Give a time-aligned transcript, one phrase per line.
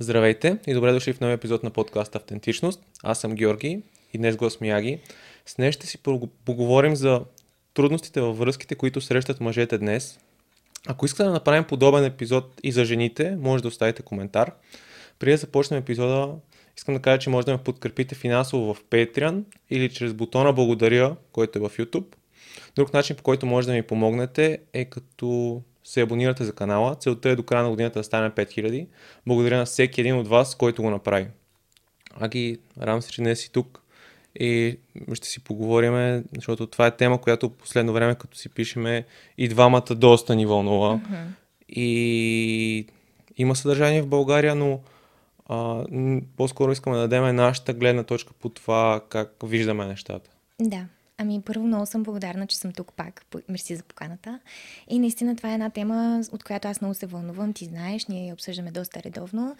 [0.00, 2.80] Здравейте и добре дошли в новия епизод на подкаст Автентичност.
[3.02, 3.82] Аз съм Георги
[4.12, 5.00] и днес гост Мияги.
[5.46, 5.98] С днес ще си
[6.44, 7.20] поговорим за
[7.74, 10.18] трудностите във връзките, които срещат мъжете днес.
[10.88, 14.52] Ако искате да направим подобен епизод и за жените, може да оставите коментар.
[15.18, 16.34] Преди да започнем епизода,
[16.76, 21.16] искам да кажа, че може да ме подкрепите финансово в Patreon или чрез бутона Благодаря,
[21.32, 22.14] който е в YouTube.
[22.76, 26.94] Друг начин, по който може да ми помогнете е като се абонирате за канала.
[26.94, 28.86] Целта е до края на годината да стане 5000.
[29.26, 31.26] Благодаря на всеки един от вас, който го направи.
[32.20, 33.82] Аги, радвам се, че днес си тук
[34.40, 34.78] и
[35.12, 39.04] ще си поговорим, защото това е тема, която последно време, като си пишеме,
[39.38, 40.96] и двамата доста ни вълнува.
[40.96, 41.26] Uh-huh.
[41.68, 42.86] И
[43.36, 44.80] има съдържание в България, но
[45.46, 45.84] а,
[46.36, 50.30] по-скоро искаме да дадем нашата гледна точка по това как виждаме нещата.
[50.60, 50.86] Да.
[51.20, 53.24] Ами, първо много съм благодарна, че съм тук пак.
[53.48, 54.40] Мерси за поканата.
[54.88, 57.52] И наистина това е една тема, от която аз много се вълнувам.
[57.52, 59.56] Ти знаеш, ние я обсъждаме доста редовно.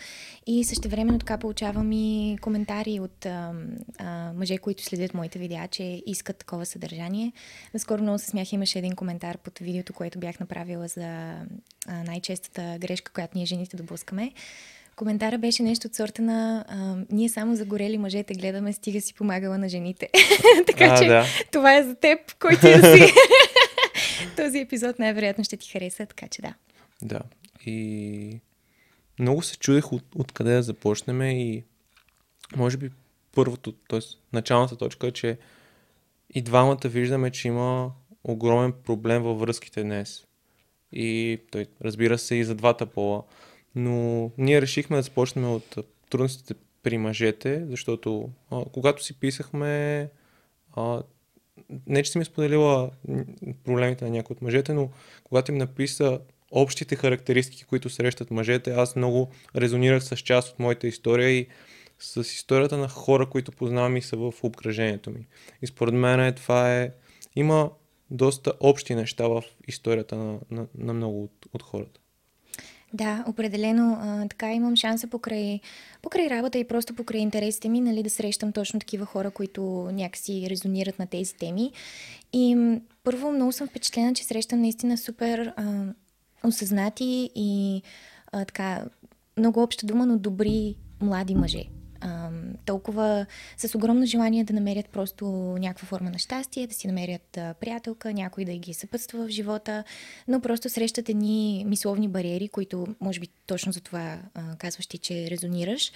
[0.46, 3.52] И също времено така получавам и коментари от а,
[3.98, 7.32] а, мъже, които следят моите видеа, че искат такова съдържание.
[7.74, 11.34] Наскоро много се смях, имаше един коментар под видеото, което бях направила за
[11.88, 14.32] най-честата грешка, която ние жените допускаме.
[14.98, 19.14] Коментара беше нещо от сорта на а, ние само за горели мъжете гледаме, стига си
[19.14, 20.08] помагала на жените.
[20.66, 21.24] така а, че да.
[21.52, 23.12] това е за теб, който си.
[24.36, 26.54] Този епизод най-вероятно ще ти хареса, така че да.
[27.02, 27.20] Да.
[27.66, 28.40] И
[29.18, 31.64] много се чудех от, откъде да започнем и
[32.56, 32.90] може би
[33.34, 34.00] първото, т.е.
[34.32, 35.38] началната точка е, че
[36.34, 37.90] и двамата виждаме, че има
[38.24, 40.24] огромен проблем във връзките днес.
[40.92, 43.22] И той, разбира се, и за двата пола.
[43.78, 45.76] Но ние решихме да започнем от
[46.10, 50.08] трудностите при мъжете, защото а, когато си писахме,
[50.76, 51.02] а,
[51.86, 52.90] не че си ми споделила
[53.64, 54.90] проблемите на някои от мъжете, но
[55.24, 60.86] когато им написа общите характеристики, които срещат мъжете, аз много резонирах с част от моята
[60.86, 61.46] история и
[61.98, 65.26] с историята на хора, които познавам и са в обкръжението ми.
[65.62, 66.92] И според мен това е...
[67.36, 67.70] Има
[68.10, 71.97] доста общи неща в историята на, на, на много от, от хората.
[72.92, 73.98] Да, определено.
[74.00, 75.60] А, така имам шанса покрай,
[76.02, 79.62] покрай работа и просто покрай интересите ми, нали, да срещам точно такива хора, които
[79.92, 81.72] някакси резонират на тези теми.
[82.32, 82.56] И
[83.04, 85.84] първо много съм впечатлена, че срещам наистина супер а,
[86.44, 87.82] осъзнати и
[88.32, 88.84] а, така
[89.36, 91.64] много обща дума, но добри млади мъже
[92.64, 93.26] толкова
[93.56, 95.26] с огромно желание да намерят просто
[95.60, 99.84] някаква форма на щастие, да си намерят приятелка, някой да ги съпътства в живота,
[100.28, 104.18] но просто срещат едни мисловни бариери, които може би точно за това
[104.58, 105.92] казваш ти, че резонираш.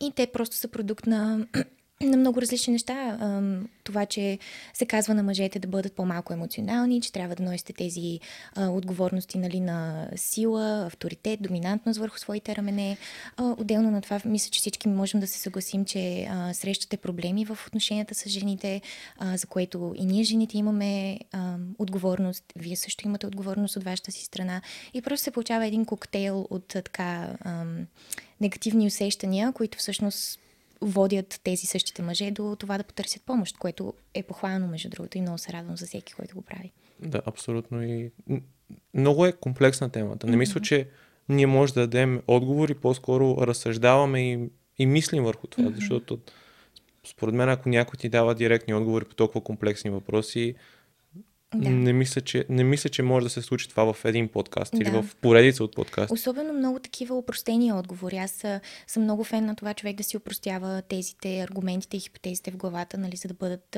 [0.00, 1.46] И те просто са продукт на
[2.00, 3.18] на много различни неща.
[3.84, 4.38] Това, че
[4.74, 8.20] се казва на мъжете да бъдат по-малко емоционални, че трябва да носите тези
[8.58, 12.96] отговорности нали, на сила, авторитет, доминантност върху своите рамене.
[13.38, 18.14] Отделно на това, мисля, че всички можем да се съгласим, че срещате проблеми в отношенията
[18.14, 18.80] с жените,
[19.34, 21.18] за което и ние жените имаме
[21.78, 22.44] отговорност.
[22.56, 24.62] Вие също имате отговорност от вашата си страна.
[24.94, 27.36] И просто се получава един коктейл от така
[28.40, 30.40] негативни усещания, които всъщност
[30.84, 35.20] водят тези същите мъже до това да потърсят помощ, което е похвално, между другото, и
[35.20, 36.72] много се радвам за всеки, който го прави.
[37.00, 37.82] Да, абсолютно.
[37.82, 38.10] И
[38.94, 40.26] много е комплексна темата.
[40.26, 40.88] Не мисля, че
[41.28, 46.18] ние може да дадем отговори, по-скоро разсъждаваме и, и мислим върху това, защото
[47.06, 50.54] според мен, ако някой ти дава директни отговори по толкова комплексни въпроси,
[51.54, 51.70] да.
[51.70, 54.82] Не, мисля, че, не мисля, че може да се случи това в един подкаст да.
[54.82, 56.12] или в поредица от подкаст.
[56.12, 58.16] Особено много такива упростени отговори.
[58.16, 58.44] Аз
[58.86, 62.98] съм много фен на това човек да си упростява тезите, аргументите и хипотезите в главата,
[62.98, 63.76] нали, за да бъдат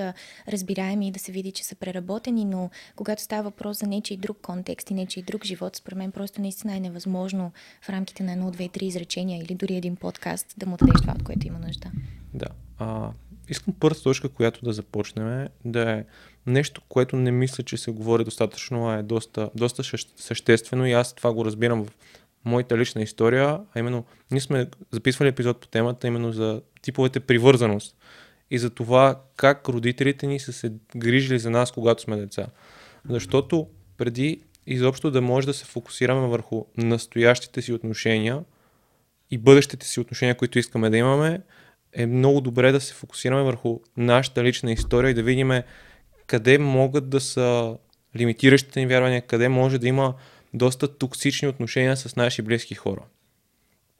[0.48, 4.38] разбираеми и да се види, че са преработени, но когато става въпрос за нечи друг
[4.42, 8.50] контекст и нечи друг живот, според мен просто наистина е невъзможно в рамките на едно,
[8.50, 11.90] две, три изречения или дори един подкаст да му дадеш това, от което има нужда.
[12.34, 12.46] Да.
[12.78, 13.10] А,
[13.48, 16.04] искам първата точка, която да започнем, да е
[16.46, 19.82] нещо, което не мисля, че се говори достатъчно, а е доста, доста
[20.16, 21.90] съществено и аз това го разбирам в
[22.44, 27.96] моята лична история, а именно ние сме записвали епизод по темата именно за типовете привързаност
[28.50, 32.46] и за това как родителите ни са се грижили за нас, когато сме деца.
[33.08, 38.44] Защото преди изобщо да може да се фокусираме върху настоящите си отношения
[39.30, 41.40] и бъдещите си отношения, които искаме да имаме,
[41.96, 45.52] е много добре да се фокусираме върху нашата лична история и да видим
[46.26, 47.76] къде могат да са
[48.16, 50.14] лимитиращите ни вярвания, къде може да има
[50.54, 53.00] доста токсични отношения с наши близки хора.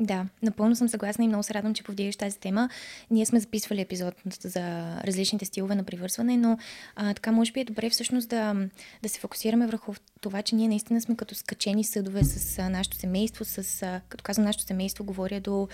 [0.01, 2.69] Да, напълно съм съгласна и много се радвам, че повдигаш тази тема.
[3.11, 6.59] Ние сме записвали епизод за различните стилове на привързване, но
[6.97, 8.55] а, така може би е добре всъщност да,
[9.03, 12.97] да се фокусираме върху това, че ние наистина сме като скачени съдове с а, нашето
[12.97, 15.69] семейство, с, а, като казвам нашето семейство, говоря до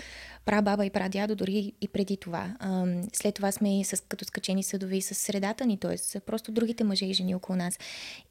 [0.44, 2.54] прабаба и прадядо, дори и преди това.
[2.58, 6.20] А, след това сме и с, като скачени съдове и с средата ни, т.е.
[6.20, 7.78] просто другите мъже и жени около нас.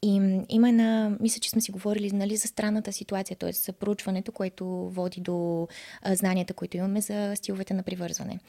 [0.01, 3.71] И има една, мисля, че сме си говорили нали, за странната ситуация, т.е.
[3.71, 5.67] проучването, което води до
[6.05, 8.39] знанията, които имаме за стиловете на привързване.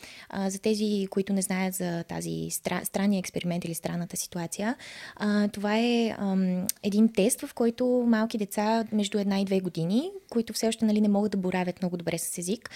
[0.47, 4.77] За тези, които не знаят за тази стра, странния експеримент или странната ситуация,
[5.53, 6.17] това е
[6.83, 11.01] един тест, в който малки деца между една и две години, които все още нали,
[11.01, 12.71] не могат да боравят много добре с език,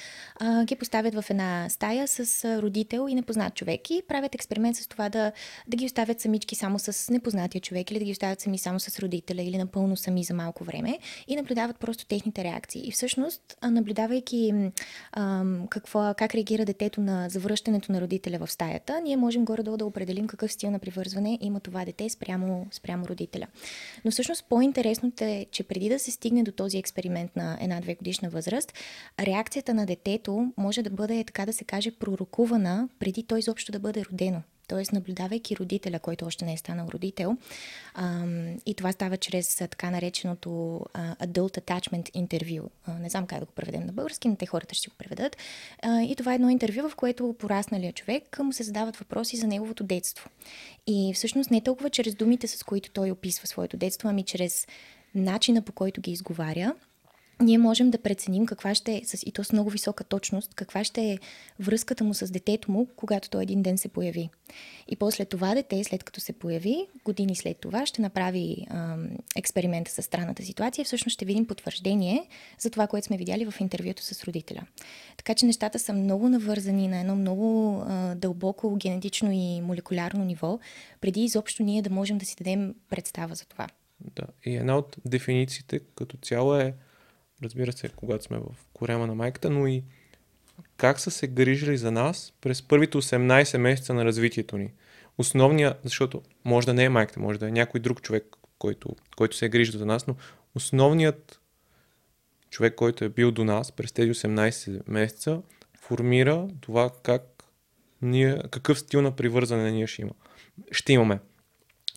[0.65, 5.09] ги поставят в една стая с родител и непознат човек и правят експеримент с това
[5.09, 5.33] да,
[5.69, 8.99] да ги оставят самички само с непознатия човек или да ги оставят сами само с
[8.99, 10.99] родителя или напълно сами за малко време
[11.29, 12.89] и наблюдават просто техните реакции.
[12.89, 14.46] И всъщност, наблюдавайки
[15.13, 19.87] а, какво, как реагира детето на завръщането на родителя в стаята, ние можем горе-долу да
[19.87, 23.47] определим какъв стил на привързване има това дете спрямо, спрямо родителя.
[24.05, 28.31] Но всъщност по-интересното е, че преди да се стигне до този експеримент на една-две годишна
[28.31, 28.73] възраст,
[29.21, 33.79] реакцията на детето може да бъде, така да се каже, пророкувана преди той изобщо да
[33.79, 34.43] бъде родено.
[34.69, 34.83] Т.е.
[34.93, 37.37] наблюдавайки родителя, който още не е станал родител,
[37.95, 42.63] ам, и това става чрез така нареченото а, Adult Attachment Interview.
[42.87, 45.37] А, не знам как да го преведем на български, но те хората ще го преведат.
[45.83, 49.47] А, и това е едно интервю, в което порасналия човек му се задават въпроси за
[49.47, 50.31] неговото детство.
[50.87, 54.67] И всъщност не толкова чрез думите, с които той описва своето детство, ами чрез
[55.15, 56.75] начина по който ги изговаря
[57.41, 61.03] ние можем да преценим каква ще е, и то с много висока точност, каква ще
[61.03, 61.19] е
[61.61, 64.31] връзката му с детето му, когато той един ден се появи.
[64.89, 69.91] И после това дете, след като се появи, години след това, ще направи ам, експеримента
[69.91, 72.29] с странната ситуация и всъщност ще видим потвърждение
[72.59, 74.63] за това, което сме видяли в интервюто с родителя.
[75.17, 80.59] Така че нещата са много навързани на едно много а, дълбоко генетично и молекулярно ниво,
[81.01, 83.67] преди изобщо ние да можем да си дадем представа за това.
[84.01, 86.75] Да, и една от дефинициите като цяло е
[87.43, 89.85] разбира се, когато сме в корема на майката, но и
[90.77, 94.73] как са се грижили за нас през първите 18 месеца на развитието ни.
[95.19, 99.37] Основният, защото може да не е майката, може да е някой друг човек, който, който
[99.37, 100.17] се е грижил за нас, но
[100.55, 101.41] основният
[102.51, 105.43] човек, който е бил до нас през тези 18 месеца,
[105.81, 107.45] формира това как
[108.03, 110.13] ние, какъв стил на привързане ние ще, има,
[110.71, 111.19] ще имаме.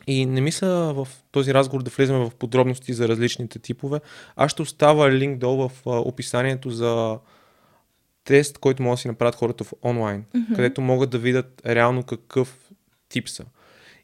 [0.09, 3.99] И не мисля в този разговор да влезем в подробности за различните типове.
[4.35, 7.19] Аз ще оставя линк долу в описанието за
[8.23, 10.55] тест, който могат да си направят хората в онлайн, mm-hmm.
[10.55, 12.69] където могат да видят реално какъв
[13.09, 13.45] тип са.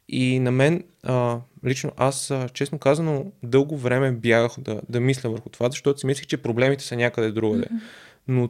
[0.08, 5.48] И на мен, а, лично аз, честно казано, дълго време бягах да, да мисля върху
[5.48, 7.64] това, защото си мислих, че проблемите са някъде другаде.
[7.64, 7.80] Mm-hmm.
[8.28, 8.48] Но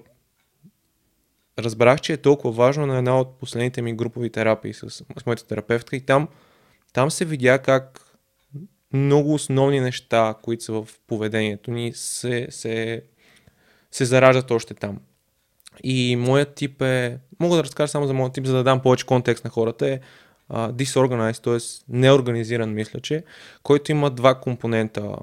[1.59, 5.47] разбрах, че е толкова важно на една от последните ми групови терапии с, с моята
[5.47, 6.29] терапевтка и там
[6.93, 8.01] там се видя как
[8.93, 13.03] много основни неща, които са в поведението ни, се, се,
[13.91, 14.99] се зараждат още там.
[15.83, 19.07] И моят тип е, мога да разкажа само за моят тип, за да дам повече
[19.07, 20.01] контекст на хората, е
[20.51, 21.85] uh, disorganized, т.е.
[21.89, 23.25] неорганизиран, мисля, че,
[23.63, 25.17] който има два компонента,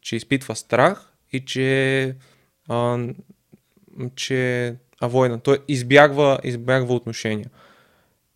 [0.00, 2.16] че изпитва страх и че,
[2.68, 3.14] uh,
[4.16, 7.50] че авойна, той избягва, избягва отношения.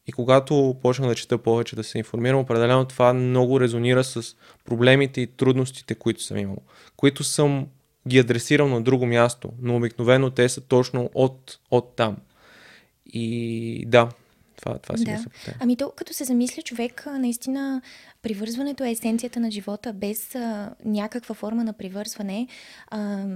[0.06, 5.20] И когато почнах да чета повече, да се информирам, определено това много резонира с проблемите
[5.20, 6.58] и трудностите, които съм имал,
[6.96, 7.66] които съм
[8.08, 12.16] ги адресирал на друго място, но обикновено те са точно от, от там.
[13.06, 14.08] И да,
[14.56, 15.12] това, това си да.
[15.12, 17.82] мисля по Ами то, като се замисля човек, наистина
[18.22, 19.92] привързването е есенцията на живота.
[19.92, 22.48] Без а, някаква форма на привързване,
[22.90, 23.26] а,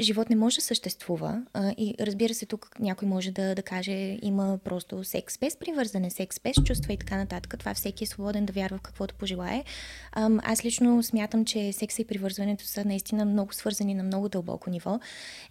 [0.00, 1.42] живот не може да съществува.
[1.52, 6.10] А, и разбира се, тук някой може да, да каже, има просто секс без привързане,
[6.10, 7.54] секс без чувства и така нататък.
[7.58, 9.64] Това всеки е свободен да вярва в каквото пожелае.
[10.12, 14.70] А, аз лично смятам, че секса и привързването са наистина много свързани на много дълбоко
[14.70, 15.00] ниво.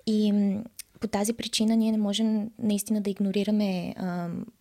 [0.08, 0.34] И
[1.02, 3.96] по тази причина ние не можем наистина да игнорираме,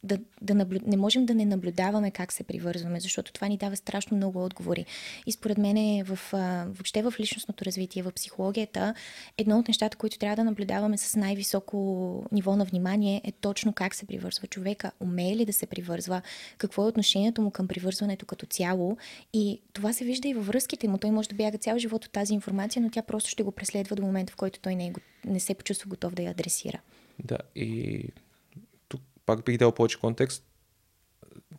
[0.05, 0.79] да, да наблю...
[0.87, 4.87] не можем да не наблюдаваме как се привързваме, защото това ни дава страшно много отговори.
[5.27, 6.19] И според мен е в,
[6.67, 8.95] въобще в личностното развитие, в психологията,
[9.39, 11.79] едно от нещата, които трябва да наблюдаваме с най-високо
[12.33, 16.23] ниво на внимание е точно как се привързва човека, умее ли да се привързва,
[16.59, 18.97] какво е отношението му към привързването като цяло.
[19.33, 20.99] И това се вижда и във връзките му.
[20.99, 23.97] Той може да бяга цял живот от тази информация, но тя просто ще го преследва
[23.97, 24.93] до момента, в който той не, е,
[25.25, 26.81] не се почувства готов да я адресира.
[27.25, 28.05] Да, и
[28.89, 30.45] тук пак бих дал повече контекст.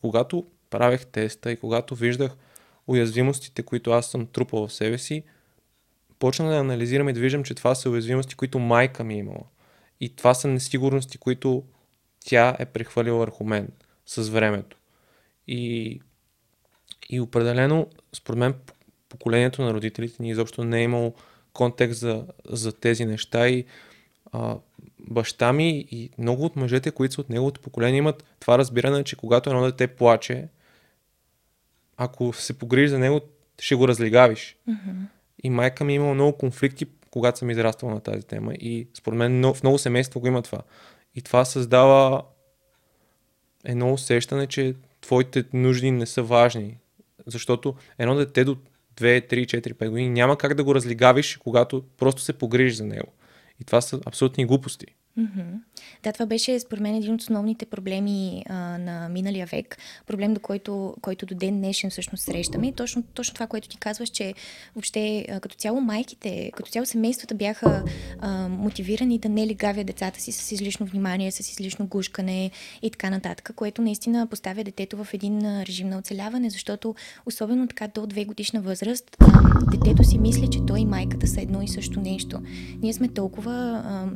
[0.01, 2.37] Когато правех теста и когато виждах
[2.87, 5.23] уязвимостите, които аз съм трупал в себе си,
[6.19, 9.43] почна да анализирам и да виждам, че това са уязвимости, които майка ми е имала.
[9.99, 11.63] И това са несигурности, които
[12.25, 13.67] тя е прехвалила върху мен
[14.05, 14.77] с времето.
[15.47, 16.01] И,
[17.09, 18.53] и определено, според мен,
[19.09, 21.13] поколението на родителите ни изобщо не е имало
[21.53, 23.65] контекст за, за тези неща и
[24.31, 24.57] а,
[24.99, 29.15] баща ми и много от мъжете, които са от неговото поколение, имат това разбиране, че
[29.15, 30.47] когато едно дете плаче,
[31.97, 33.21] ако се погрижи за него,
[33.59, 34.57] ще го разлигавиш.
[34.69, 34.95] Mm-hmm.
[35.43, 38.53] И майка ми е имала много конфликти, когато съм израствал на тази тема.
[38.53, 40.61] И според мен в много семейства го има това.
[41.15, 42.23] И това създава
[43.65, 46.77] едно усещане, че твоите нужди не са важни.
[47.25, 48.57] Защото едно дете до
[49.01, 52.85] 2, 3, 4, 5 години няма как да го разлигавиш, когато просто се погрижиш за
[52.85, 53.13] него.
[53.59, 54.85] И това са абсолютни глупости.
[55.19, 55.59] Mm-hmm.
[56.03, 59.77] Да, това беше според мен един от основните проблеми а, на миналия век.
[60.07, 62.67] Проблем, до който, който до ден днешен всъщност срещаме.
[62.67, 64.33] И точно, точно това, което ти казваш, че
[64.75, 67.83] въобще а, като цяло майките, като цяло семействата бяха
[68.19, 72.51] а, мотивирани да не лигавят децата си с излишно внимание, с излишно гушкане
[72.81, 77.87] и така нататък, което наистина поставя детето в един режим на оцеляване, защото особено така
[77.87, 81.67] до две годишна възраст, а, детето си мисли, че той и майката са едно и
[81.67, 82.41] също нещо.
[82.81, 84.09] Ние сме толкова а,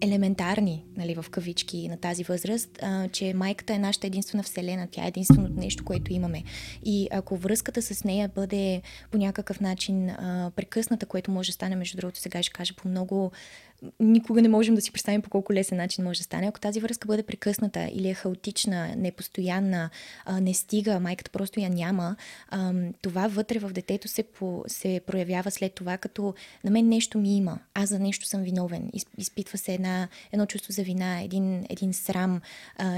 [0.00, 5.04] елементарни, нали, в кавички на тази възраст, а, че майката е нашата единствена вселена, тя
[5.04, 6.42] е единственото нещо, което имаме.
[6.84, 11.76] И ако връзката с нея бъде по някакъв начин а, прекъсната, което може да стане,
[11.76, 13.32] между другото, сега ще кажа по много
[14.00, 16.46] никога не можем да си представим по колко лесен начин може да стане.
[16.46, 19.90] Ако тази връзка бъде прекъсната или е хаотична, непостоянна,
[20.40, 22.16] не стига, майката просто я няма,
[23.02, 26.34] това вътре в детето се, по, се проявява след това, като
[26.64, 28.90] на мен нещо ми има, аз за нещо съм виновен.
[29.18, 32.40] Изпитва се една, едно чувство за вина, един, един срам,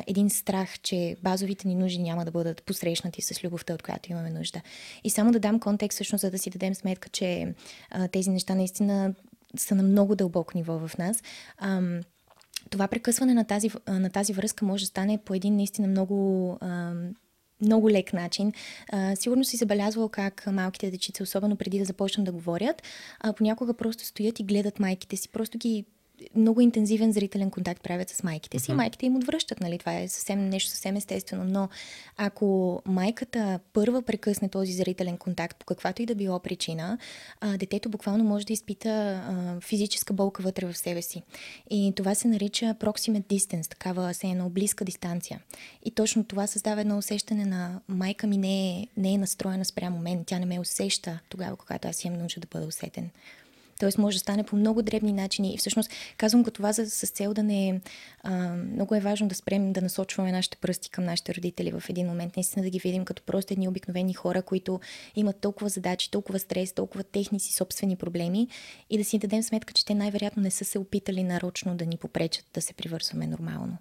[0.06, 4.30] един страх, че базовите ни нужди няма да бъдат посрещнати с любовта, от която имаме
[4.30, 4.60] нужда.
[5.04, 7.54] И само да дам контекст, всъщност, за да си дадем сметка, че
[8.12, 9.14] тези неща наистина
[9.56, 11.22] са на много дълбоко ниво в нас.
[11.58, 12.00] Ам,
[12.70, 17.14] това прекъсване на тази, на тази връзка може да стане по един наистина много ам,
[17.62, 18.52] много лек начин.
[18.92, 22.82] А, сигурно си забелязвал как малките дечица, особено преди да започнат да говорят,
[23.20, 25.84] а, понякога просто стоят и гледат майките си, просто ги
[26.34, 28.70] много интензивен зрителен контакт правят с майките си.
[28.70, 28.74] Uh-huh.
[28.74, 29.78] Майките им отвръщат, нали?
[29.78, 31.44] Това е съвсем нещо съвсем естествено.
[31.44, 31.68] Но
[32.16, 36.98] ако майката първа прекъсне този зрителен контакт по каквато и да било причина,
[37.40, 41.22] а, детето буквално може да изпита а, физическа болка вътре в себе си.
[41.70, 45.40] И това се нарича proximate distance, такава се едно близка дистанция.
[45.84, 49.98] И точно това създава едно усещане на майка ми не е, не е настроена спрямо
[49.98, 50.24] мен.
[50.24, 53.10] Тя не ме усеща тогава, когато аз имам нужда да бъда усетен.
[53.82, 55.54] Тоест може да стане по много дребни начини.
[55.54, 57.80] И всъщност казвам го това за, с цел да не...
[58.22, 62.06] А, много е важно да спрем да насочваме нашите пръсти към нашите родители в един
[62.06, 62.36] момент.
[62.36, 64.80] Наистина да ги видим като просто едни обикновени хора, които
[65.16, 68.48] имат толкова задачи, толкова стрес, толкова техни си собствени проблеми
[68.90, 71.96] и да си дадем сметка, че те най-вероятно не са се опитали нарочно да ни
[71.96, 73.76] попречат да се привързваме нормално.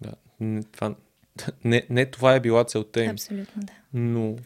[0.00, 0.94] Да, не, това,
[1.64, 3.10] не, не това е била целта им.
[3.10, 3.72] Абсолютно, да.
[3.94, 4.36] Но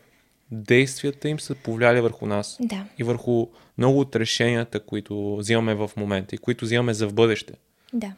[0.51, 2.57] действията им са повлияли върху нас.
[2.61, 2.85] Да.
[2.99, 3.47] И върху
[3.79, 7.55] много от решенията, които взимаме в момента и които взимаме за в бъдеще.
[7.93, 8.13] Да.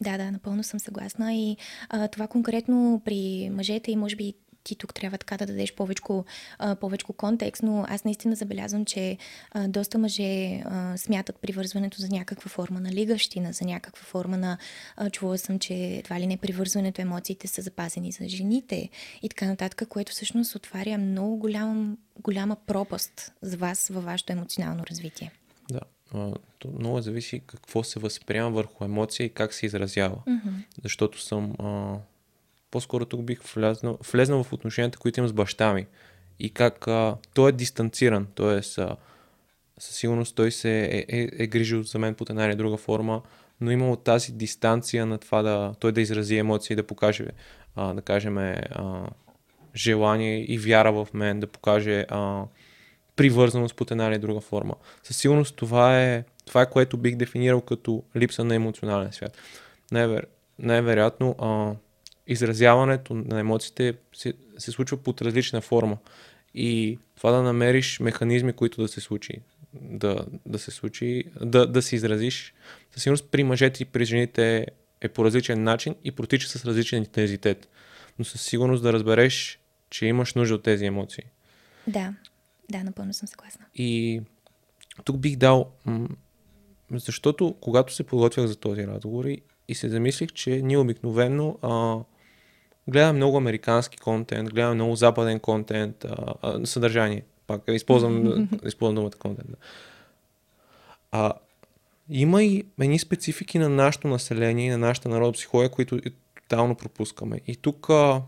[0.00, 1.34] Да, да, напълно съм съгласна.
[1.34, 1.56] И
[1.88, 4.34] а, това конкретно при мъжете и може би
[4.66, 9.18] ти тук трябва така да дадеш повече контекст, но аз наистина забелязвам, че
[9.68, 10.62] доста мъже
[10.96, 14.58] смятат привързването за някаква форма на лигащина, за някаква форма на...
[15.12, 18.88] Чувала съм, че едва ли не привързването, емоциите са запазени за жените
[19.22, 24.86] и така нататък, което всъщност отваря много голям, голяма пропаст за вас във вашето емоционално
[24.86, 25.32] развитие.
[25.70, 25.80] Да.
[26.58, 30.16] То много зависи какво се възприема върху емоция и как се изразява.
[30.26, 30.64] Mm-hmm.
[30.82, 31.96] Защото съм а,
[32.76, 35.86] по-скоро тук бих влезнал, влезнал в отношенията, които имам с баща ми.
[36.38, 38.62] И как а, той е дистанциран, т.е.
[38.62, 38.90] със
[39.78, 43.22] сигурност той се е, е, е грижил за мен под една или друга форма,
[43.60, 47.26] но имало тази дистанция на това да той да изрази емоции, да покаже,
[47.76, 49.06] а, да кажем, а,
[49.76, 52.44] желание и вяра в мен, да покаже а,
[53.16, 54.74] привързаност под една или друга форма.
[55.02, 59.38] Със сигурност това е, това е което бих дефинирал като липса на емоционален свят.
[59.92, 60.26] Най-вер,
[60.58, 61.74] най-вероятно а,
[62.26, 65.98] изразяването на емоциите се, се случва под различна форма.
[66.54, 69.32] И това да намериш механизми, които да се случи,
[69.74, 72.54] да, да се случи, да, да се изразиш,
[72.90, 74.66] със сигурност при мъжете и при жените
[75.00, 77.68] е по различен начин и протича с различен интензитет.
[78.18, 79.58] Но със сигурност да разбереш,
[79.90, 81.24] че имаш нужда от тези емоции.
[81.86, 82.14] Да,
[82.70, 83.64] да, напълно съм съгласна.
[83.74, 84.20] И
[85.04, 85.70] тук бих дал,
[86.90, 91.98] защото когато се подготвях за този разговор и, и се замислих, че ние обикновено а,
[92.88, 97.22] гледам много американски контент, гледам много западен контент, а, а, съдържание.
[97.46, 99.50] Пак използвам, използвам думата контент.
[101.12, 101.32] А,
[102.08, 106.00] има и едни специфики на нашето население, на нашата народопсихология, които
[106.42, 107.40] тотално пропускаме.
[107.46, 108.22] И тук, а,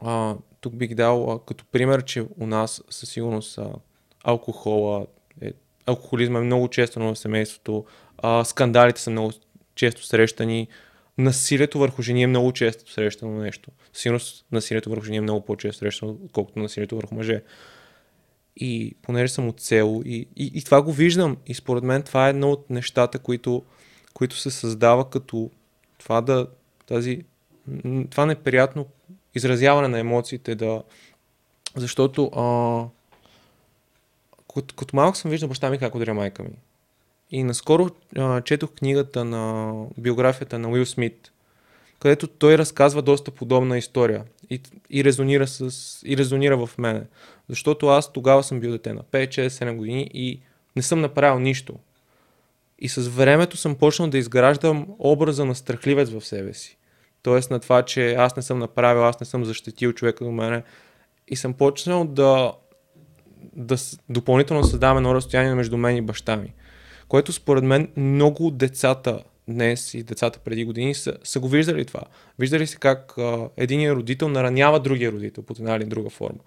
[0.00, 3.72] а, тук бих дал а, като пример, че у нас със сигурност а,
[4.24, 5.06] алкохола,
[5.40, 5.52] е,
[5.86, 7.84] алкохолизма е много често в семейството,
[8.18, 9.32] а, скандалите са много
[9.74, 10.68] често срещани,
[11.22, 13.70] насилието върху жени е много често срещано нещо.
[13.92, 14.20] Сигурно
[14.52, 17.42] насилието върху жени е много по-често срещано, отколкото насилието върху мъже.
[18.56, 21.36] И понеже съм от село и, и, и това го виждам.
[21.46, 23.62] И според мен това е едно от нещата, които,
[24.14, 25.50] които се създава като
[25.98, 26.46] това да
[26.86, 27.22] тази
[28.10, 28.86] това неприятно
[29.34, 30.82] изразяване на емоциите да
[31.76, 32.84] защото а,
[34.54, 36.50] като, като малък съм виждал баща ми как удря майка ми.
[37.32, 41.32] И наскоро а, четох книгата на биографията на Уил Смит,
[42.00, 44.60] където той разказва доста подобна история и,
[44.90, 47.02] и, резонира, с, и резонира в мене.
[47.48, 50.40] Защото аз тогава съм бил дете на 5, 6, 7 години и
[50.76, 51.74] не съм направил нищо.
[52.78, 56.76] И с времето съм почнал да изграждам образа на страхливец в себе си.
[57.22, 60.62] Тоест на това, че аз не съм направил, аз не съм защитил човека до мене.
[61.28, 62.52] И съм почнал да,
[63.56, 63.76] да
[64.08, 66.54] допълнително създавам едно разстояние между мен и баща ми
[67.12, 72.00] което според мен много децата днес и децата преди години са, са го виждали това.
[72.38, 76.38] Виждали се как а, единият родител наранява другия родител под една или друга форма.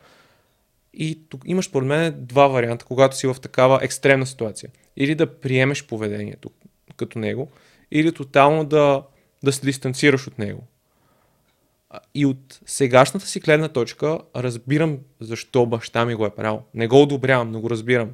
[0.93, 4.69] И тук имаш според мен два варианта, когато си в такава екстремна ситуация.
[4.97, 6.51] Или да приемеш поведението
[6.97, 7.51] като него,
[7.91, 9.03] или тотално да,
[9.43, 10.63] да се дистанцираш от него.
[12.15, 16.61] И от сегашната си гледна точка разбирам защо баща ми го е правил.
[16.73, 18.09] Не го одобрявам, но го разбирам.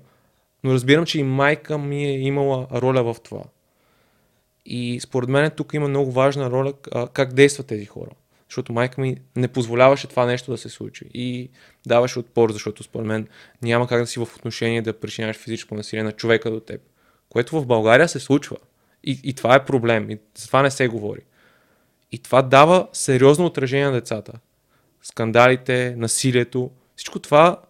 [0.64, 3.44] Но разбирам, че и майка ми е имала роля в това.
[4.66, 6.74] И според мен тук има много важна роля
[7.14, 8.10] как действат тези хора.
[8.50, 11.06] Защото майка ми не позволяваше това нещо да се случи.
[11.14, 11.50] И
[11.88, 13.28] даваше отпор, защото според мен
[13.62, 16.82] няма как да си в отношение да причиняваш физическо насилие на човека до теб.
[17.30, 18.58] Което в България се случва.
[19.04, 20.10] И, и това е проблем.
[20.10, 21.22] И за това не се говори.
[22.12, 24.34] И това дава сериозно отражение на децата.
[25.02, 27.62] Скандалите, насилието, всичко това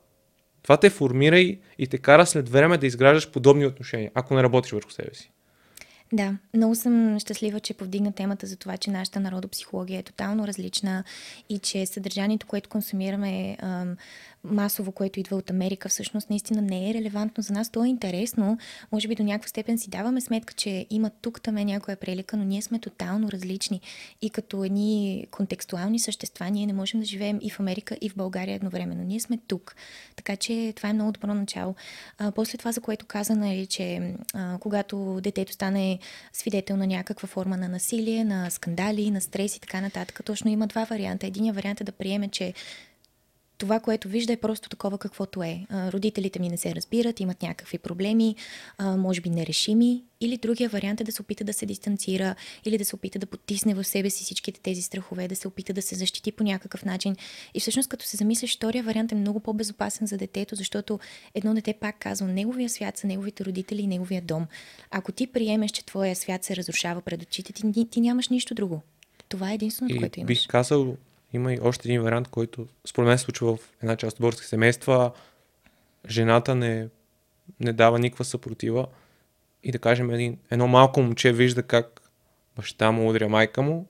[0.72, 4.44] това те формира и, и те кара след време да изграждаш подобни отношения, ако не
[4.44, 5.32] работиш върху себе си.
[6.14, 11.04] Да, много съм щастлива, че повдигна темата за това, че нашата народопсихология е тотално различна
[11.50, 13.58] и че съдържанието, което консумираме,
[14.44, 17.70] масово, което идва от Америка, всъщност наистина не е релевантно за нас.
[17.70, 18.58] То е интересно.
[18.92, 22.38] Може би до някаква степен си даваме сметка, че има тук там е някоя прелика,
[22.38, 23.82] но ние сме тотално различни.
[24.22, 28.16] И като едни контекстуални същества, ние не можем да живеем и в Америка, и в
[28.16, 29.04] България едновременно.
[29.04, 29.76] Ние сме тук.
[30.16, 31.76] Така че това е много добро начало.
[32.18, 36.00] А, после това, за което каза, нали, че а, когато детето стане
[36.34, 40.68] свидетел на някаква форма на насилие, на скандали, на стрес и така нататък, точно има
[40.68, 41.28] два варианта.
[41.28, 42.54] Единият вариант е да приеме, че
[43.62, 45.66] това, което вижда е просто такова каквото е.
[45.72, 48.36] родителите ми не се разбират, имат някакви проблеми,
[48.80, 52.86] може би нерешими, или другия вариант е да се опита да се дистанцира, или да
[52.86, 55.96] се опита да потисне в себе си всичките тези страхове, да се опита да се
[55.96, 57.16] защити по някакъв начин.
[57.54, 61.00] И всъщност, като се замислиш, втория вариант е много по-безопасен за детето, защото
[61.36, 64.48] едно дете, пак казвам, неговия свят са неговите родители и неговия дом.
[64.92, 68.82] Ако ти приемеш, че твоя свят се разрушава пред очите ти, ти нямаш нищо друго.
[69.30, 70.28] Това е единственото, което имаш.
[70.28, 70.96] Бих казал,
[71.34, 74.48] има и още един вариант, който според мен се случва в една част от български
[74.48, 75.12] семейства.
[76.10, 76.88] Жената не,
[77.60, 78.88] не дава никаква съпротива
[79.64, 82.02] и да кажем един, едно малко момче вижда как
[82.56, 83.86] баща му удря майка му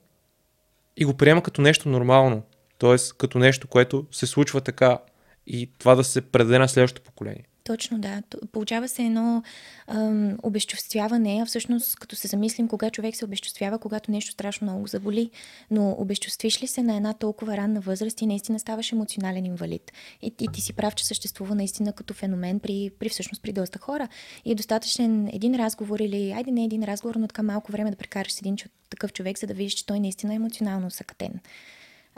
[0.97, 2.43] и го приема като нещо нормално.
[2.79, 2.95] т.е.
[3.17, 4.99] като нещо, което се случва така
[5.47, 7.45] и това да се предаде на следващото поколение.
[7.63, 8.21] Точно, да.
[8.51, 9.43] Получава се едно
[9.87, 14.87] ам, обезчувствяване, а всъщност като се замислим кога човек се обезчувствява, когато нещо страшно много
[14.87, 15.29] заболи,
[15.71, 19.91] но обезчувствиш ли се на една толкова ранна възраст и наистина ставаш емоционален инвалид.
[20.21, 23.79] И, и ти си прав, че съществува наистина като феномен при, при всъщност при доста
[23.79, 24.07] хора.
[24.45, 27.97] И е достатъчен един разговор или, айде не един разговор, но така малко време да
[27.97, 28.55] прекараш с един
[28.89, 31.39] такъв човек, за да видиш, че той наистина е емоционално съкатен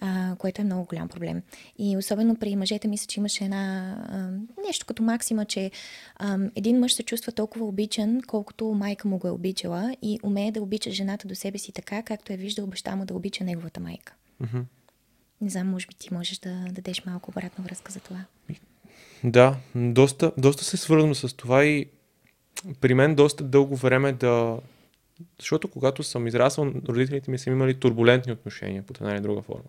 [0.06, 1.42] а, което е много голям проблем.
[1.78, 4.30] И особено при мъжете мисля, че имаше една а,
[4.66, 5.72] нещо като максима, че
[6.16, 10.52] а, един мъж се чувства толкова обичан, колкото майка му го е обичала и умее
[10.52, 13.80] да обича жената до себе си така, както е виждал баща му да обича неговата
[13.80, 14.14] майка.
[14.42, 14.64] Mm-hmm.
[15.42, 18.26] Не знам, може би ти можеш да дадеш малко обратна връзка за това.
[19.24, 21.86] Да, доста, доста се свързано с това и
[22.82, 24.58] при мен доста дълго време да...
[25.40, 29.64] Защото когато съм израсъл, родителите ми са имали турбулентни отношения под една или друга форма.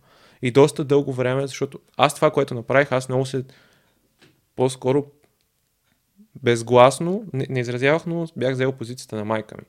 [0.45, 3.45] И доста дълго време, защото аз това, което направих, аз много се
[4.57, 5.07] по-скоро
[6.43, 9.65] безгласно, не, не изразявах, но бях взел позицията на майка ми.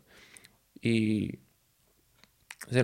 [0.83, 1.31] И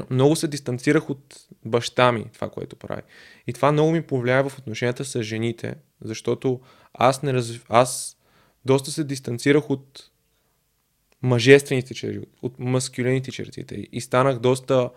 [0.09, 3.01] много се дистанцирах от баща ми, това, което прави.
[3.47, 6.61] И това много ми повлияе в отношенията с жените, защото
[6.93, 7.65] аз не разв...
[7.69, 8.17] аз
[8.65, 10.09] доста се дистанцирах от
[11.21, 14.89] мъжествените черти, от маскюлените чертите и станах доста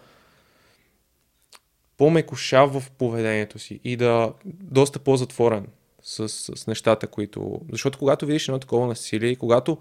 [1.96, 5.66] по-мекошав в поведението си и да доста по-затворен
[6.02, 7.60] с, с нещата, които...
[7.70, 9.78] Защото когато видиш едно такова насилие и когато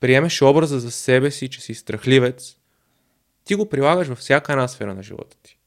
[0.00, 2.56] приемеш образа за себе си, че си страхливец,
[3.44, 5.58] ти го прилагаш във всяка една сфера на живота ти.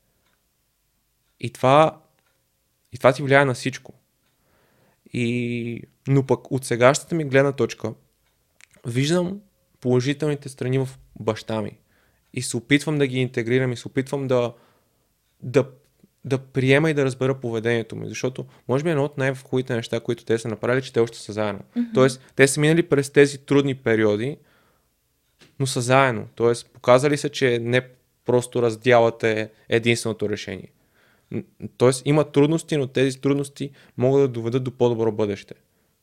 [1.40, 2.02] И това,
[2.94, 3.94] и това ти влияе на всичко.
[5.14, 7.94] И, но пък от сегашната ми гледна точка,
[8.86, 9.42] виждам
[9.82, 11.78] положителните страни в баща ми.
[12.34, 14.54] И се опитвам да ги интегрирам и се опитвам да,
[15.44, 15.66] да,
[16.26, 18.08] да приема и да разбера поведението ми.
[18.08, 21.34] Защото, може би, едно от най-хубавите неща, които те са направили, че те още са
[21.34, 21.62] заедно.
[21.62, 21.94] Mm-hmm.
[21.94, 24.38] Тоест, те са минали през тези трудни периоди,
[25.60, 26.28] но са заедно.
[26.36, 27.82] Тоест, показали се, че не
[28.26, 30.72] просто раздялате единственото решение.
[31.78, 35.54] Тоест, има трудности, но тези трудности могат да доведат до по-добро бъдеще.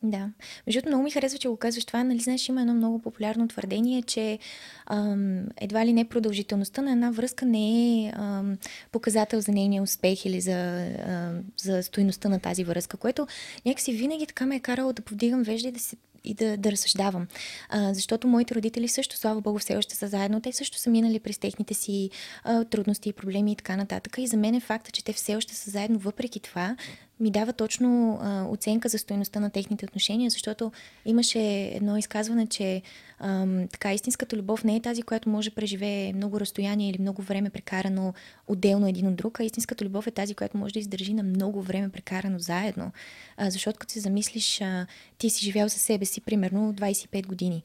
[0.02, 0.30] Да.
[0.66, 2.04] Между много ми харесва, че го казваш това.
[2.04, 4.38] Нали знаеш, има едно много популярно твърдение, че
[4.86, 8.58] ам, едва ли не продължителността на една връзка не е ам,
[8.92, 13.26] показател за нейния успех или за, ам, за стоеността на тази връзка, което
[13.66, 16.72] някакси винаги така ме е карало да повдигам вежда и да се и да, да
[16.72, 17.26] разсъждавам.
[17.68, 20.40] А, защото моите родители също, слава богу, все още са заедно.
[20.40, 22.10] Те също са минали през техните си
[22.44, 24.18] а, трудности и проблеми и така нататък.
[24.18, 26.76] И за мен е факта, че те все още са заедно, въпреки това,
[27.20, 30.72] ми дава точно а, оценка за стоеността на техните отношения, защото
[31.04, 31.40] имаше
[31.74, 32.82] едно изказване, че
[33.18, 37.22] ам, така истинската любов не е тази, която може да преживее много разстояние или много
[37.22, 38.14] време прекарано
[38.46, 41.62] отделно един от друг, а истинската любов е тази, която може да издържи на много
[41.62, 42.92] време прекарано заедно.
[43.36, 44.86] А, защото като се замислиш, а,
[45.18, 47.62] ти си живял със себе си примерно 25 години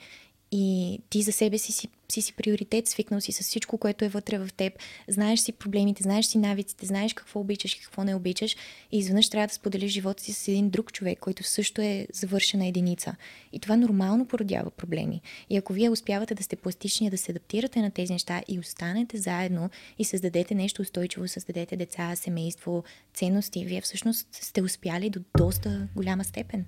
[0.58, 4.10] и ти за себе си си, си си приоритет, свикнал си с всичко, което е
[4.10, 4.74] вътре в теб,
[5.08, 8.56] знаеш си проблемите, знаеш си навиците, знаеш какво обичаш и какво не обичаш
[8.92, 12.66] и изведнъж трябва да споделиш живота си с един друг човек, който също е завършена
[12.66, 13.16] единица.
[13.54, 15.22] И това нормално породява проблеми.
[15.50, 19.18] И ако вие успявате да сте пластични, да се адаптирате на тези неща и останете
[19.18, 25.88] заедно и създадете нещо устойчиво, създадете деца, семейство, ценности, вие всъщност сте успяли до доста
[25.96, 26.66] голяма степен.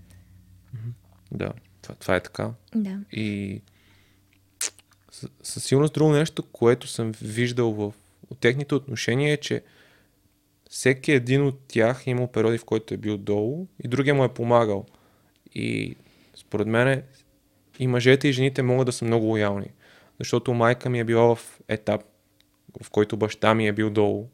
[1.31, 2.51] Да, това, това е така.
[2.75, 2.99] Да.
[3.11, 3.61] И
[5.43, 7.93] със сигурност друго нещо, което съм виждал в
[8.29, 9.63] от техните отношения е, че
[10.69, 14.23] всеки един от тях е имал периоди, в който е бил долу и другия му
[14.23, 14.85] е помагал.
[15.55, 15.95] И
[16.35, 17.03] според мен
[17.79, 19.71] и мъжете и жените могат да са много лоялни.
[20.19, 22.01] Защото майка ми е била в етап,
[22.83, 24.27] в който баща ми е бил долу.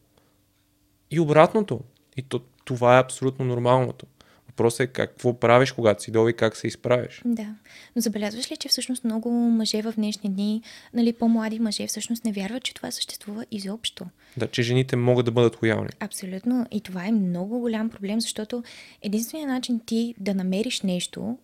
[1.11, 1.81] И обратното.
[2.17, 4.05] И то, това е абсолютно нормалното.
[4.53, 7.21] Въпросът е какво правиш, когато си долу и как се изправиш.
[7.25, 7.55] Да.
[7.95, 10.61] Но забелязваш ли, че всъщност много мъже в днешни дни,
[10.93, 14.05] нали, по-млади мъже, всъщност не вярват, че това съществува изобщо?
[14.37, 15.89] Да, че жените могат да бъдат лоялни.
[15.99, 16.65] Абсолютно.
[16.71, 18.63] И това е много голям проблем, защото
[19.01, 21.37] единственият начин ти да намериш нещо,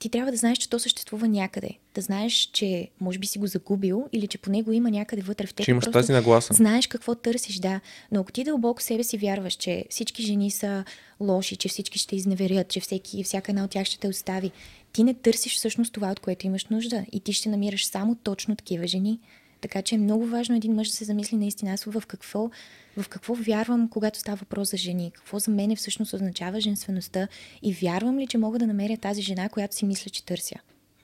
[0.00, 1.70] ти трябва да знаеш, че то съществува някъде.
[1.94, 5.46] Да знаеш, че може би си го загубил или че по него има някъде вътре
[5.46, 5.64] в теб.
[5.64, 6.54] Че имаш тази нагласа.
[6.54, 7.80] Знаеш какво търсиш, да.
[8.12, 10.84] Но ако ти дълбоко себе си вярваш, че всички жени са
[11.20, 14.50] лоши, че всички ще изневерят, че всеки, всяка една от тях ще те остави,
[14.92, 17.04] ти не търсиш всъщност това, от което имаш нужда.
[17.12, 19.20] И ти ще намираш само точно такива жени.
[19.66, 22.50] Така че е много важно един мъж да се замисли наистина аз в какво,
[22.96, 25.10] в какво вярвам, когато става въпрос за жени.
[25.14, 27.28] Какво за мен всъщност означава женствеността
[27.62, 30.54] и вярвам ли, че мога да намеря тази жена, която си мисля, че търся.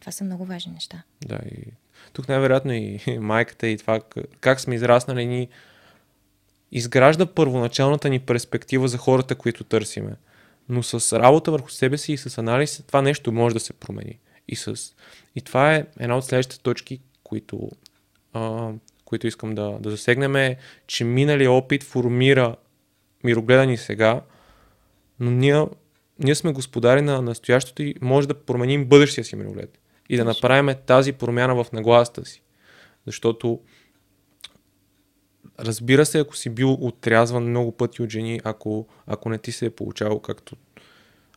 [0.01, 1.03] Това са много важни неща.
[1.27, 1.63] Да, и
[2.13, 4.01] тук най-вероятно и майката и това
[4.41, 5.49] как сме израснали ни
[6.73, 10.13] изгражда първоначалната ни перспектива за хората, които търсиме.
[10.69, 14.19] Но с работа върху себе си и с анализ това нещо може да се промени.
[14.49, 14.95] И, с...
[15.37, 17.71] и това е една от следващите точки, които
[18.33, 18.73] а,
[19.05, 22.57] които искам да, да засегнем е, че миналия опит формира
[23.25, 24.21] мирогледани сега,
[25.21, 25.67] но ние,
[26.19, 29.79] ние сме господари на настоящото и може да променим бъдещия си мироглед.
[30.09, 32.43] И да направим тази промяна в нагласата си.
[33.07, 33.61] Защото
[35.59, 39.67] разбира се, ако си бил отрязван много пъти от жени, ако, ако не ти се
[39.67, 40.57] е получавало както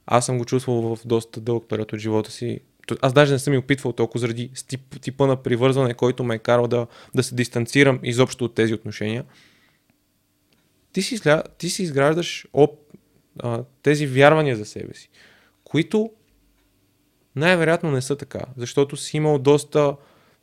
[0.08, 2.60] аз съм го чувствал в доста дълъг период от живота си,
[3.02, 6.40] аз даже не съм ми опитвал толкова заради тип, типа на привързване, който ме е
[6.40, 9.26] карал да, да се дистанцирам изобщо от тези отношения.
[10.92, 11.22] Ти си,
[11.58, 12.80] ти си изграждаш оп,
[13.40, 15.10] а, тези вярвания за себе си,
[15.64, 16.12] които
[17.36, 19.96] най-вероятно не са така, защото си имал доста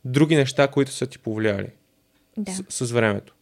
[0.04, 1.68] други неща, които са ти повлияли
[2.36, 2.52] да.
[2.52, 3.34] с, с времето.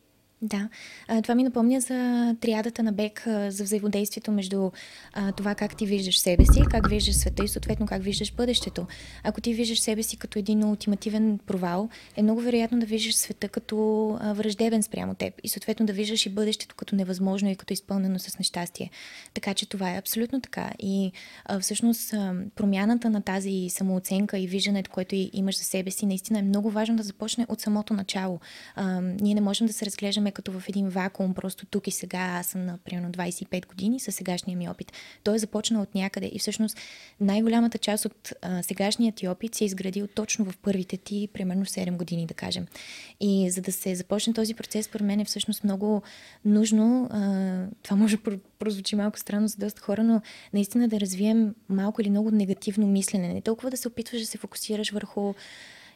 [0.42, 0.68] Да,
[1.08, 4.70] а, това ми напомня за триадата на Бек, за взаимодействието между
[5.12, 8.86] а, това как ти виждаш себе си, как виждаш света и съответно как виждаш бъдещето.
[9.24, 13.48] Ако ти виждаш себе си като един ултимативен провал, е много вероятно да виждаш света
[13.48, 17.72] като а, враждебен спрямо теб и съответно да виждаш и бъдещето като невъзможно и като
[17.72, 18.90] изпълнено с нещастие.
[19.34, 20.70] Така че това е абсолютно така.
[20.78, 21.12] И
[21.44, 26.38] а, всъщност а, промяната на тази самооценка и виждането, което имаш за себе си, наистина
[26.38, 28.40] е много важно да започне от самото начало.
[28.74, 32.18] А, ние не можем да се разглеждаме като в един вакуум, просто тук и сега,
[32.18, 34.92] аз съм на примерно 25 години със сегашния ми опит.
[35.24, 36.76] Той е започнал от някъде и всъщност
[37.20, 41.64] най-голямата част от а, сегашният ти опит се е изградил точно в първите ти, примерно
[41.64, 42.66] 7 години, да кажем.
[43.20, 46.02] И за да се започне този процес, според мен е всъщност много
[46.44, 50.20] нужно, а, това може да прозвучи малко странно за доста хора, но
[50.52, 53.34] наистина да развием малко или много негативно мислене.
[53.34, 55.34] Не толкова да се опитваш да се фокусираш върху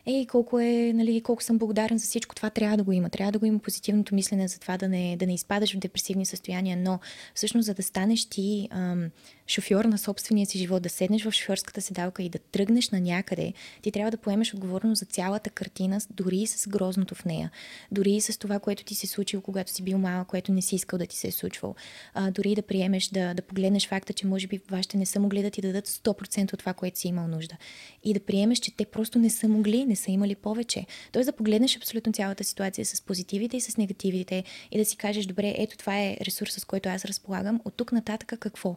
[0.06, 3.10] ей, колко е, нали, колко съм благодарен за всичко, това трябва да го има.
[3.10, 6.26] Трябва да го има позитивното мислене за това да не, да не изпадаш в депресивни
[6.26, 6.98] състояния, но
[7.34, 9.10] всъщност за да станеш ти ам,
[9.46, 13.52] шофьор на собствения си живот, да седнеш в шофьорската седалка и да тръгнеш на някъде,
[13.82, 17.50] ти трябва да поемеш отговорност за цялата картина, дори и с грозното в нея.
[17.92, 20.62] Дори и с това, което ти се е случило, когато си бил малък, което не
[20.62, 21.74] си искал да ти се е случвало.
[22.14, 25.42] А, дори да приемеш, да, да погледнеш факта, че може би вашите не са могли
[25.42, 27.56] да ти дадат 100% от това, което си имал нужда.
[28.04, 30.86] И да приемеш, че те просто не са могли, не са имали повече.
[31.12, 35.26] Тоест да погледнеш абсолютно цялата ситуация с позитивите и с негативите и да си кажеш,
[35.26, 37.60] добре, ето това е ресурс, с който аз разполагам.
[37.64, 38.76] От тук нататък какво?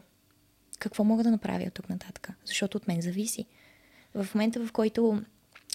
[0.78, 2.28] Какво мога да направя от тук нататък?
[2.44, 3.46] Защото от мен зависи.
[4.14, 5.22] В момента, в който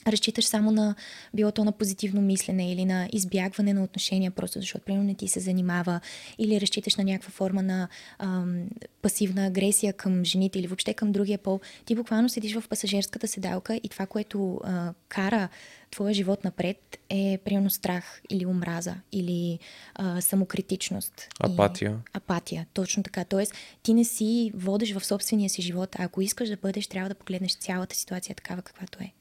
[0.07, 0.95] разчиташ само на
[1.33, 5.27] било то на позитивно мислене или на избягване на отношения, просто защото примерно не ти
[5.27, 5.99] се занимава,
[6.37, 7.87] или разчиташ на някаква форма на
[8.19, 8.67] ам,
[9.01, 13.75] пасивна агресия към жените или въобще към другия пол, ти буквално седиш в пасажирската седалка
[13.75, 15.49] и това, което а, кара
[15.91, 19.59] твоя живот напред е примерно страх или омраза или
[19.95, 21.27] а, самокритичност.
[21.39, 21.91] Апатия.
[21.91, 23.25] И, апатия, точно така.
[23.25, 27.09] Тоест, ти не си водиш в собствения си живот, а ако искаш да бъдеш, трябва
[27.09, 29.11] да погледнеш цялата ситуация такава, каквато е.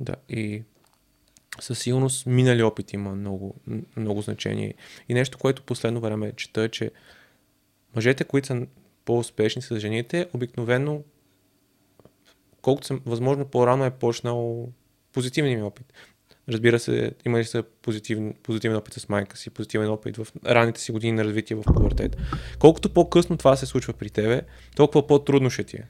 [0.00, 0.62] Да, и
[1.60, 3.54] със сигурност минали опит има много,
[3.96, 4.74] много значение.
[5.08, 6.90] И нещо, което последно време чета е, че
[7.96, 8.66] мъжете, които са
[9.04, 11.02] по-успешни с жените, обикновено
[12.62, 14.68] колкото съм, възможно по-рано е почнал
[15.12, 15.92] позитивния ми опит.
[16.48, 20.92] Разбира се, имали са позитивен, позитивен опит с майка си, позитивен опит в ранните си
[20.92, 22.16] години на развитие в пубертет.
[22.58, 24.42] Колкото по-късно това се случва при тебе,
[24.76, 25.88] толкова по-трудно ще ти е.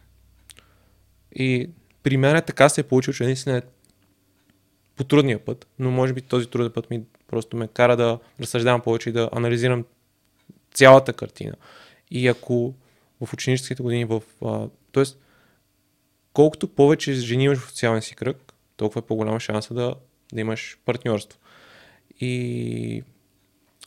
[1.34, 1.70] И
[2.02, 3.62] при мен е така се е получил, че наистина е
[4.96, 8.80] по трудния път, но може би този труден път ми просто ме кара да разсъждавам
[8.80, 9.84] повече и да анализирам
[10.74, 11.54] цялата картина.
[12.10, 12.74] И ако
[13.20, 15.04] в ученическите години, в, а, т.е.
[16.32, 19.94] колкото повече жени имаш в социалния си кръг, толкова е по-голяма шанса да,
[20.32, 21.38] да имаш партньорство.
[22.20, 23.02] И,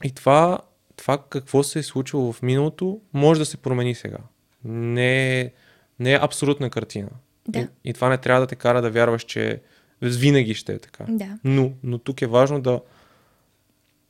[0.04, 0.60] и това,
[0.96, 4.18] това какво се е случило в миналото, може да се промени сега.
[4.64, 5.52] Не е,
[6.00, 7.10] не е абсолютна картина.
[7.48, 7.60] Да.
[7.60, 9.62] И, и това не трябва да те кара да вярваш, че
[10.02, 11.06] винаги ще е така.
[11.10, 11.38] Да.
[11.44, 12.82] Но, но тук е важно да,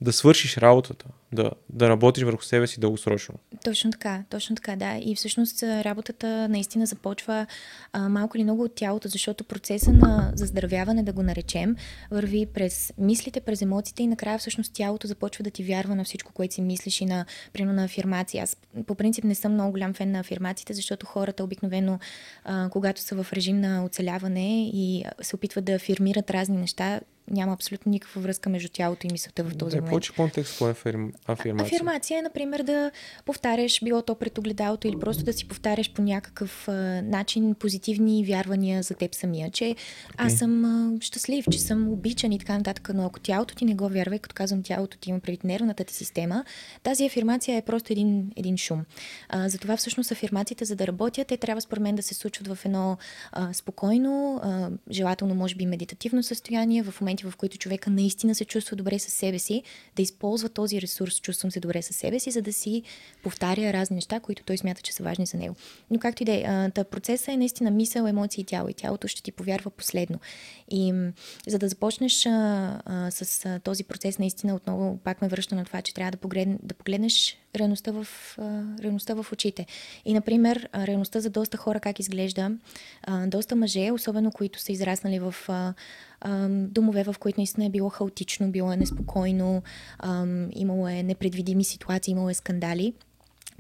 [0.02, 3.36] да свършиш работата, да, да работиш върху себе си дългосрочно.
[3.64, 5.00] Точно така, точно така, да.
[5.02, 7.46] И всъщност работата наистина започва
[7.94, 11.76] а, малко или много от тялото, защото процеса на заздравяване, да го наречем,
[12.12, 16.34] върви през мислите, през емоциите и накрая всъщност тялото започва да ти вярва на всичко,
[16.34, 18.40] което си мислиш и на, примерно, на афирмации.
[18.40, 22.00] Аз по принцип не съм много голям фен на афирмациите, защото хората обикновено,
[22.44, 27.00] а, когато са в режим на оцеляване и се опитват да афирмират разни неща,
[27.32, 29.90] няма абсолютно никаква връзка между тялото и мисълта в този да, момент.
[29.90, 30.74] Повече контекст, какво е
[31.28, 31.76] афирмация?
[31.76, 32.92] Афирмация е, например, да
[33.26, 38.26] повтаряш било то пред огледалото или просто да си повтаряш по някакъв а, начин позитивни
[38.26, 39.76] вярвания за теб самия, че okay.
[40.18, 42.90] аз съм а, щастлив, че съм обичан и така нататък.
[42.94, 45.84] Но ако тялото ти не го вярва, и като казвам тялото ти има предвид нервната
[45.84, 46.46] ти система,
[46.84, 48.86] тази афирмация е просто един, един шум.
[49.30, 52.66] А, затова всъщност афирмациите, за да работят, те трябва според мен да се случват в
[52.66, 52.98] едно
[53.32, 58.36] а, спокойно, а, желателно може би медитативно състояние, в момент моменти, в които човека наистина
[58.36, 59.64] се чувства добре със себе си,
[59.96, 62.84] да използва този ресурс, чувствам се добре със себе си, за да си
[63.24, 65.56] повтаря разни неща, които той смята, че са важни за него.
[65.92, 68.70] Но както и да е, процесът е наистина мисъл, емоции и тяло.
[68.70, 70.20] И тялото ще ти повярва последно.
[70.72, 70.94] И
[71.48, 75.66] за да започнеш а, а, с а, този процес, наистина отново пак ме връща на
[75.66, 78.08] това, че трябва да, поглед, да погледнеш реалността в,
[78.84, 79.66] реалността в очите.
[80.06, 82.52] И, например, реалността за доста хора как изглежда.
[83.28, 85.36] Доста мъже, особено които са израснали в
[86.50, 89.64] домове, в които наистина е било хаотично, било е неспокойно,
[90.52, 92.94] имало е непредвидими ситуации, имало е скандали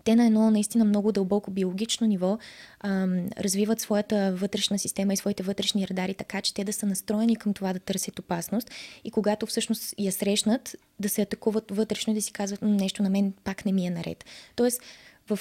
[0.04, 2.38] те на едно наистина много дълбоко биологично ниво
[2.80, 7.36] ам, развиват своята вътрешна система и своите вътрешни радари, така че те да са настроени
[7.36, 8.72] към това да търсят опасност
[9.04, 13.10] и когато всъщност я срещнат, да се атакуват вътрешно и да си казват нещо на
[13.10, 14.26] мен пак не ми е наред.
[14.56, 14.82] Тоест,
[15.30, 15.39] в,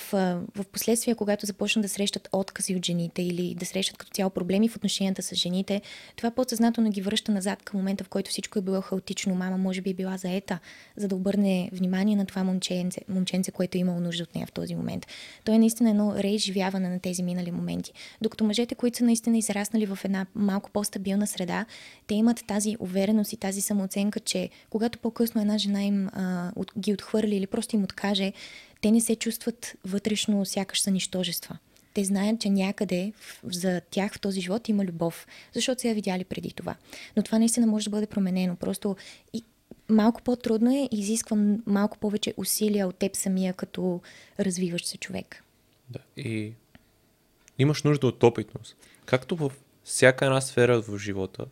[0.56, 4.68] в последствие, когато започнат да срещат откази от жените или да срещат като цяло проблеми
[4.68, 5.82] в отношенията с жените,
[6.16, 9.34] това подсъзнателно ги връща назад към момента, в който всичко е било хаотично.
[9.34, 10.58] Мама може би е била заета,
[10.96, 14.52] за да обърне внимание на това момченце, момченце което е имало нужда от нея в
[14.52, 15.06] този момент.
[15.44, 17.92] То е наистина едно реизживяване на тези минали моменти.
[18.20, 21.66] Докато мъжете, които са наистина израснали в една малко по-стабилна среда,
[22.06, 26.72] те имат тази увереност и тази самооценка, че когато по-късно една жена им а, от,
[26.78, 28.32] ги отхвърли или просто им откаже,
[28.80, 31.58] те не се чувстват вътрешно сякаш са нищожества.
[31.94, 33.12] Те знаят, че някъде
[33.44, 36.74] за тях в този живот има любов, защото са я видяли преди това.
[37.16, 38.56] Но това наистина може да бъде променено.
[38.56, 38.96] Просто
[39.32, 39.42] и
[39.88, 41.36] малко по-трудно е изисква
[41.66, 44.00] малко повече усилия от теб самия като
[44.40, 45.44] развиващ се човек.
[45.90, 46.52] Да, и
[47.58, 48.76] имаш нужда от опитност.
[49.06, 49.52] Както в
[49.84, 51.46] всяка една сфера в живота,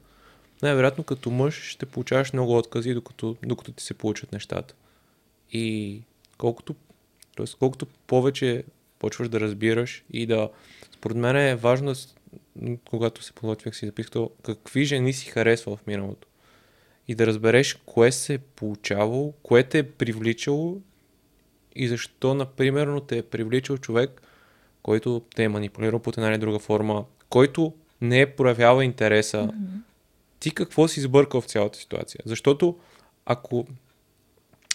[0.62, 4.74] най-вероятно като мъж ще получаваш много откази, докато, докато ти се получат нещата.
[5.52, 6.00] И
[6.38, 6.74] колкото
[7.36, 8.64] Тоест, колкото повече
[8.98, 10.50] почваш да разбираш и да...
[10.92, 11.94] Според мен е важно,
[12.88, 16.28] когато се подготвях си записал, какви жени си харесва в миналото.
[17.08, 20.80] И да разбереш кое се е получавало, кое те е привличало
[21.74, 24.22] и защо, например, те е привличал човек,
[24.82, 29.36] който те е манипулирал по една или друга форма, който не е проявява интереса.
[29.36, 29.80] Mm-hmm.
[30.40, 32.20] Ти какво си сбъркал в цялата ситуация?
[32.24, 32.78] Защото
[33.26, 33.66] ако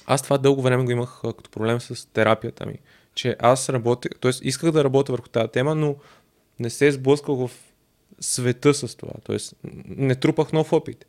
[0.05, 2.79] аз това дълго време го имах като проблем с терапията ми.
[3.15, 4.31] Че аз работех, т.е.
[4.41, 5.95] исках да работя върху тази тема, но
[6.59, 7.51] не се сблъсках в
[8.19, 9.13] света с това.
[9.23, 9.37] Т.е.
[9.85, 11.05] не трупах нов опит.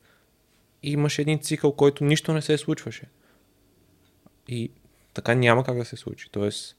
[0.83, 3.07] И имаше един цикъл, който нищо не се случваше.
[4.48, 4.70] И
[5.14, 6.28] така няма как да се случи.
[6.31, 6.76] Тоест,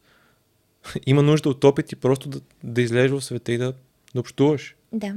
[1.06, 3.74] има нужда от опит и просто да, да излезеш в света и да,
[4.14, 4.76] да общуваш.
[4.92, 5.16] Да.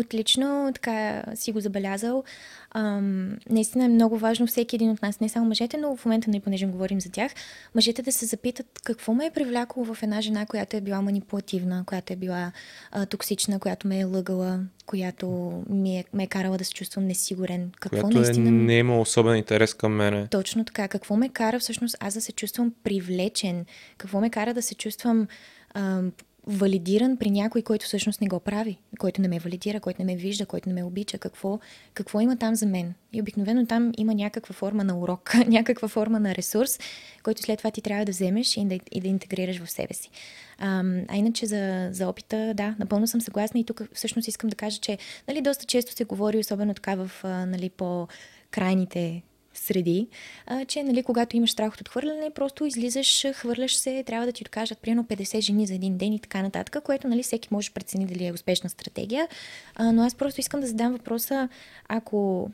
[0.00, 2.24] Отлично, така си го забелязал.
[2.70, 6.30] Ам, наистина е много важно всеки един от нас, не само мъжете, но в момента,
[6.30, 7.32] не понеже говорим за тях,
[7.74, 11.84] мъжете да се запитат какво ме е привлякло в една жена, която е била манипулативна,
[11.86, 12.52] която е била
[12.90, 17.06] а, токсична, която ме е лъгала, която ми е, ме е карала да се чувствам
[17.06, 17.70] несигурен.
[17.80, 18.48] Какво която е наистина...
[18.48, 20.26] е, не има особен интерес към мене.
[20.30, 20.88] Точно така.
[20.88, 23.64] Какво ме кара всъщност аз да се чувствам привлечен?
[23.98, 25.28] Какво ме кара да се чувствам
[25.74, 26.12] ам,
[26.48, 30.16] валидиран при някой, който всъщност не го прави, който не ме валидира, който не ме
[30.16, 31.58] вижда, който не ме обича, какво,
[31.94, 32.94] какво има там за мен.
[33.12, 36.78] И обикновено там има някаква форма на урок, някаква форма на ресурс,
[37.22, 40.10] който след това ти трябва да вземеш и да, и да интегрираш в себе си.
[40.58, 44.56] А, а иначе за, за опита, да, напълно съм съгласна и тук всъщност искам да
[44.56, 49.22] кажа, че нали, доста често се говори, особено така в нали, по-крайните
[49.54, 50.08] среди,
[50.46, 54.42] а, че нали, когато имаш страх от отхвърляне, просто излизаш, хвърляш се, трябва да ти
[54.42, 57.74] откажат примерно 50 жени за един ден и така нататък, което нали, всеки може да
[57.74, 59.28] прецени дали е успешна стратегия.
[59.74, 61.48] А, но аз просто искам да задам въпроса,
[61.88, 62.50] ако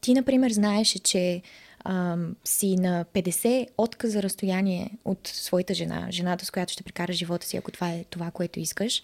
[0.00, 1.42] ти, например, знаеш, че
[1.84, 7.46] а, си на 50 отказа разстояние от своята жена, жената с която ще прекара живота
[7.46, 9.02] си, ако това е това, което искаш,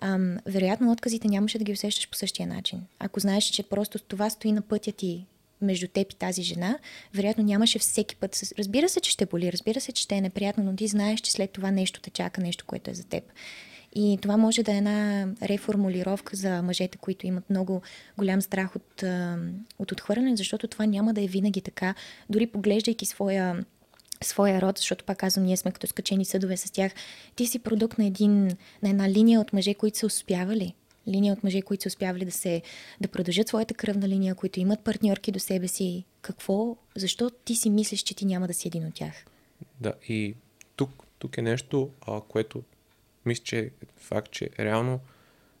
[0.00, 2.80] ам, вероятно отказите нямаше да ги усещаш по същия начин.
[2.98, 5.26] Ако знаеш, че просто това стои на пътя ти
[5.62, 6.78] между теб и тази жена,
[7.14, 8.40] вероятно нямаше всеки път.
[8.58, 11.32] Разбира се, че ще боли, разбира се, че ще е неприятно, но ти знаеш, че
[11.32, 13.24] след това нещо те чака, нещо, което е за теб.
[13.94, 17.82] И това може да е една реформулировка за мъжете, които имат много
[18.18, 19.02] голям страх от,
[19.78, 21.94] от отхвърляне, защото това няма да е винаги така.
[22.30, 23.64] Дори поглеждайки своя
[24.24, 26.92] своя род, защото пак казвам, ние сме като скачени съдове с тях.
[27.36, 28.44] Ти си продукт на, един,
[28.82, 30.74] на една линия от мъже, които са успявали
[31.08, 32.62] линия от мъже, които са успявали да, се,
[33.00, 36.04] да продължат своята кръвна линия, които имат партньорки до себе си.
[36.22, 36.76] Какво?
[36.96, 39.24] Защо ти си мислиш, че ти няма да си един от тях?
[39.80, 40.34] Да, и
[40.76, 42.62] тук, тук е нещо, а, което
[43.26, 45.00] мисля, че е факт, че реално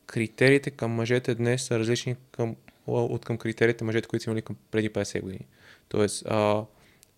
[0.06, 2.56] критериите към мъжете днес са различни към,
[2.86, 5.46] от към критериите мъжете, които са имали към преди 50 години.
[5.88, 6.64] Тоест, а,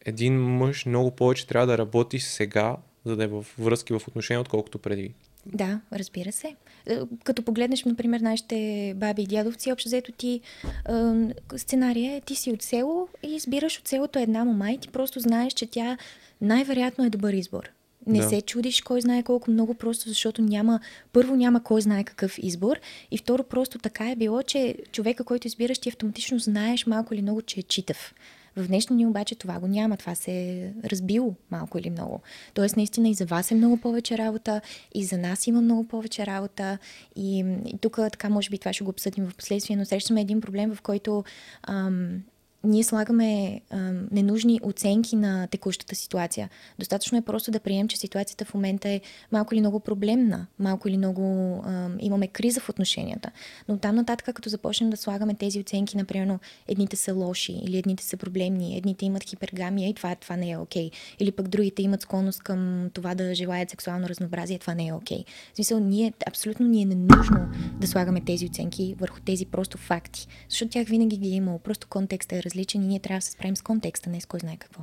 [0.04, 4.40] един мъж много повече трябва да работи сега, за да е в връзки в отношения,
[4.40, 5.14] отколкото преди.
[5.46, 6.56] Да, разбира се.
[6.86, 12.34] Е, като погледнеш, например, нашите баби и дядовци, общо взето ти е, сценария е, ти
[12.34, 15.98] си от село и избираш от селото една мома и ти просто знаеш, че тя
[16.40, 17.70] най-вероятно е добър избор.
[18.06, 18.28] Не да.
[18.28, 20.80] се чудиш кой знае колко много, просто защото няма,
[21.12, 25.46] първо няма кой знае какъв избор и второ просто така е било, че човека, който
[25.46, 28.14] избираш, ти автоматично знаеш малко или много, че е читав.
[28.56, 32.20] В днешни дни обаче това го няма, това се е разбило малко или много.
[32.54, 34.60] Тоест наистина и за вас е много повече работа,
[34.94, 36.78] и за нас има много повече работа
[37.16, 40.40] и, и тук така може би това ще го обсъдим в последствие, но срещаме един
[40.40, 41.24] проблем, в който
[41.62, 42.22] ам,
[42.64, 43.76] ние слагаме а,
[44.10, 46.50] ненужни оценки на текущата ситуация.
[46.78, 49.00] Достатъчно е просто да приемем, че ситуацията в момента е
[49.32, 53.30] малко или много проблемна, малко или много а, имаме криза в отношенията.
[53.68, 58.04] Но там нататък, като започнем да слагаме тези оценки, например, едните са лоши или едните
[58.04, 60.90] са проблемни, едните имат хипергамия и това, това не е окей.
[60.90, 61.16] Okay.
[61.20, 65.18] Или пък другите имат склонност към това да желаят сексуално разнообразие, това не е окей.
[65.18, 65.24] Okay.
[65.52, 67.48] В смисъл, ние, абсолютно ни е ненужно
[67.80, 70.26] да слагаме тези оценки върху тези просто факти.
[70.48, 71.58] Защото тях винаги ги е имало.
[71.58, 74.40] Просто контекстът е различен и ние трябва да се справим с контекста, не с кой
[74.40, 74.82] знае какво.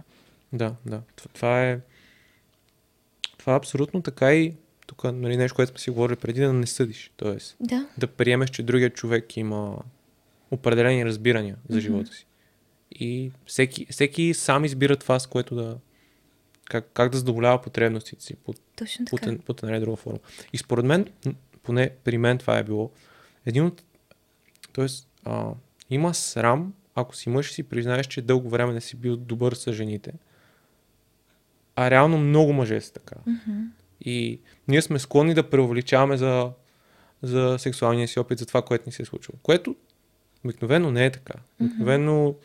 [0.53, 1.01] Да, да.
[1.34, 1.80] Това е.
[3.38, 4.53] Това е абсолютно така и
[4.88, 7.11] тук нали, нещо, което сме си говорили преди, да не съдиш.
[7.18, 7.88] Тоест, да.
[7.97, 9.78] да приемеш, че другият човек има
[10.51, 11.82] определени разбирания за mm-hmm.
[11.82, 12.26] живота си.
[12.91, 15.78] И всеки, всеки сам избира това, с което да.
[16.65, 20.20] Как, как да задоволява потребностите си под, Точно под, под, под една друга форма.
[20.53, 21.07] И според мен,
[21.63, 22.91] поне при мен това е било
[23.45, 23.84] един от.
[24.74, 25.51] Тоест, а,
[25.89, 29.74] има срам ако си мъж си признаеш, че дълго време не си бил добър с
[29.74, 30.14] жените.
[31.76, 33.16] А реално много мъже са така.
[33.28, 33.66] Mm-hmm.
[34.02, 36.52] И ние сме склонни да преувеличаваме за,
[37.22, 39.38] за сексуалния си опит, за това, което ни се е случило.
[39.43, 39.76] Което
[40.45, 41.34] обикновено не е така.
[41.62, 42.36] Обикновено mm-hmm.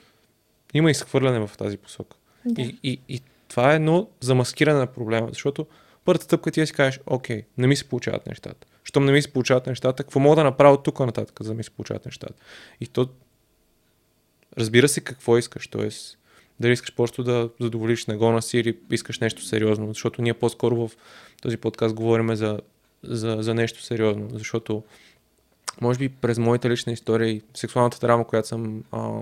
[0.74, 2.16] има изхвърляне в тази посока.
[2.44, 2.62] Да.
[2.62, 5.66] И, и, и това е едно замаскиране на проблема, защото
[6.04, 8.66] първата стъпка ти е си кажеш, окей, не ми се получават нещата.
[8.84, 11.54] Щом не ми се получават нещата, какво мога да направя от тук нататък, за да
[11.54, 12.34] ми се получават нещата?
[12.80, 13.08] И то
[14.58, 15.88] разбира се какво искаш, т.е.
[16.60, 20.90] дали искаш просто да задоволиш нагона си или искаш нещо сериозно, защото ние по-скоро в
[21.42, 22.58] този подкаст говорим за,
[23.02, 24.82] за, за нещо сериозно, защото
[25.80, 29.20] може би през моята лична история и сексуалната драма, която съм, а,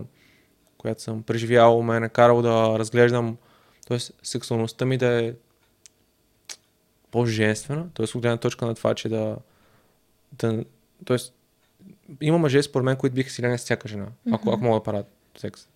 [0.79, 3.37] която съм преживял, ме е накарал да разглеждам,
[3.89, 3.99] т.е.
[4.23, 5.35] сексуалността ми да е
[7.11, 8.05] по-женствена, т.е.
[8.05, 9.37] от гледна точка на това, че да,
[10.33, 10.65] да
[11.07, 11.17] т.е.
[12.21, 14.55] има мъже според мен, които биха си с всяка жена, ако, mm-hmm.
[14.55, 15.69] ако мога да правят секс.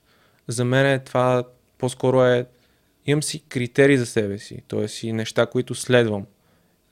[0.49, 1.45] За мен е това
[1.79, 2.47] по-скоро е
[3.07, 5.07] имам си критерии за себе си, т.е.
[5.07, 6.27] и неща, които следвам.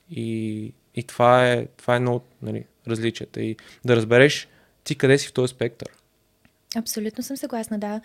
[0.09, 3.41] И, и това е, това е едно от нали, различията.
[3.41, 4.47] И да разбереш
[4.83, 5.89] ти къде си в този спектър.
[6.75, 8.01] Абсолютно съм съгласна, да.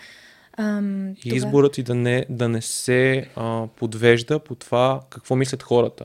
[0.56, 1.36] Ам, и това...
[1.36, 6.04] изборът ти да не, да не се а, подвежда по това какво мислят хората.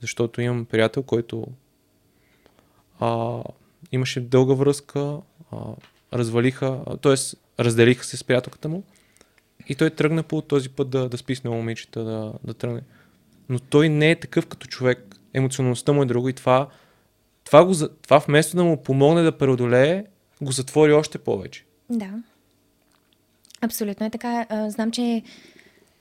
[0.00, 1.46] Защото имам приятел, който
[3.00, 3.42] а,
[3.92, 5.16] имаше дълга връзка,
[5.52, 5.56] а,
[6.12, 7.14] развалиха, т.е
[7.60, 8.82] разделиха се с приятелката му
[9.68, 12.80] и той тръгна по този път да, да спи с много момичета, да, да тръгне.
[13.48, 15.16] Но той не е такъв като човек.
[15.34, 16.68] Емоционалността му е друго и това,
[17.44, 20.04] това, го, това вместо да му помогне да преодолее,
[20.42, 21.64] го затвори още повече.
[21.90, 22.10] Да.
[23.60, 24.46] Абсолютно е така.
[24.68, 25.22] Знам, че...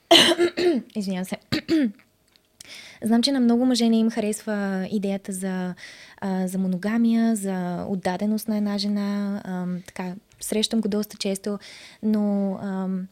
[0.95, 1.37] Извинявам се.
[3.03, 5.75] Знам, че на много мъже не им харесва идеята за,
[6.45, 9.41] за моногамия, за отдаденост на една жена.
[9.85, 11.59] така, срещам го доста често,
[12.03, 13.07] но ам,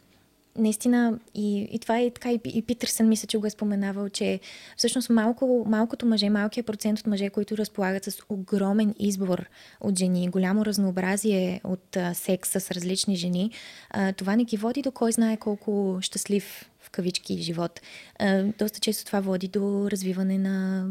[0.58, 4.40] наистина и, и това е така и, и Питърсън мисля, че го е споменавал, че
[4.78, 9.46] всъщност малко, малкото мъже, малкият процент от мъже, които разполагат с огромен избор
[9.82, 13.52] от жени, голямо разнообразие от а, секс с различни жени,
[13.90, 17.82] а, това не ги води до кой знае колко щастлив в кавички живот.
[18.20, 20.88] А, доста често това води до развиване на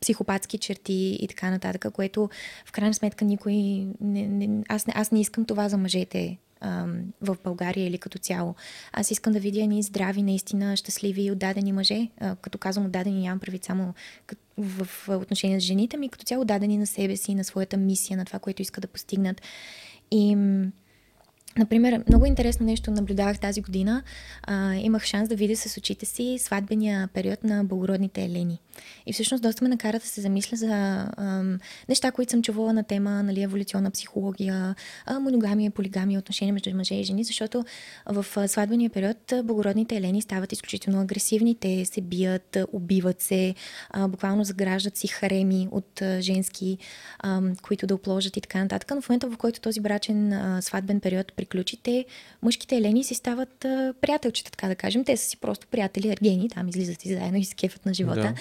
[0.00, 2.30] психопатски черти и така нататък, което
[2.66, 3.54] в крайна сметка никой...
[4.00, 6.38] Не, не, аз, не, аз не искам това за мъжете
[7.20, 8.54] в България или като цяло.
[8.92, 12.08] Аз искам да видя ни здрави, наистина щастливи и отдадени мъже.
[12.40, 13.94] Като казвам отдадени, нямам прави само
[14.58, 18.24] в, отношение с жените ми, като цяло дадени на себе си, на своята мисия, на
[18.24, 19.42] това, което искат да постигнат.
[20.10, 20.36] И
[21.58, 24.02] Например, много интересно нещо наблюдавах тази година.
[24.42, 28.60] А, имах шанс да видя с очите си сватбения период на благородните елени.
[29.06, 32.82] И всъщност доста ме накара да се замисля за ам, неща, които съм чувала на
[32.82, 34.74] тема нали, еволюционна психология,
[35.06, 37.64] а, моногамия, полигамия, отношения между мъже и жени, защото
[38.06, 41.54] в сватбения период благородните елени стават изключително агресивни.
[41.54, 43.54] Те се бият, убиват се,
[43.90, 46.78] а, буквално заграждат си хареми от женски,
[47.18, 48.90] а, които да опложат и така нататък.
[48.94, 52.04] Но в момента, в който този брачен а, сватбен период приключи, те,
[52.42, 55.04] мъжките елени си стават а, приятелчета, така да кажем.
[55.04, 58.20] Те са си просто приятели, ергени, там излизат и заедно и се кефят на живота.
[58.20, 58.34] Да.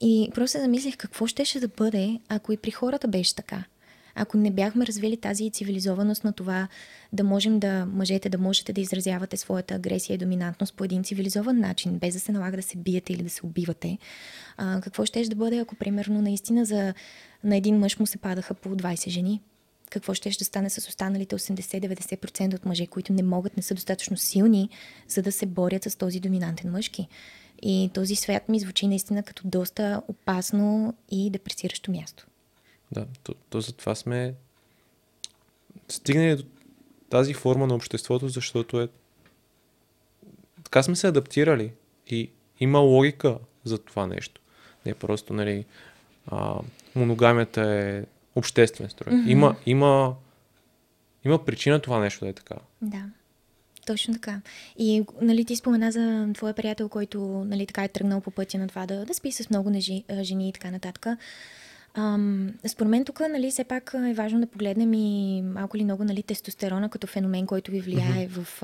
[0.00, 3.64] И просто се замислих какво щеше да бъде, ако и при хората беше така.
[4.14, 6.68] Ако не бяхме развили тази цивилизованост на това
[7.12, 11.60] да можем да, мъжете да можете да изразявате своята агресия и доминантност по един цивилизован
[11.60, 13.98] начин, без да се налага да се биете или да се убивате,
[14.56, 16.94] а, какво ще да бъде, ако примерно наистина за,
[17.44, 19.40] на един мъж му се падаха по 20 жени?
[19.90, 24.16] Какво ще да стане с останалите 80-90% от мъже, които не могат, не са достатъчно
[24.16, 24.68] силни,
[25.08, 27.08] за да се борят с този доминантен мъжки?
[27.62, 32.26] И този свят ми звучи наистина като доста опасно и депресиращо място.
[32.92, 34.34] Да, то, то затова сме
[35.88, 36.44] стигнали до
[37.10, 38.88] тази форма на обществото, защото е
[40.64, 41.72] така сме се адаптирали
[42.06, 42.30] и
[42.60, 44.40] има логика за това нещо.
[44.86, 45.64] Не просто, нали,
[46.26, 46.60] а,
[46.94, 48.04] моногамията е
[48.34, 49.14] обществен строй.
[49.14, 49.28] Mm-hmm.
[49.28, 50.14] Има, има,
[51.24, 52.54] има причина това нещо да е така.
[52.82, 53.02] Да.
[53.86, 54.40] Точно така.
[54.78, 58.68] И нали, ти спомена за твоя приятел, който нали, така е тръгнал по пътя на
[58.68, 59.72] това да, да спи с много
[60.22, 61.06] жени и така нататък.
[61.96, 66.04] Ам, според мен тук, нали, все пак е важно да погледнем и малко ли много,
[66.04, 68.44] нали, тестостерона като феномен, който ви влияе mm-hmm.
[68.44, 68.60] в,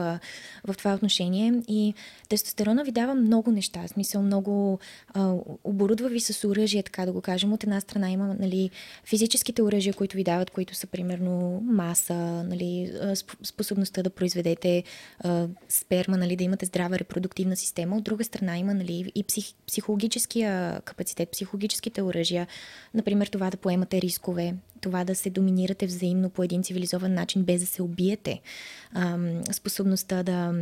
[0.66, 1.62] в това отношение.
[1.68, 1.94] И
[2.28, 4.78] тестостерона ви дава много неща, смисъл много
[5.14, 7.52] а, оборудва ви с оръжие, така да го кажем.
[7.52, 8.70] От една страна има, нали,
[9.04, 12.14] физическите оръжия, които ви дават, които са примерно маса,
[12.44, 12.92] нали,
[13.42, 14.84] способността да произведете
[15.20, 17.96] а, сперма, нали, да имате здрава репродуктивна система.
[17.96, 22.46] От друга страна има, нали, и псих, психологическия капацитет, психологическите оръжия,
[22.94, 27.42] например, Например, това да поемате рискове, това да се доминирате взаимно по един цивилизован начин,
[27.42, 28.40] без да се убиете,
[29.52, 30.54] способността да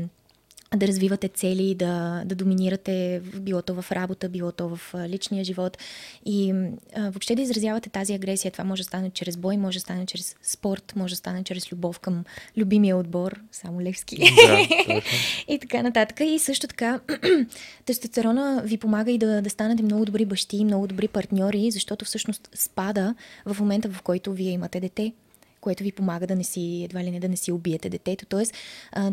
[0.76, 5.78] да развивате цели, да, да доминирате било то в работа, било то в личния живот
[6.26, 6.54] и
[6.96, 8.52] а, въобще да изразявате тази агресия.
[8.52, 11.72] Това може да стане чрез бой, може да стане чрез спорт, може да стане чрез
[11.72, 12.24] любов към
[12.56, 14.16] любимия отбор, само Левски.
[14.16, 14.58] Да,
[15.48, 16.20] и така нататък.
[16.20, 17.00] И също така
[17.84, 22.48] тестостерона ви помага и да, да станете много добри бащи, много добри партньори, защото всъщност
[22.54, 23.14] спада
[23.46, 25.12] в момента, в който вие имате дете
[25.60, 28.26] което ви помага да не си, едва ли не да не си убиете детето.
[28.26, 28.54] Тоест,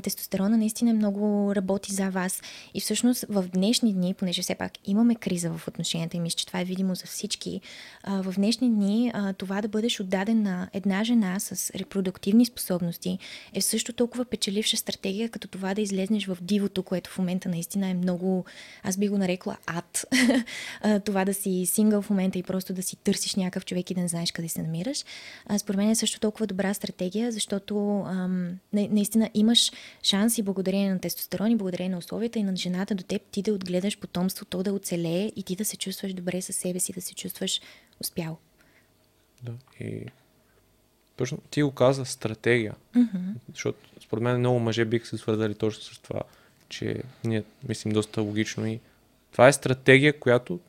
[0.03, 2.41] тестостерона наистина много работи за вас.
[2.73, 6.45] И всъщност в днешни дни, понеже все пак имаме криза в отношенията и мисля, че
[6.45, 7.61] това е видимо за всички,
[8.07, 13.19] в днешни дни това да бъдеш отдаден на една жена с репродуктивни способности
[13.53, 17.89] е също толкова печеливша стратегия, като това да излезнеш в дивото, което в момента наистина
[17.89, 18.45] е много,
[18.83, 20.05] аз би го нарекла ад.
[21.05, 24.01] това да си сингъл в момента и просто да си търсиш някакъв човек и да
[24.01, 25.05] не знаеш къде се намираш.
[25.57, 29.71] Според мен е също толкова толкова добра стратегия, защото ам, наистина имаш
[30.03, 33.41] шанс и благодарение на тестостерон и благодарение на условията и на жената до теб ти
[33.41, 36.93] да отгледаш потомство, то да оцелее и ти да се чувстваш добре със себе си,
[36.93, 37.61] да се чувстваш
[38.01, 38.37] успял.
[39.43, 40.05] Да, и
[41.17, 43.33] точно ти го каза стратегия, mm-hmm.
[43.53, 46.21] защото според мен много мъже бих се свързали точно с това,
[46.69, 48.79] че ние мислим доста логично и
[49.31, 50.59] това е стратегия, която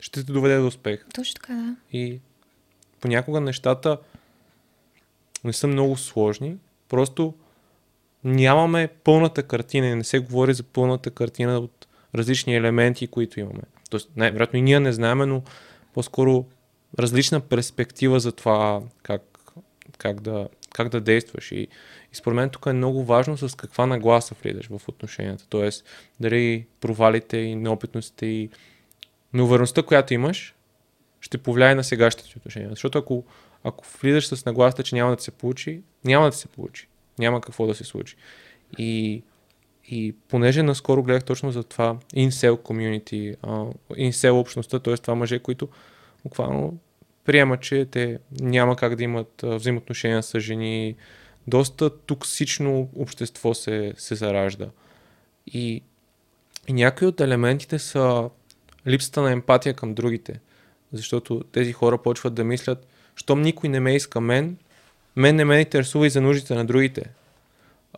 [0.00, 1.06] ще те доведе до успех.
[1.14, 1.76] Точно така, да.
[1.98, 2.20] И
[3.00, 3.98] понякога нещата
[5.44, 6.56] не са много сложни,
[6.88, 7.34] просто
[8.24, 13.62] нямаме пълната картина и не се говори за пълната картина от различни елементи, които имаме.
[13.90, 15.42] Тоест, най-вероятно и ние не знаем, но
[15.94, 16.44] по-скоро
[16.98, 19.22] различна перспектива за това как,
[19.98, 21.52] как, да, как да действаш.
[21.52, 21.68] И,
[22.12, 25.46] и според мен тук е много важно с каква нагласа влизаш в отношенията.
[25.48, 25.84] Тоест,
[26.20, 28.50] дали провалите и неопитностите и
[29.32, 30.54] неувереността, която имаш,
[31.20, 32.70] ще повлияе на сегашните отношения.
[32.70, 33.24] Защото ако
[33.64, 36.88] ако влизаш с нагласата, че няма да се получи, няма да се получи.
[37.18, 38.16] Няма какво да се случи.
[38.78, 39.22] И,
[39.88, 43.36] и понеже наскоро гледах точно за това incel community,
[43.90, 44.96] incel общността, т.е.
[44.96, 45.68] това мъже, които
[46.22, 46.78] буквално
[47.24, 50.96] приемат, че те няма как да имат взаимоотношения с жени.
[51.46, 54.68] Доста токсично общество се, се заражда.
[55.46, 55.82] И,
[56.68, 58.30] и някои от елементите са
[58.86, 60.40] липсата на емпатия към другите.
[60.92, 62.86] Защото тези хора почват да мислят,
[63.18, 64.56] щом никой не ме иска мен,
[65.16, 67.10] мен не ме интересува и за нуждите на другите.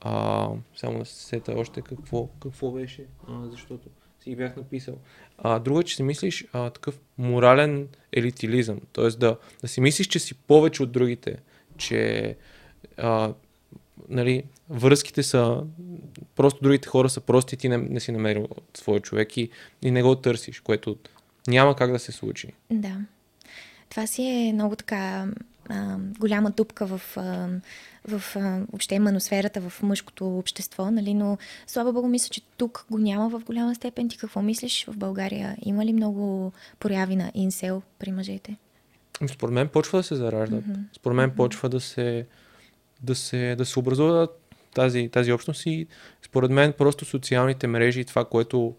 [0.01, 3.89] А, само да се сета още какво, какво беше, а, защото
[4.21, 4.95] си ги бях написал.
[5.39, 9.09] А, друго, е, че си мислиш а, такъв морален елитилизъм, т.е.
[9.09, 11.37] Да, да си мислиш, че си повече от другите,
[11.77, 12.37] че
[12.97, 13.35] а,
[14.09, 15.65] нали, връзките са,
[16.37, 19.51] просто другите хора са прости ти не, не си намерил своя човек и,
[19.83, 20.97] и не го търсиш, което
[21.49, 22.53] няма как да се случи.
[22.71, 22.97] Да.
[23.91, 25.27] Това си е много така
[25.69, 27.49] а, голяма дупка в, а,
[28.09, 31.15] в а, въобще маносферата в мъжкото общество, нали?
[31.15, 34.09] но слава богу мисля, че тук го няма в голяма степен.
[34.09, 35.57] Ти какво мислиш в България?
[35.63, 38.57] Има ли много прояви на инсел при мъжете?
[39.29, 40.65] Според мен почва да се зараждат.
[40.65, 40.97] Mm-hmm.
[40.97, 41.37] Според мен mm-hmm.
[41.37, 42.27] почва да се,
[43.03, 44.29] да се, да се образува
[44.75, 45.87] тази, тази общност и
[46.23, 48.75] според мен просто социалните мрежи и това, което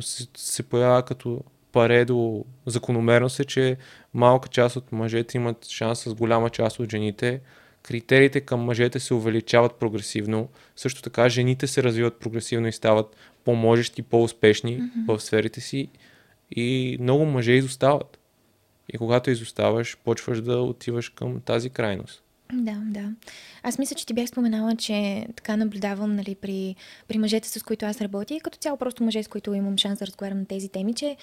[0.00, 1.40] се, се появява като
[1.74, 3.76] паредо закономерност е, че
[4.14, 7.40] малка част от мъжете имат шанс с голяма част от жените.
[7.82, 10.48] Критериите към мъжете се увеличават прогресивно.
[10.76, 15.06] Също така жените се развиват прогресивно и стават по-можещи, по-успешни mm-hmm.
[15.06, 15.88] в сферите си.
[16.50, 18.18] И много мъже изостават.
[18.92, 22.24] И когато изоставаш, почваш да отиваш към тази крайност.
[22.52, 23.12] Да, да.
[23.62, 26.76] Аз мисля, че ти бях споменала, че така наблюдавам нали, при,
[27.08, 29.98] при мъжете, с които аз работя и като цяло просто мъже, с които имам шанс
[29.98, 31.16] да разговарям на тези теми, че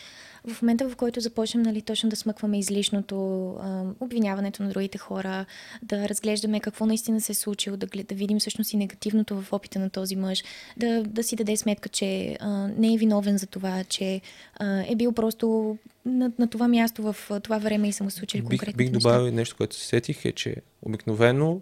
[0.48, 5.46] в момента, в който започнем нали, точно да смъкваме излишното, а, обвиняването на другите хора,
[5.84, 9.80] да разглеждаме какво наистина се е случило, да, да видим всъщност и негативното в опита
[9.80, 10.44] на този мъж,
[10.78, 14.22] да, да си даде сметка, че а, не е виновен за това, че
[14.56, 18.44] а, е бил просто на, на това място в това време и са му случили
[18.44, 21.62] конкретни Бих, бих добавил нещо, което се сетих е, че обикновено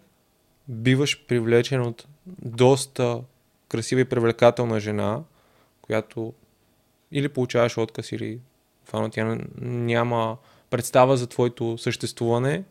[0.68, 2.08] биваш привлечен от
[2.42, 3.22] доста
[3.70, 5.22] красива и привлекателна жена,
[5.82, 6.34] която
[7.12, 8.40] или получаваш отказ, или
[8.90, 10.38] фана тя няма
[10.70, 12.64] представа за твоето съществуване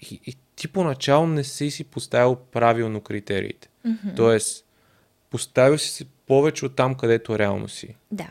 [0.00, 3.68] и, и ти поначало не си си поставил правилно критериите.
[3.86, 4.16] Mm-hmm.
[4.16, 4.64] Тоест,
[5.30, 7.96] поставил си се повече от там, където реално си.
[8.10, 8.28] Да.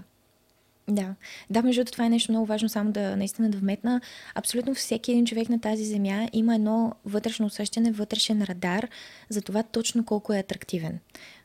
[0.87, 1.15] Да,
[1.49, 4.01] да, между това е нещо много важно, само да наистина да вметна.
[4.35, 8.87] Абсолютно всеки един човек на тази земя има едно вътрешно усещане, вътрешен радар
[9.29, 10.99] за това точно колко е атрактивен.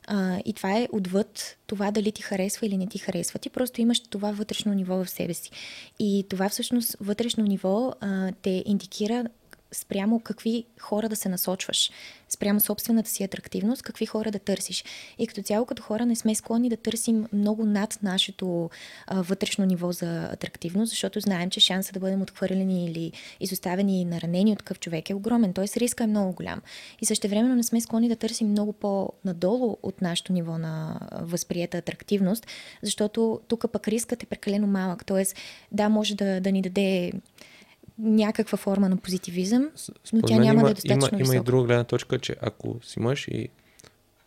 [0.07, 3.39] А, и това е отвъд това дали ти харесва или не ти харесва.
[3.39, 5.51] Ти просто имаш това вътрешно ниво в себе си.
[5.99, 9.25] И това всъщност вътрешно ниво а, те индикира
[9.71, 11.91] спрямо какви хора да се насочваш,
[12.29, 14.83] спрямо собствената си атрактивност, какви хора да търсиш.
[15.19, 18.69] И като цяло, като хора не сме склонни да търсим много над нашето
[19.07, 24.05] а, вътрешно ниво за атрактивност, защото знаем, че шанса да бъдем отхвърлени или изоставени и
[24.05, 25.79] наранени от такъв човек е огромен, т.е.
[25.79, 26.61] риска е много голям.
[27.01, 31.77] И също времено не сме склонни да търсим много по-надолу от нашето ниво на възприета
[31.77, 32.47] атрактивност,
[32.83, 35.05] защото тук пък рискът е прекалено малък.
[35.05, 35.23] Т.е.
[35.71, 37.11] да, може да, да ни даде
[37.99, 39.69] някаква форма на позитивизъм,
[40.13, 42.75] но тя няма има, да е достатъчно има, има и друга гледна точка, че ако
[42.83, 43.49] си мъж и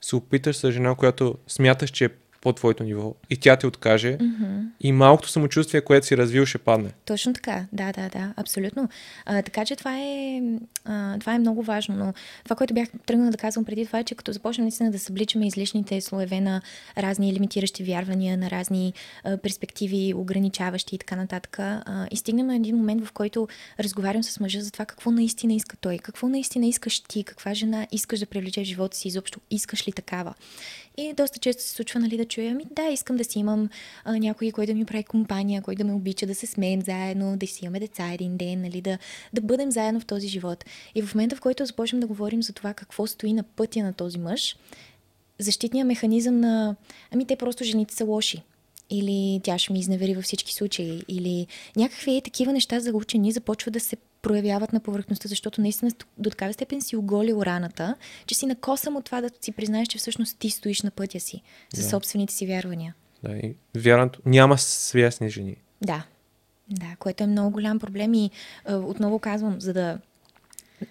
[0.00, 2.08] се опиташ с жена, която смяташ, че е
[2.40, 4.64] по твоето ниво и тя ти откаже mm-hmm.
[4.80, 6.90] и малкото самочувствие, което си развил, ще падне.
[7.04, 8.88] Точно така, да, да, да, абсолютно.
[9.26, 10.42] А, така че това е,
[10.84, 12.14] а, това е много важно, но
[12.44, 15.46] това, което бях тръгнала да казвам преди това е, че като започнем наистина да събличаме
[15.46, 16.62] излишните слоеве на
[16.98, 18.92] разни лимитиращи вярвания, на разни
[19.24, 23.48] а, перспективи, ограничаващи и така нататък, а, и стигнем на един момент, в който
[23.80, 27.86] разговарям с мъжа за това какво наистина иска той, какво наистина искаш ти, каква жена
[27.92, 30.34] искаш да привлечеш в живота си, изобщо искаш ли такава.
[30.96, 33.68] И доста често се случва, нали, да чуя, ами да, искам да си имам
[34.04, 37.36] а, някой, който да ми прави компания, който да ме обича, да се смеем заедно,
[37.36, 38.98] да си имаме деца един ден, нали, да,
[39.32, 40.64] да бъдем заедно в този живот.
[40.94, 43.92] И в момента, в който започнем да говорим за това какво стои на пътя на
[43.92, 44.56] този мъж,
[45.38, 46.76] защитният механизъм на,
[47.10, 48.42] ами те просто жените са лоши,
[48.90, 53.74] или тя ще ми изневери във всички случаи, или някакви такива неща за учени започват
[53.74, 57.94] да се проявяват на повърхността, защото наистина до такава степен си оголил раната,
[58.26, 61.42] че си накосам от това да си признаеш, че всъщност ти стоиш на пътя си,
[61.74, 61.90] със да.
[61.90, 62.94] собствените си вярвания.
[63.22, 65.56] Да, и вярването няма свясни жени.
[65.82, 66.06] Да,
[66.68, 68.30] да, което е много голям проблем и
[68.68, 69.98] е, отново казвам, за да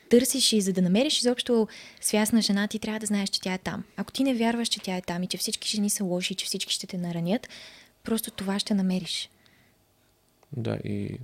[0.10, 1.68] търсиш и за да намериш изобщо
[2.02, 3.84] свясна жена, ти трябва да знаеш, че тя е там.
[3.98, 6.46] Ако ти не вярваш, че тя е там и че всички жени са лоши, че
[6.46, 7.50] всички ще те наранят,
[8.04, 9.30] просто това ще намериш.
[10.58, 11.20] Да, и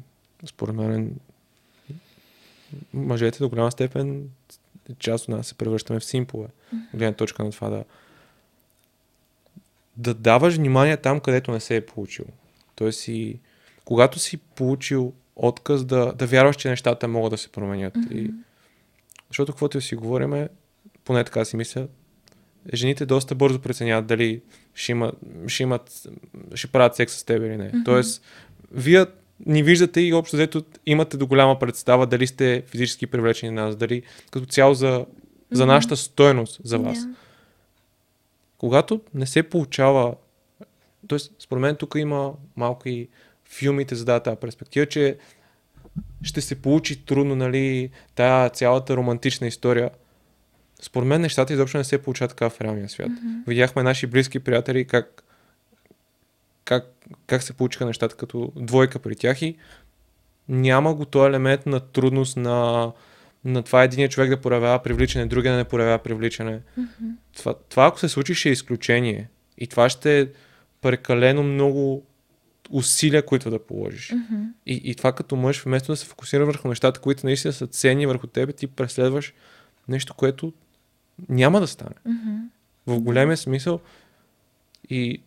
[0.45, 1.15] според мен
[2.93, 4.29] мъжете до голяма степен
[4.99, 6.47] част от нас се превръщаме в симпове.
[6.93, 7.83] Гледна точка на това да
[9.97, 12.25] да даваш внимание там, където не се е получил.
[12.75, 13.39] Тоест си,
[13.85, 17.93] когато си получил отказ да, да вярваш, че нещата могат да се променят.
[17.93, 18.13] Mm-hmm.
[18.13, 18.31] И,
[19.29, 20.49] защото каквото си говориме,
[21.05, 21.87] поне така си мисля,
[22.73, 24.41] жените доста бързо преценяват дали
[24.73, 25.11] ще, има,
[25.47, 26.07] ще, имат,
[26.55, 27.71] ще правят секс с теб или не.
[27.71, 27.85] Mm-hmm.
[27.85, 28.23] Тоест,
[28.71, 29.05] вие
[29.45, 33.75] ни виждате и общо взето имате до голяма представа дали сте физически привлечени на нас,
[33.75, 35.05] дали като цяло за,
[35.51, 35.67] за mm-hmm.
[35.67, 36.97] нашата стоеност за вас.
[36.97, 37.15] Yeah.
[38.57, 40.15] Когато не се получава,
[41.07, 41.19] т.е.
[41.39, 43.07] според мен тук има малко и
[43.45, 45.17] филмите задават тази перспектива, че
[46.21, 49.89] ще се получи трудно, нали, тая цялата романтична история.
[50.81, 53.09] Според мен нещата изобщо не се получават така в реалния свят.
[53.09, 53.47] Mm-hmm.
[53.47, 55.24] Видяхме наши близки приятели как
[56.65, 56.85] как,
[57.27, 59.57] как се получиха нещата като двойка при тях и
[60.49, 62.91] няма го този елемент на трудност на,
[63.45, 66.59] на това един човек да проявява привличане, другия да не проявява привличане.
[66.79, 67.11] Mm-hmm.
[67.37, 70.27] Това, това ако се случи ще е изключение и това ще е
[70.81, 72.03] прекалено много
[72.69, 74.09] усилия, които да положиш.
[74.09, 74.47] Mm-hmm.
[74.65, 78.05] И, и това като мъж, вместо да се фокусира върху нещата, които наистина са ценни
[78.05, 79.33] върху тебе, ти преследваш
[79.87, 80.53] нещо, което
[81.29, 81.95] няма да стане.
[82.07, 82.39] Mm-hmm.
[82.87, 83.79] В големия смисъл
[84.89, 85.21] и,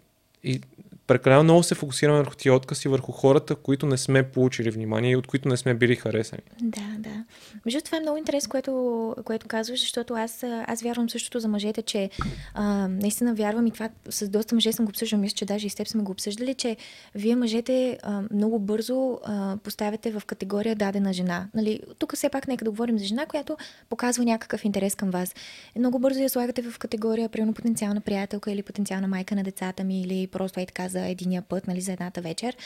[0.45, 0.61] и
[1.09, 5.17] прекалено много се фокусираме върху тия откази, върху хората, които не сме получили внимание и
[5.17, 6.43] от които не сме били харесани.
[6.63, 7.25] Да, да.
[7.65, 11.83] Между това е много интересно, което, което казваш, защото аз, аз вярвам същото за мъжете,
[11.83, 12.11] че
[12.55, 15.71] а, наистина вярвам и това с доста мъже съм го обсъждал, мисля, че даже и
[15.71, 16.77] с теб сме го обсъждали, че
[17.15, 21.49] вие мъжете а, много бързо а, поставяте в категория дадена жена.
[21.55, 23.57] Нали, тук все пак нека да говорим за жена, която
[23.89, 25.35] показва някакъв интерес към вас.
[25.79, 30.03] Много бързо я слагате в категория, примерно потенциална приятелка или потенциална майка на децата ми
[30.03, 32.57] или просто е така за единия път, нали, за едната вечер.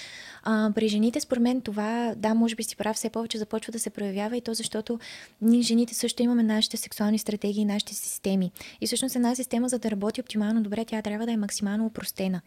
[0.43, 3.79] А, при жените, според мен, това, да, може би си прав, все повече започва да
[3.79, 4.99] се проявява и то защото
[5.43, 8.53] ние жените също имаме нашите сексуални стратегии, нашите системи.
[8.81, 12.41] И всъщност една система, за да работи оптимално добре, тя трябва да е максимално упростена.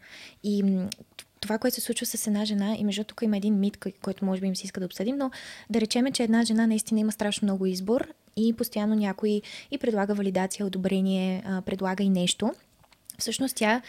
[0.44, 0.64] И
[1.40, 4.24] това, което се случва с една жена, и между тук има един мит, кой, който
[4.24, 5.30] може би им се иска да обсъдим, но
[5.70, 10.14] да речеме, че една жена наистина има страшно много избор и постоянно някой и предлага
[10.14, 12.52] валидация, одобрение, предлага и нещо.
[13.18, 13.82] Всъщност тя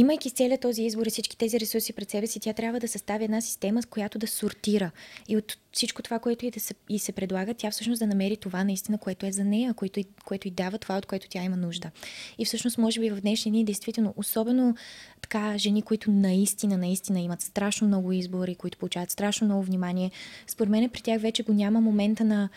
[0.00, 3.24] имайки целият този избор и всички тези ресурси пред себе си, тя трябва да състави
[3.24, 4.90] една система, с която да сортира.
[5.28, 8.36] И от всичко това, което и, да се, и се предлага, тя всъщност да намери
[8.36, 11.56] това наистина, което е за нея, което, което и дава това, от което тя има
[11.56, 11.90] нужда.
[12.38, 14.74] И всъщност, може би в днешни дни, действително, особено
[15.22, 20.10] така жени, които наистина, наистина имат страшно много избори, които получават страшно много внимание,
[20.46, 22.48] според мен при тях вече го няма момента на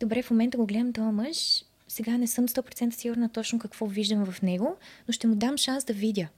[0.00, 4.26] добре, в момента го гледам този мъж, сега не съм 100% сигурна точно какво виждам
[4.26, 4.76] в него,
[5.08, 6.28] но ще му дам шанс да видя.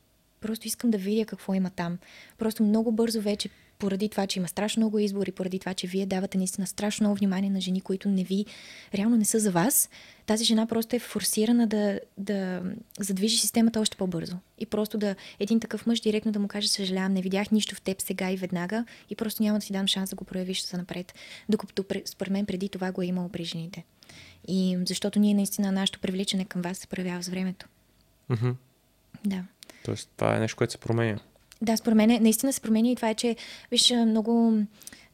[0.41, 1.99] Просто искам да видя какво има там.
[2.39, 3.49] Просто много бързо вече,
[3.81, 7.19] поради това, че има страшно много избори, поради това, че вие давате наистина страшно много
[7.19, 8.47] внимание на жени, които не ви,
[8.95, 9.91] реално не са за вас,
[10.27, 12.63] тази жена просто е форсирана да, да
[12.99, 14.37] задвижи системата още по-бързо.
[14.59, 17.81] И просто да един такъв мъж директно да му каже, съжалявам, не видях нищо в
[17.81, 20.79] теб сега и веднага и просто няма да си дам шанс да го проявиш за
[20.79, 21.15] напред.
[21.49, 23.85] Докато според мен преди това го е имало при жените.
[24.49, 27.67] И защото ние наистина нашето привличане към вас се проявява с времето.
[28.31, 28.55] Mm-hmm.
[29.25, 29.45] Да.
[29.91, 31.19] Тоест, това е нещо, което се променя.
[31.63, 33.37] Да, според мен наистина се променя и това е, че
[33.71, 34.59] виж, много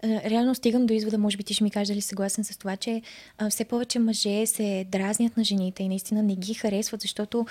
[0.04, 3.02] реално стигам до извода, може би ти ще ми кажеш дали съгласен с това, че
[3.50, 7.46] все повече мъже се дразнят на жените и наистина не ги харесват, защото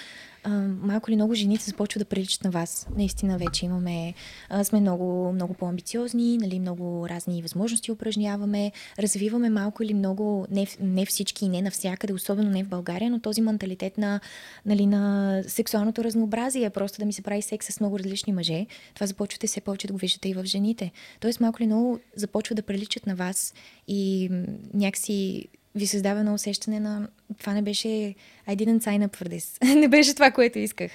[0.82, 2.88] малко или много жените започват да приличат на вас.
[2.98, 4.14] Наистина вече имаме,
[4.50, 10.68] а, сме много, много по-амбициозни, нали, много разни възможности упражняваме, развиваме малко или много, не,
[10.80, 14.20] не всички и не навсякъде, особено не в България, но този менталитет на,
[14.66, 19.08] нали, на сексуалното разнообразие, просто да ми се прави секс с много различни мъже, това
[19.08, 20.92] започвате все повече да го виждате и в жените.
[21.20, 23.54] Тоест малко или много започва да приличат на вас
[23.88, 24.30] и
[24.74, 27.08] някакси ви създава на усещане на
[27.40, 28.16] това не беше I
[28.50, 29.76] didn't sign up for this.
[29.80, 30.92] не беше това, което исках.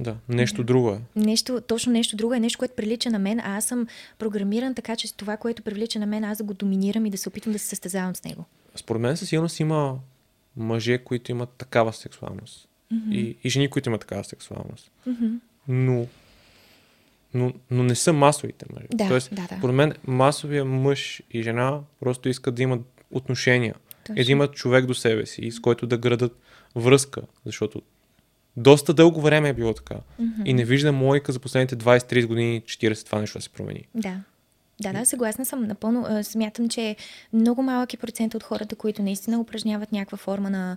[0.00, 1.00] Да, нещо друго е.
[1.16, 3.86] Нещо, точно нещо друго е, нещо, което прилича на мен, а аз съм
[4.18, 7.28] програмиран така, че това, което привлича на мен, аз да го доминирам и да се
[7.28, 8.44] опитвам да се състезавам с него.
[8.76, 9.98] Според мен със сигурност има
[10.56, 12.68] мъже, които имат такава сексуалност.
[12.92, 13.14] Mm-hmm.
[13.14, 14.90] И, и жени, които имат такава сексуалност.
[15.08, 15.38] Mm-hmm.
[15.68, 16.06] Но
[17.34, 18.86] но, но не са масовите мъже.
[18.94, 19.56] Да, Тоест, да, да.
[19.58, 22.80] според мен, масовия мъж и жена просто искат да имат
[23.10, 23.74] отношения.
[24.10, 24.22] Точно.
[24.22, 26.40] И да имат човек до себе си, с който да градат
[26.76, 27.82] връзка, защото
[28.56, 29.94] доста дълго време е било така.
[29.94, 30.44] Mm-hmm.
[30.44, 33.88] И не виждам логика за последните 20-30 години, 40 това нещо да се промени.
[33.94, 34.20] Да.
[34.82, 35.62] Да, да, съгласна съм.
[35.62, 36.96] Напълно смятам, че
[37.32, 40.76] много малък е процент от хората, които наистина упражняват някаква форма на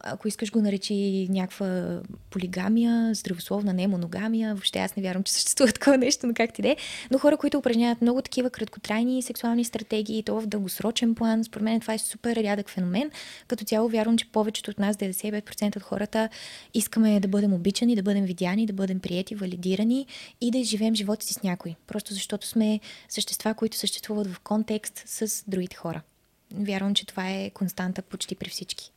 [0.00, 5.72] ако искаш го наречи някаква полигамия, здравословна не моногамия, въобще аз не вярвам, че съществува
[5.72, 6.76] такова нещо, но как ти де.
[7.10, 11.80] Но хора, които упражняват много такива краткотрайни сексуални стратегии, то в дългосрочен план, според мен
[11.80, 13.10] това е супер рядък феномен.
[13.48, 16.28] Като цяло вярвам, че повечето от нас, 95% от хората,
[16.74, 20.06] искаме да бъдем обичани, да бъдем видяни, да бъдем приети, валидирани
[20.40, 21.74] и да изживеем живота си с някой.
[21.86, 26.02] Просто защото сме същества, които съществуват в контекст с другите хора.
[26.54, 28.92] Вярвам, че това е константа почти при всички.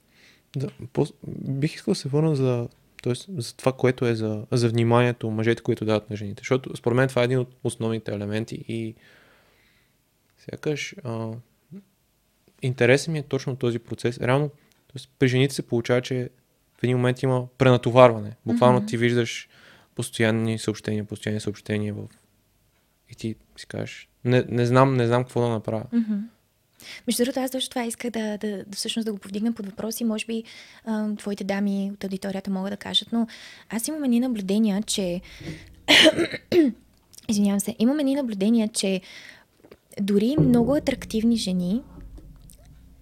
[0.55, 2.67] Да, по- бих искал да се върна за,
[3.03, 6.41] тоест, за това, което е за, за вниманието мъжете, които дават на жените.
[6.41, 8.95] Защото според мен това е един от основните елементи и
[10.37, 11.31] сякаш а,
[12.61, 14.19] интересен ми е точно този процес.
[14.19, 14.49] Реално,
[14.87, 16.29] тоест, при жените се получава, че
[16.79, 18.35] в един момент има пренатоварване.
[18.45, 18.87] Буквално mm-hmm.
[18.87, 19.49] ти виждаш
[19.95, 22.07] постоянни съобщения, постоянни съобщения в...
[23.09, 25.85] И ти си кажеш, не, не, знам, не знам какво да направя.
[25.93, 26.21] Mm-hmm.
[27.07, 30.03] Между другото, аз точно това исках да, да, да, всъщност да го повдигна под въпроси.
[30.03, 30.43] Може би
[30.85, 33.27] а, твоите дами от аудиторията могат да кажат, но
[33.69, 35.21] аз имам едни наблюдения, че...
[37.29, 37.75] Извинявам се.
[37.79, 39.01] Имам едни наблюдения, че
[40.01, 41.81] дори много атрактивни жени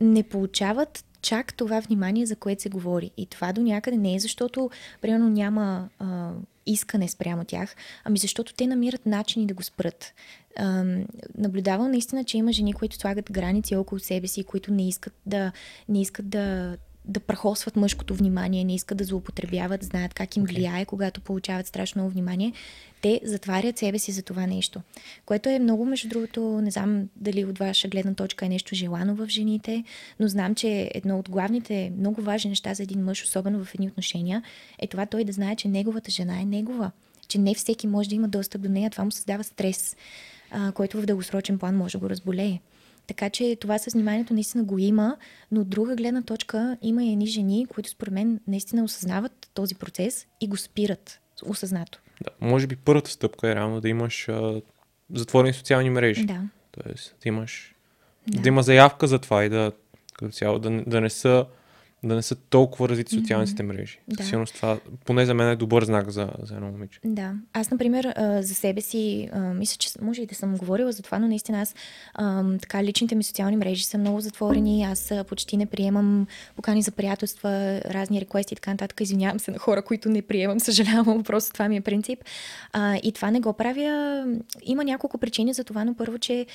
[0.02, 3.12] не получават чак това внимание, за което се говори.
[3.18, 4.70] И това до някъде не е защото,
[5.02, 6.32] примерно, няма а,
[6.66, 10.14] искане спрямо тях, ами защото те намират начини да го спрат.
[10.56, 11.06] Ам,
[11.38, 15.52] наблюдавам наистина, че има жени, които слагат граници около себе си, които не искат да,
[15.90, 20.86] не искат да да прахосват мъжкото внимание, не искат да злоупотребяват, знаят как им влияе,
[20.86, 22.54] когато получават страшно много внимание,
[23.02, 24.82] те затварят себе си за това нещо.
[25.26, 29.16] Което е много, между другото, не знам дали от ваша гледна точка е нещо желано
[29.16, 29.84] в жените,
[30.20, 33.88] но знам, че едно от главните, много важни неща за един мъж, особено в едни
[33.88, 34.44] отношения,
[34.80, 36.92] е това той да знае, че неговата жена е негова.
[37.28, 38.90] Че не всеки може да има достъп до нея.
[38.90, 39.96] Това му създава стрес,
[40.52, 42.60] а, който в дългосрочен план може да го разболее.
[43.08, 45.18] Така че това с вниманието наистина го има,
[45.52, 49.76] но от друга гледна точка има и едни жени, които според мен наистина осъзнават този
[49.76, 52.00] процес и го спират осъзнато.
[52.24, 54.62] Да, може би първата стъпка е реално да имаш а,
[55.14, 56.26] затворени социални мрежи.
[56.26, 56.42] Да.
[56.72, 57.76] Тоест да имаш
[58.28, 58.42] Да.
[58.42, 59.72] да, има заявка за това и да,
[60.14, 61.46] като цяло, да, да не са
[62.04, 64.00] да не са толкова развити социалните мрежи.
[64.08, 64.18] Да.
[64.18, 67.00] Със сигурност това, поне за мен е добър знак за, за едно момиче.
[67.06, 67.34] Да.
[67.54, 71.28] Аз, например, за себе си, мисля, че може и да съм говорила за това, но
[71.28, 71.76] наистина аз,
[72.62, 74.84] така, личните ми социални мрежи са много затворени.
[74.84, 79.02] Аз почти не приемам покани за приятелства, разни реквести и така нататък.
[79.02, 82.20] Извинявам се на хора, които не приемам, съжалявам, просто това ми е принцип.
[83.04, 84.26] И това не го правя.
[84.64, 86.46] Има няколко причини за това, но първо, че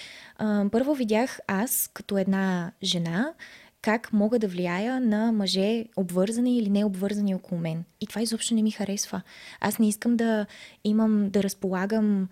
[0.72, 3.32] първо видях аз, като една жена,
[3.86, 7.84] как мога да влияя на мъже, обвързани или необвързани около мен.
[8.00, 9.22] И това изобщо не ми харесва.
[9.60, 10.46] Аз не искам да
[10.84, 12.28] имам, да разполагам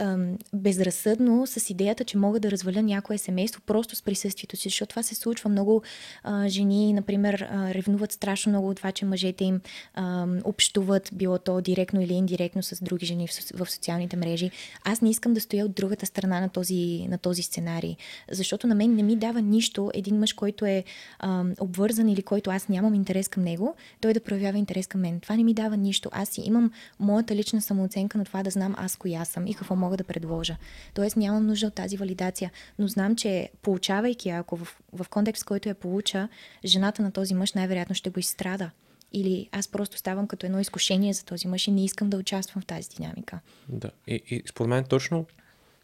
[0.00, 4.90] ам, безразсъдно с идеята, че мога да разваля някое семейство просто с присъствието си, защото
[4.90, 5.50] това се случва.
[5.50, 5.82] Много
[6.22, 9.60] а, жени, например, а, ревнуват страшно много от това, че мъжете им
[9.94, 14.50] а, общуват, било то директно или индиректно с други жени в, в социалните мрежи.
[14.84, 17.96] Аз не искам да стоя от другата страна на този, на този сценарий,
[18.30, 20.84] защото на мен не ми дава нищо един мъж, който е
[21.18, 25.20] а, обвързан или който аз нямам интерес към него, той да проявява интерес към мен.
[25.20, 26.08] Това не ми дава нищо.
[26.12, 29.76] Аз си имам моята лична самооценка на това да знам аз коя съм и какво
[29.82, 30.56] мога да предложа.
[30.94, 35.68] Тоест нямам нужда от тази валидация, но знам, че получавайки, ако в, в контекст, който
[35.68, 36.28] я получа,
[36.64, 38.70] жената на този мъж най-вероятно ще го изстрада.
[39.12, 42.62] Или аз просто ставам като едно изкушение за този мъж и не искам да участвам
[42.62, 43.40] в тази динамика.
[43.68, 43.90] Да.
[44.06, 45.26] И, и според мен точно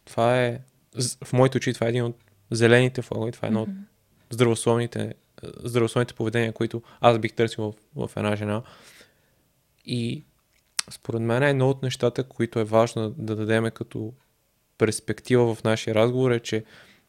[0.04, 0.60] това е,
[1.24, 2.16] в моите очи, това е един от
[2.50, 3.68] зелените флагове, това е едно от
[4.30, 5.14] здравословните,
[5.64, 8.62] здравословните поведения, които аз бих търсил в, в една жена.
[9.84, 10.24] И
[10.90, 14.12] според мен едно от нещата, които е важно да дадеме като
[14.78, 16.64] перспектива в нашия разговор е, че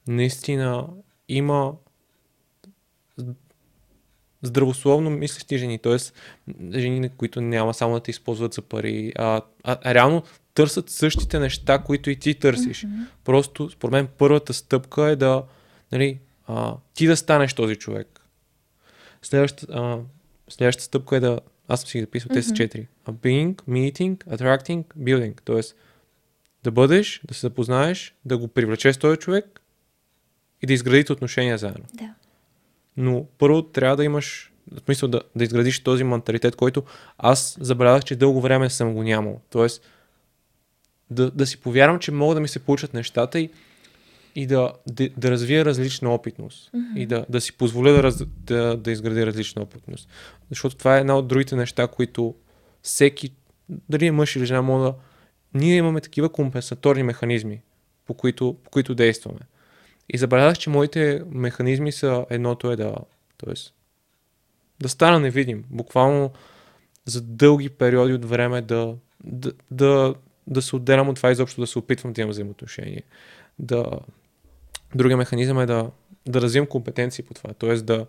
[0.07, 0.87] наистина
[1.27, 1.73] има
[4.41, 5.97] здравословно мислещи жени, т.е.
[6.79, 10.23] жени, които няма само да те използват за пари, а, а, а реално
[10.53, 12.85] търсят същите неща, които и ти търсиш.
[12.85, 13.05] Mm-hmm.
[13.23, 15.43] Просто, според мен, първата стъпка е да,
[15.91, 18.21] нали, а, ти да станеш този човек.
[19.21, 19.99] Следващата, а,
[20.49, 21.39] следващата стъпка е да,
[21.69, 22.87] аз съм си ги записал, те са четири.
[23.05, 25.41] A being, meeting, attracting, building.
[25.45, 25.75] Тоест,
[26.63, 29.61] да бъдеш, да се запознаеш, да го привлечеш този човек
[30.61, 31.85] и да изградите отношения заедно.
[31.93, 32.13] Да.
[32.97, 36.83] Но първо трябва да имаш, в смисъл да, да изградиш този менталитет, който
[37.17, 39.41] аз забелязах, че дълго време съм го нямал.
[39.49, 39.85] Тоест,
[41.09, 43.49] да, да си повярвам, че могат да ми се получат нещата и,
[44.35, 46.71] и да, да, да развия различна опитност.
[46.71, 46.97] Mm-hmm.
[46.97, 50.09] И да, да си позволя да, раз, да, да изградя различна опитност.
[50.49, 52.35] Защото това е една от другите неща, които
[52.81, 53.33] всеки,
[53.69, 54.95] дали е мъж или жена, може да...
[55.53, 57.61] Ние имаме такива компенсаторни механизми,
[58.05, 59.39] по които, по които действаме.
[60.09, 62.95] И забелязах, че моите механизми са едното е да,
[63.37, 63.53] т.е.
[64.81, 65.63] да стана невидим.
[65.69, 66.31] Буквално
[67.05, 70.15] за дълги периоди от време да, да, да,
[70.47, 73.03] да се отделям от това изобщо да се опитвам да имам взаимоотношение.
[73.59, 73.85] Да...
[74.95, 75.91] Другия механизъм е да,
[76.27, 77.53] да развивам компетенции по това.
[77.53, 77.75] Т.е.
[77.75, 78.05] да,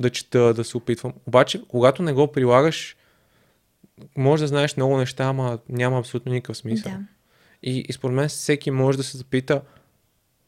[0.00, 1.12] да чета, да се опитвам.
[1.26, 2.96] Обаче, когато не го прилагаш,
[4.16, 6.92] може да знаеш много неща, ама няма абсолютно никакъв смисъл.
[6.92, 6.98] Да.
[7.62, 9.62] И, и според мен всеки може да се запита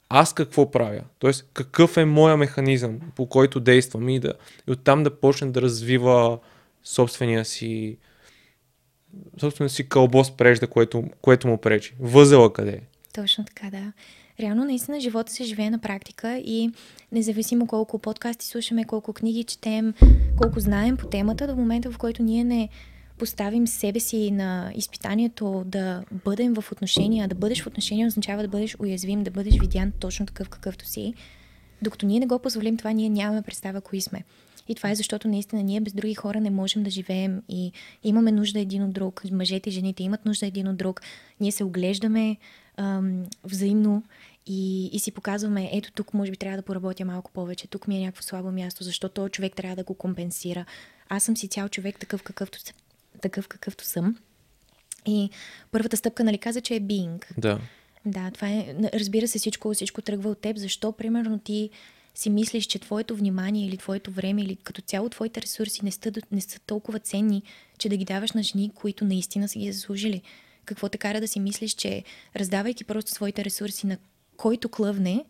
[0.08, 1.30] аз какво правя, т.е.
[1.52, 4.34] какъв е моя механизъм, по който действам и, да,
[4.68, 6.38] и оттам да почне да развива
[6.84, 7.98] собствения си
[9.40, 11.94] собствения си кълбос прежда, което, което му пречи.
[12.00, 12.80] Възела къде е.
[13.14, 13.92] Точно така, да.
[14.42, 16.70] Реално, наистина, живота се живее на практика и
[17.12, 19.94] независимо колко подкасти слушаме, колко книги четем,
[20.36, 22.68] колко знаем по темата, до момента, в който ние не
[23.18, 28.48] поставим себе си на изпитанието да бъдем в отношения, да бъдеш в отношения означава да
[28.48, 31.14] бъдеш уязвим, да бъдеш видян точно такъв какъвто си.
[31.82, 34.24] Докато ние не го позволим това, ние нямаме представа кои сме.
[34.68, 37.72] И това е защото наистина ние без други хора не можем да живеем и
[38.04, 39.22] имаме нужда един от друг.
[39.32, 41.00] Мъжете и жените имат нужда един от друг.
[41.40, 42.36] Ние се оглеждаме
[42.76, 44.02] ам, взаимно
[44.46, 47.96] и, и си показваме, ето тук може би трябва да поработя малко повече, тук ми
[47.96, 50.64] е някакво слабо място, защото този човек трябва да го компенсира.
[51.08, 52.58] Аз съм си цял човек такъв какъвто,
[53.20, 54.16] такъв какъвто съм.
[55.06, 55.30] И
[55.70, 57.24] първата стъпка, нали, каза, че е being.
[57.38, 57.60] Да.
[58.06, 58.74] Да, това е.
[58.94, 60.56] Разбира се, всичко, всичко тръгва от теб.
[60.56, 61.70] Защо, примерно, ти
[62.14, 66.12] си мислиш, че твоето внимание или твоето време или като цяло твоите ресурси не са,
[66.32, 67.42] не са толкова ценни,
[67.78, 70.22] че да ги даваш на жени, които наистина са ги заслужили.
[70.64, 72.04] Какво те кара да си мислиш, че
[72.36, 73.98] раздавайки просто своите ресурси на
[74.42, 75.24] който клъвне,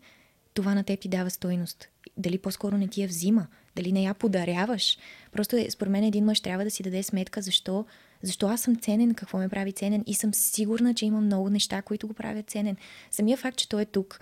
[0.53, 1.89] това на теб ти дава стойност.
[2.17, 4.97] Дали по-скоро не ти я взима, дали не я подаряваш.
[5.31, 7.85] Просто е, според мен един мъж трябва да си даде сметка защо,
[8.21, 11.81] защо аз съм ценен, какво ме прави ценен и съм сигурна, че има много неща,
[11.81, 12.77] които го правят ценен.
[13.11, 14.19] Самия факт, че той е тук,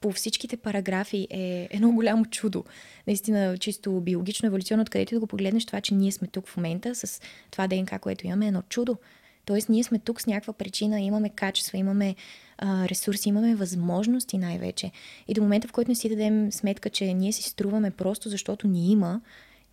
[0.00, 2.64] по всичките параграфи е едно голямо чудо.
[3.06, 6.94] Наистина, чисто биологично, еволюционно, откъдето да го погледнеш, това, че ние сме тук в момента
[6.94, 7.20] с
[7.50, 8.96] това ДНК, което имаме, е едно чудо.
[9.44, 12.16] Тоест, ние сме тук с някаква причина, имаме качества, имаме
[12.58, 14.90] а, ресурси, имаме възможности най-вече.
[15.28, 18.68] И до момента, в който не си дадем сметка, че ние си струваме просто защото
[18.68, 19.20] ни има,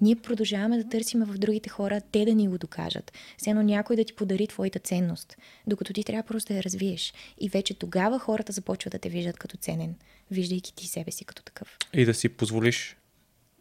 [0.01, 3.11] ние продължаваме да търсиме в другите хора те да ни го докажат.
[3.37, 7.13] Все едно някой да ти подари твоята ценност, докато ти трябва просто да я развиеш.
[7.39, 9.95] И вече тогава хората започват да те виждат като ценен,
[10.31, 11.77] виждайки ти себе си като такъв.
[11.93, 12.97] И да си позволиш.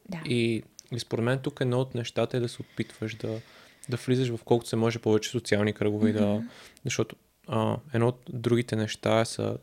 [0.09, 0.23] Да.
[0.29, 0.63] И,
[0.93, 3.41] и според мен тук едно от нещата е да се опитваш да,
[3.89, 6.15] да влизаш в колкото се може повече социални кръгове.
[6.15, 6.19] Mm-hmm.
[6.19, 6.43] Да,
[6.85, 7.17] защото
[7.47, 9.59] а, едно от другите неща са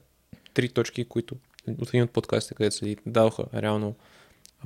[0.53, 1.35] три точки, които
[1.67, 3.95] от един от подкастите, където се дадоха реално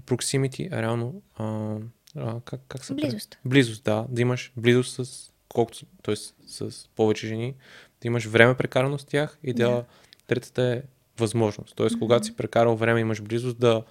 [0.02, 1.76] proximity, реално а,
[2.16, 3.38] а, как, как се Близост.
[3.46, 4.06] Близост, да.
[4.10, 6.16] Да имаш близост с колкото, т.е.
[6.48, 7.56] с повече жени,
[8.02, 9.86] да имаш време прекарано с тях и да, да.
[10.28, 10.82] третата е
[11.20, 11.76] възможност.
[11.76, 11.86] Т.е.
[11.86, 12.00] Mm-hmm.
[12.00, 13.84] когато си прекарал време, имаш близост да,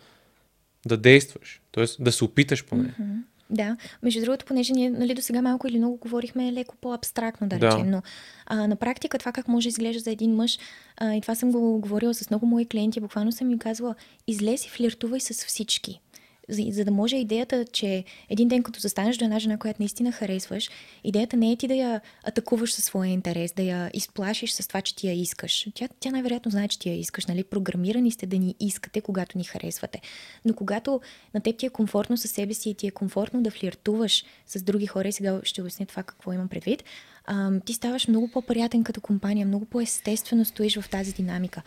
[0.86, 1.60] да действаш.
[1.72, 1.84] Т.е.
[1.98, 2.94] да се опиташ поне.
[3.00, 3.22] Mm-hmm.
[3.54, 7.56] Да, между другото, понеже ние нали, до сега малко или много говорихме леко по-абстрактно, да
[7.56, 7.90] речем, да.
[7.90, 8.02] но
[8.46, 10.58] а, на практика това как може да изглежда за един мъж,
[10.96, 13.94] а, и това съм го говорила с много мои клиенти, буквално съм им казвала,
[14.26, 16.00] излез и флиртувай с всички
[16.48, 20.12] за, за да може идеята, че един ден като застанеш до една жена, която наистина
[20.12, 20.70] харесваш,
[21.04, 24.82] идеята не е ти да я атакуваш със своя интерес, да я изплашиш с това,
[24.82, 25.66] че ти я искаш.
[25.74, 27.44] Тя, тя най-вероятно знае, че ти я искаш, нали?
[27.44, 30.00] Програмирани сте да ни искате, когато ни харесвате.
[30.44, 31.00] Но когато
[31.34, 34.62] на теб ти е комфортно със себе си и ти е комфортно да флиртуваш с
[34.62, 36.84] други хора, и сега ще обясня това какво имам предвид,
[37.26, 41.62] а, ти ставаш много по-приятен като компания, много по-естествено стоиш в тази динамика.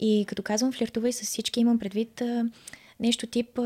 [0.00, 2.44] И като казвам флиртувай с всички, имам предвид а,
[3.02, 3.58] нещо тип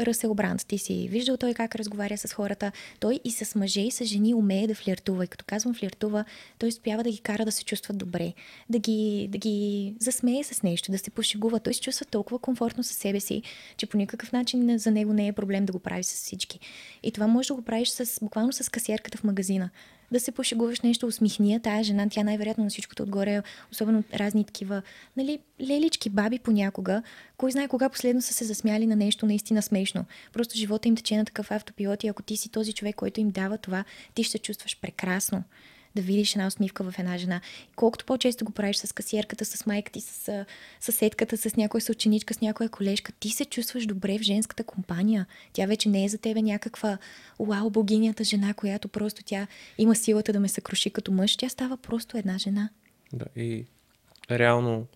[0.00, 0.66] Ръсел Бранд.
[0.66, 2.72] Ти си виждал той как разговаря с хората.
[3.00, 5.24] Той и с мъже, и с жени умее да флиртува.
[5.24, 6.24] И като казвам флиртува,
[6.58, 8.32] той успява да ги кара да се чувстват добре,
[8.70, 11.60] да ги, да ги засмее с нещо, да се пошегува.
[11.60, 13.42] Той се чувства толкова комфортно със себе си,
[13.76, 16.60] че по никакъв начин за него не е проблем да го прави с всички.
[17.02, 19.70] И това може да го правиш с, буквално с касиерката в магазина
[20.12, 23.42] да се пошегуваш нещо, усмихни я тая жена, тя най-вероятно на всичкото отгоре,
[23.72, 24.82] особено разни такива,
[25.16, 27.02] нали, лелички, баби понякога,
[27.36, 30.04] кой знае кога последно са се засмяли на нещо наистина смешно.
[30.32, 33.30] Просто живота им тече на такъв автопилот и ако ти си този човек, който им
[33.30, 33.84] дава това,
[34.14, 35.42] ти ще се чувстваш прекрасно
[35.96, 37.40] да видиш една усмивка в една жена.
[37.72, 40.44] И колкото по-често го правиш с касиерката, с майка ти, с
[40.80, 45.26] съседката, с някоя съученичка, с някоя колежка, ти се чувстваш добре в женската компания.
[45.52, 46.98] Тя вече не е за тебе някаква
[47.38, 49.46] уау, богинята жена, която просто тя
[49.78, 51.36] има силата да ме съкруши като мъж.
[51.36, 52.68] Тя става просто една жена.
[53.12, 53.64] Да, и
[54.30, 54.86] реално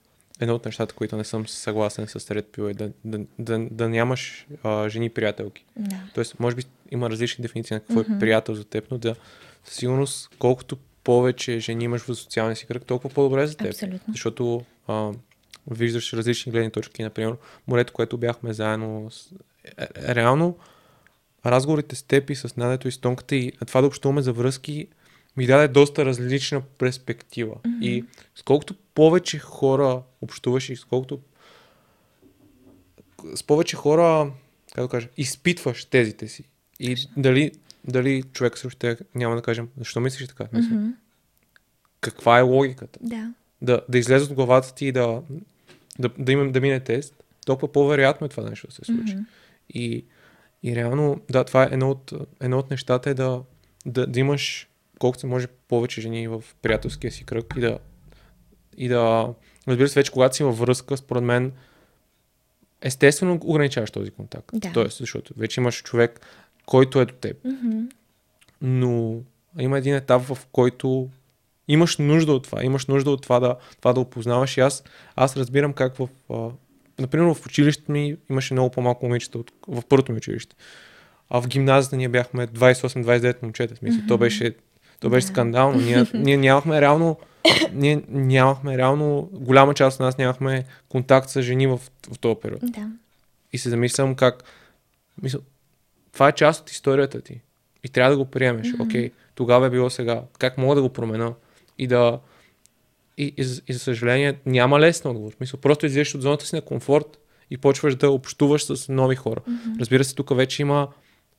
[0.41, 3.89] едно от нещата, които не съм съгласен с Ред Пил е да, да, да, да
[3.89, 5.65] нямаш а, жени приятелки.
[5.77, 5.97] Да.
[6.15, 8.17] Тоест, може би има различни дефиниции на какво mm-hmm.
[8.17, 9.17] е приятел за теб, но да
[9.65, 10.77] със сигурност, колкото
[11.11, 13.67] повече жени имаш в социалния си кръг, толкова по-добре за теб.
[13.67, 14.13] Абсолютно.
[14.13, 15.13] Защото а,
[15.71, 17.03] виждаш различни гледни точки.
[17.03, 17.37] Например,
[17.67, 19.11] морето, което бяхме заедно.
[19.11, 19.33] С...
[19.79, 20.59] Е, е, реално,
[21.47, 24.87] разговорите с теб и с Надето и с Тонката и това да общуваме за връзки
[25.37, 27.55] ми даде доста различна перспектива.
[27.55, 27.83] Mm-hmm.
[27.83, 28.05] И
[28.35, 31.21] сколкото повече хора общуваш и сколкото
[33.35, 34.33] с повече хора,
[34.75, 36.45] как да кажа, изпитваш тезите си.
[36.81, 37.53] И дали
[37.85, 40.47] дали човек също те няма да кажем, защо мислиш така?
[40.53, 40.93] Мисля, mm-hmm.
[42.01, 42.99] Каква е логиката?
[43.03, 43.35] Да.
[43.63, 45.23] Да, да излезе от главата ти и да,
[45.99, 47.15] да, да, имам, да мине тест,
[47.47, 49.17] толкова по-вероятно е това нещо да се случи.
[49.17, 49.25] Mm-hmm.
[49.71, 50.05] И,
[50.63, 53.43] и реално, да, това е едно от, едно от нещата е да,
[53.87, 54.69] да, да имаш
[54.99, 57.79] колкото се може повече жени в приятелския си кръг и да,
[58.77, 59.35] и да
[59.69, 61.53] разбира се, вече когато си във връзка, според мен,
[62.81, 64.51] естествено ограничаваш този контакт.
[64.53, 64.73] Да.
[64.73, 66.21] Тоест, защото вече имаш човек,
[66.71, 67.37] който е до теб.
[67.45, 67.91] Mm-hmm.
[68.63, 69.21] Но
[69.59, 71.09] има един етап, в който
[71.69, 72.65] имаш нужда от това.
[72.65, 74.57] Имаш нужда от това да, това да опознаваш.
[74.57, 74.85] И аз,
[75.17, 76.09] аз разбирам как в...
[76.31, 76.49] А,
[76.99, 80.57] например, в училището ми имаше много по-малко момичета от, в първото ми училище.
[81.31, 83.77] А в гимназията ние бяхме 28-29 момчета.
[83.77, 84.09] Смисъл, mm-hmm.
[84.09, 84.55] то беше,
[85.01, 85.31] то беше yeah.
[85.31, 85.81] скандално.
[85.81, 87.17] Ние, ние нямахме реално
[87.73, 91.81] ние нямахме реално, голяма част от нас нямахме контакт с жени в,
[92.13, 92.61] в този период.
[92.63, 92.91] Да.
[93.53, 94.45] И се замислям как,
[95.23, 95.41] мисъл,
[96.13, 97.41] това е част от историята ти.
[97.85, 98.75] И трябва да го приемеш.
[98.81, 99.11] Окей, mm-hmm.
[99.11, 100.23] okay, тогава е било сега.
[100.39, 101.35] Как мога да го променя?
[101.79, 102.19] И да.
[103.19, 105.33] И, и, и за съжаление, няма лесен отговор.
[105.41, 107.19] Мисля, просто излезеш от зоната си на комфорт
[107.51, 109.41] и почваш да общуваш с нови хора.
[109.47, 109.81] Мгм.
[109.81, 110.89] Разбира се, тук вече има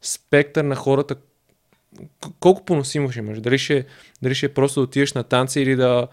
[0.01, 1.15] спектър на хората.
[2.39, 3.39] Колко поносимо ще имаш?
[3.39, 3.85] Дали ще,
[4.21, 6.07] дали ще е просто да отидеш на танци или да,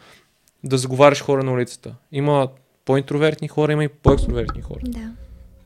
[0.65, 1.95] да заговаряш хора на улицата?
[2.13, 2.49] Има
[2.85, 4.81] по-интровертни хора, има и по-екстровертни хора.
[4.83, 5.13] Да.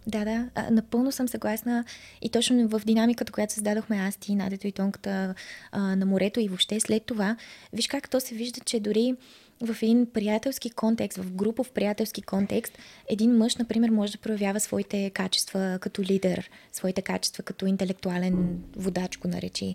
[0.06, 1.84] Да, да, напълно съм съгласна.
[2.22, 5.34] И точно в динамиката, която създадохме аз, ти, Надето и Тонката
[5.72, 7.36] а, на морето и въобще след това,
[7.72, 9.14] виж как то се вижда, че дори
[9.60, 12.78] в един приятелски контекст, в групов приятелски контекст,
[13.08, 19.18] един мъж, например, може да проявява своите качества като лидер, своите качества като интелектуален водач,
[19.18, 19.74] го наречи.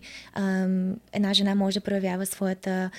[1.13, 2.91] Една жена може да проявява своята,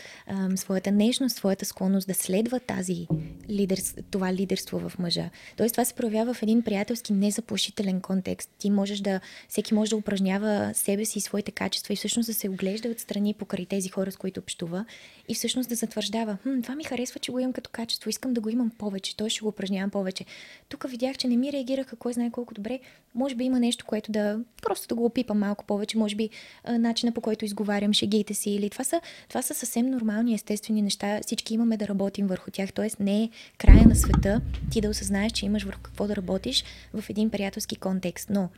[0.56, 3.06] своята нежност, своята склонност да следва тази
[3.50, 3.78] лидер,
[4.10, 5.30] това лидерство в мъжа.
[5.56, 8.50] Тоест това се проявява в един приятелски незаплашителен контекст.
[8.58, 12.34] Ти можеш да, всеки може да упражнява себе си и своите качества и всъщност да
[12.34, 14.84] се оглежда отстрани покрай тези хора, с които общува
[15.28, 18.40] и всъщност да затвърждава, хм, това ми харесва, че го имам като качество, искам да
[18.40, 20.24] го имам повече, той ще го упражнявам повече.
[20.68, 22.80] Тук видях, че не ми реагираха кой знае колко добре.
[23.14, 26.30] Може би има нещо, което да просто да го опипам малко повече, може би
[26.64, 30.82] а, начина по който изговарям шегите си или това са, това са съвсем нормални, естествени
[30.82, 31.20] неща.
[31.22, 32.72] Всички имаме да работим върху тях.
[32.72, 36.64] Тоест не е края на света ти да осъзнаеш, че имаш върху какво да работиш
[36.94, 38.30] в един приятелски контекст.
[38.30, 38.48] Но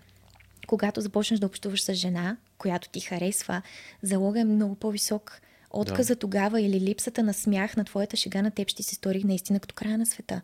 [0.66, 3.62] когато започнеш да общуваш с жена, която ти харесва,
[4.02, 5.40] залога е много по-висок.
[5.70, 6.18] Отказа да.
[6.18, 9.74] тогава или липсата на смях на твоята шега на теб ще се стори наистина като
[9.74, 10.40] края на света.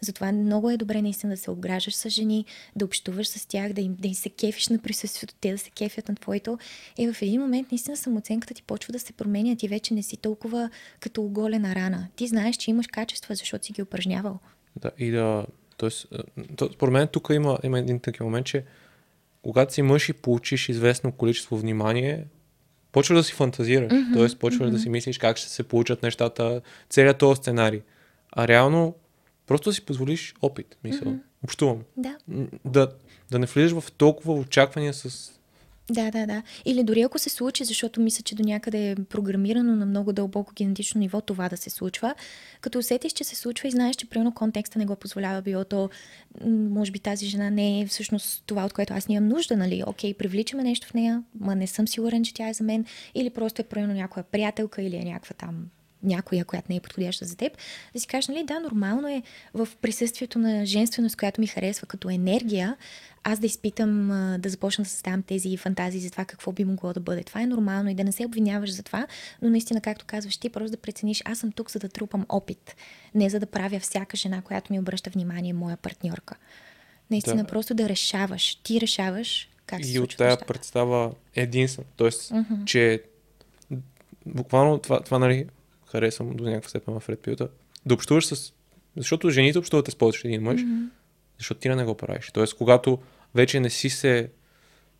[0.00, 2.44] Затова много е добре наистина да се обграждаш с жени,
[2.76, 5.70] да общуваш с тях, да им, да им се кефиш на присъствието, те да се
[5.70, 6.58] кефят на твоето.
[6.98, 10.16] И в един момент наистина самооценката ти почва да се променя, ти вече не си
[10.16, 10.70] толкова
[11.00, 12.08] като оголена рана.
[12.16, 14.38] Ти знаеш, че имаш качества, защото си ги упражнявал.
[14.76, 15.46] Да, и да.
[15.76, 16.06] Тоест,
[16.56, 18.64] то, според мен тук има, има един такъв момент, че
[19.42, 22.24] когато си мъж и получиш известно количество внимание,
[22.92, 23.92] почваш да си фантазираш.
[23.92, 24.72] Mm-hmm, Тоест, почваш mm-hmm.
[24.72, 26.60] да си мислиш как ще се получат нещата,
[26.90, 27.80] целият този сценарий.
[28.32, 28.94] А реално,
[29.46, 30.76] просто си позволиш опит.
[30.84, 31.08] Мисъл.
[31.08, 31.20] Mm-hmm.
[31.44, 31.78] Общувам.
[31.96, 32.16] Да.
[32.64, 32.88] да.
[33.30, 35.32] Да не влизаш в толкова очаквания с
[35.90, 36.42] да, да, да.
[36.64, 40.52] Или дори ако се случи, защото мисля, че до някъде е програмирано на много дълбоко
[40.54, 42.14] генетично ниво това да се случва,
[42.60, 45.90] като усетиш, че се случва и знаеш, че примерно контекста не го позволява, било то,
[46.46, 49.82] може би тази жена не е всъщност това, от което аз нямам нужда, нали?
[49.86, 52.84] Окей, привличаме нещо в нея, ма не съм сигурен, че тя е за мен,
[53.14, 55.66] или просто е примерно някоя приятелка или е някаква там
[56.02, 57.52] някоя, която не е подходяща за теб,
[57.94, 59.22] да си кажеш, нали, да, нормално е
[59.54, 62.76] в присъствието на женственост, която ми харесва като енергия,
[63.24, 67.00] аз да изпитам, да започна да създавам тези фантазии за това какво би могло да
[67.00, 67.22] бъде.
[67.22, 69.06] Това е нормално и да не се обвиняваш за това,
[69.42, 72.76] но наистина, както казваш ти, просто да прецениш, аз съм тук, за да трупам опит,
[73.14, 76.36] не за да правя всяка жена, която ми обръща внимание, моя партньорка.
[77.10, 77.44] Наистина, да.
[77.44, 78.54] просто да решаваш.
[78.54, 81.88] Ти решаваш как се И от тая представа единствено.
[81.96, 82.64] Тоест, mm-hmm.
[82.64, 83.02] че
[84.26, 85.46] буквално това, това нали,
[85.90, 87.48] харесвам до някаква степен в Red Pill,
[87.86, 88.52] да общуваш с...
[88.96, 90.88] Защото жените общуват с повече един мъж, mm-hmm.
[91.38, 92.30] защото ти не го правиш.
[92.34, 92.98] Тоест, когато
[93.34, 94.30] вече не си се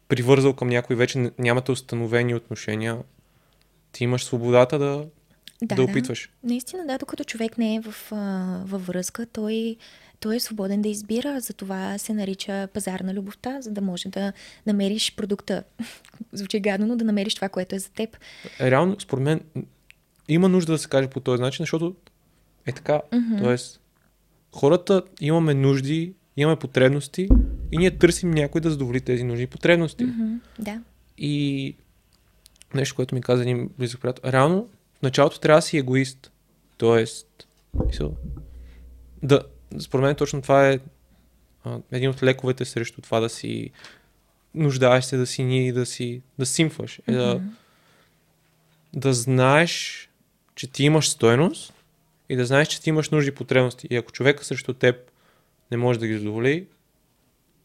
[0.08, 2.98] привързал към някой, вече нямате установени отношения,
[3.92, 5.06] ти имаш свободата да,
[5.62, 6.30] да, да опитваш.
[6.42, 6.48] Да.
[6.48, 7.94] Наистина, да, докато човек не е в,
[8.66, 9.76] във връзка, той,
[10.20, 11.40] той е свободен да избира.
[11.40, 14.32] Затова се нарича пазар на любовта, за да може да
[14.66, 15.64] намериш продукта.
[16.32, 18.18] Звучи гадно, но да намериш това, което е за теб.
[18.60, 19.40] Реално, според мен,
[20.34, 21.94] има нужда да се каже по този начин, защото
[22.66, 23.00] е така.
[23.12, 23.42] Mm-hmm.
[23.42, 23.80] Тоест,
[24.52, 27.28] хората имаме нужди, имаме потребности
[27.72, 30.06] и ние търсим някой да задоволи тези нужди и потребности.
[30.06, 30.38] Mm-hmm.
[30.58, 30.80] Да.
[31.18, 31.74] И
[32.74, 34.30] нещо, което ми каза един близък приятел.
[34.30, 34.68] Реално,
[34.98, 36.32] в началото трябва да си егоист.
[36.76, 37.48] Тоест,
[39.22, 39.42] да,
[39.80, 40.78] според мен точно това е
[41.64, 43.70] а, един от лековете срещу това да си
[44.54, 47.00] нуждаеш се да си ни, да си, да симфваш.
[47.06, 47.50] Е да, mm-hmm.
[48.94, 50.09] да знаеш
[50.60, 51.72] че ти имаш стоеност
[52.28, 53.86] и да знаеш, че ти имаш нужди и потребности.
[53.90, 54.96] И ако човека срещу теб
[55.70, 56.66] не може да ги задоволи,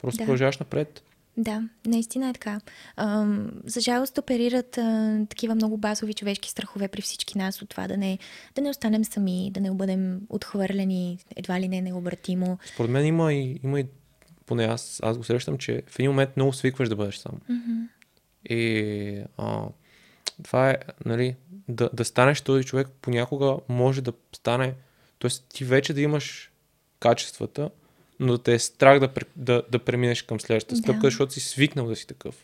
[0.01, 0.23] просто да.
[0.23, 1.03] продължаваш напред.
[1.37, 2.61] Да, наистина е така.
[2.97, 7.87] Ам, за жалост оперират а, такива много базови човешки страхове при всички нас от това
[7.87, 8.19] да не,
[8.55, 12.57] да не останем сами, да не бъдем отхвърлени, едва ли не необратимо.
[12.73, 13.85] Според мен има и, има и
[14.45, 17.39] поне аз, аз го срещам, че в един момент много свикваш да бъдеш сам.
[17.49, 17.87] Mm-hmm.
[18.49, 19.65] И а,
[20.43, 21.35] това е, нали,
[21.67, 24.73] да, да станеш този човек понякога може да стане,
[25.19, 25.29] т.е.
[25.49, 26.51] ти вече да имаш
[26.99, 27.69] качествата,
[28.19, 31.07] но да те е страх да, да, да преминеш към следващата стъпка, да.
[31.07, 32.35] защото си свикнал да си такъв.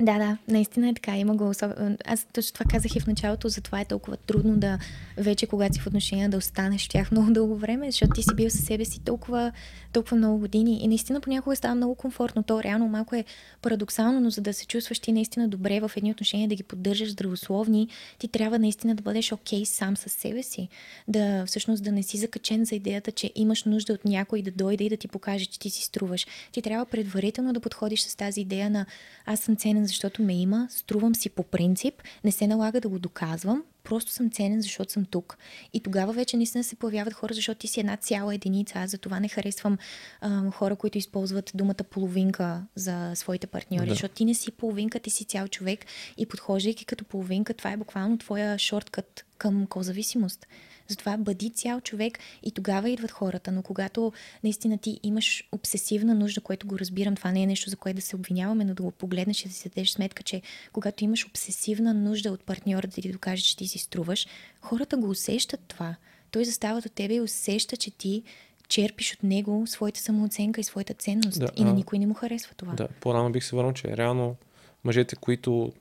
[0.00, 1.16] Да, да, наистина е така.
[1.16, 1.72] Има го особ...
[2.04, 4.78] Аз точно това казах и в началото, затова е толкова трудно да
[5.16, 8.34] вече, когато си в отношения, да останеш в тях много дълго време, защото ти си
[8.34, 9.52] бил със себе си толкова,
[9.92, 10.78] толкова много години.
[10.82, 12.42] И наистина понякога става много комфортно.
[12.42, 13.24] То реално малко е
[13.62, 17.10] парадоксално, но за да се чувстваш ти наистина добре в едни отношения, да ги поддържаш
[17.10, 17.88] здравословни,
[18.18, 20.68] ти трябва наистина да бъдеш окей okay сам със себе си.
[21.08, 24.84] Да всъщност да не си закачен за идеята, че имаш нужда от някой да дойде
[24.84, 26.26] и да ти покаже, че ти си струваш.
[26.52, 28.86] Ти трябва предварително да подходиш с тази идея на
[29.26, 32.98] аз съм ценен защото ме има, струвам си по принцип, не се налага да го
[32.98, 35.38] доказвам, просто съм ценен, защото съм тук.
[35.72, 38.78] И тогава вече наистина се появяват хора, защото ти си една цяла единица.
[38.78, 39.78] Аз затова не харесвам
[40.20, 43.92] а, хора, които използват думата половинка за своите партньори, да.
[43.92, 45.86] защото ти не си половинка, ти си цял човек
[46.16, 50.46] и подхождайки като половинка, това е буквално твоя шорткът към козависимост.
[50.90, 53.52] Затова бъди цял човек и тогава идват хората.
[53.52, 54.12] Но когато
[54.44, 58.02] наистина ти имаш обсесивна нужда, което го разбирам, това не е нещо, за което да
[58.02, 60.42] се обвиняваме, но да го погледнеш и да си дадеш сметка, че
[60.72, 64.26] когато имаш обсесивна нужда от партньора да ти докаже, че ти си струваш,
[64.60, 65.96] хората го усещат това.
[66.30, 68.22] Той застава до тебе и усеща, че ти
[68.68, 71.38] черпиш от него своята самооценка и своята ценност.
[71.40, 72.72] Да, и на никой не му харесва това.
[72.72, 74.36] Да, по-рано бих се върнал, че реално
[74.84, 75.72] мъжете, които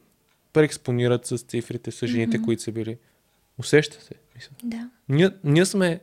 [0.54, 2.46] преекспонират с цифрите, са жените, mm-hmm.
[2.46, 2.98] които са били.
[3.58, 4.14] Усеща се.
[4.64, 4.90] Да.
[5.10, 6.00] Ние, ние сме.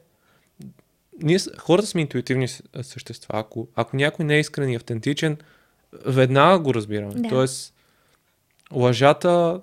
[1.23, 2.49] Ние, хората сме интуитивни
[2.83, 3.39] същества.
[3.39, 5.39] Ако, ако някой не е искрен и автентичен,
[6.07, 7.15] веднага го разбираме.
[7.15, 7.29] Да.
[7.29, 7.75] Тоест,
[8.73, 9.61] лъжата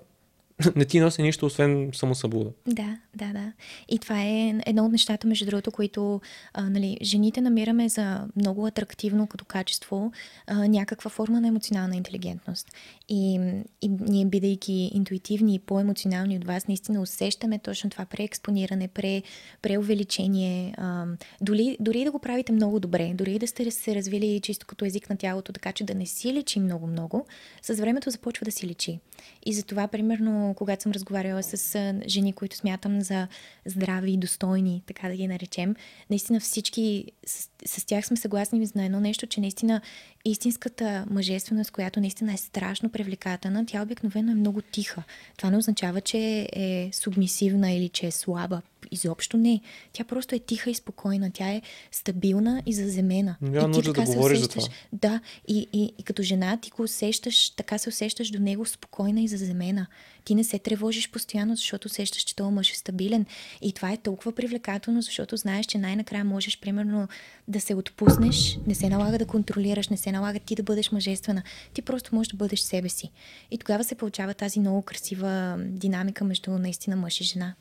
[0.75, 2.51] не ти носи нищо, освен самосъблуда.
[2.67, 3.51] Да, да, да.
[3.89, 6.21] И това е едно от нещата, между другото, които
[6.53, 10.11] а, нали, жените намираме за много атрактивно като качество
[10.47, 12.67] а, някаква форма на емоционална интелигентност.
[13.09, 13.39] И,
[13.81, 19.21] и ние, бидейки интуитивни и по-емоционални от вас, наистина усещаме точно това преекспониране, пре,
[19.61, 20.73] преувеличение.
[20.77, 21.05] А,
[21.41, 25.09] дори, дори да го правите много добре, дори да сте се развили чисто като език
[25.09, 27.25] на тялото, така че да не си личи много-много,
[27.61, 28.99] с времето започва да си личи.
[29.45, 33.27] И затова, примерно, когато съм разговаряла с жени, които смятам за
[33.65, 35.75] здрави и достойни, така да ги наречем,
[36.09, 39.81] наистина всички с, с тях сме съгласни на едно нещо, че наистина
[40.25, 45.03] истинската мъжественост, която наистина е страшно привлекателна, тя обикновено е много тиха.
[45.37, 48.61] Това не означава, че е субмисивна или че е слаба.
[48.93, 49.61] Изобщо не.
[49.93, 51.31] Тя просто е тиха и спокойна.
[51.31, 51.61] Тя е
[51.91, 53.35] стабилна и заземена.
[53.41, 54.41] Няма и ти така да се усещаш.
[54.41, 54.67] За това.
[54.93, 59.21] Да, и, и, и като жена ти го усещаш, така се усещаш до него спокойна
[59.21, 59.87] и заземена.
[60.25, 63.25] Ти не се тревожиш постоянно, защото усещаш, че този мъж е стабилен.
[63.61, 67.07] И това е толкова привлекателно, защото знаеш, че най-накрая можеш, примерно,
[67.47, 71.43] да се отпуснеш, не се налага да контролираш, не се налага ти да бъдеш мъжествена.
[71.73, 73.11] Ти просто можеш да бъдеш себе си.
[73.51, 77.55] И тогава се получава тази много красива динамика между наистина мъж и жена.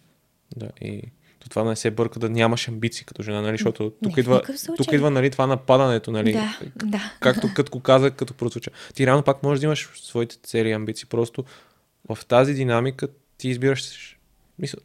[0.56, 1.02] Да, и
[1.42, 3.52] то това не се бърка да нямаш амбиции като жена, нали?
[3.52, 4.42] Защото тук не, идва,
[4.76, 6.32] тук идва нали, това нападането, нали?
[6.32, 7.12] Да, да.
[7.20, 8.70] Както като каза, като прозвуча.
[8.94, 11.08] Ти реално пак можеш да имаш своите цели и амбиции.
[11.08, 11.44] Просто
[12.14, 13.08] в тази динамика
[13.38, 14.18] ти избираш.
[14.58, 14.78] Мисля,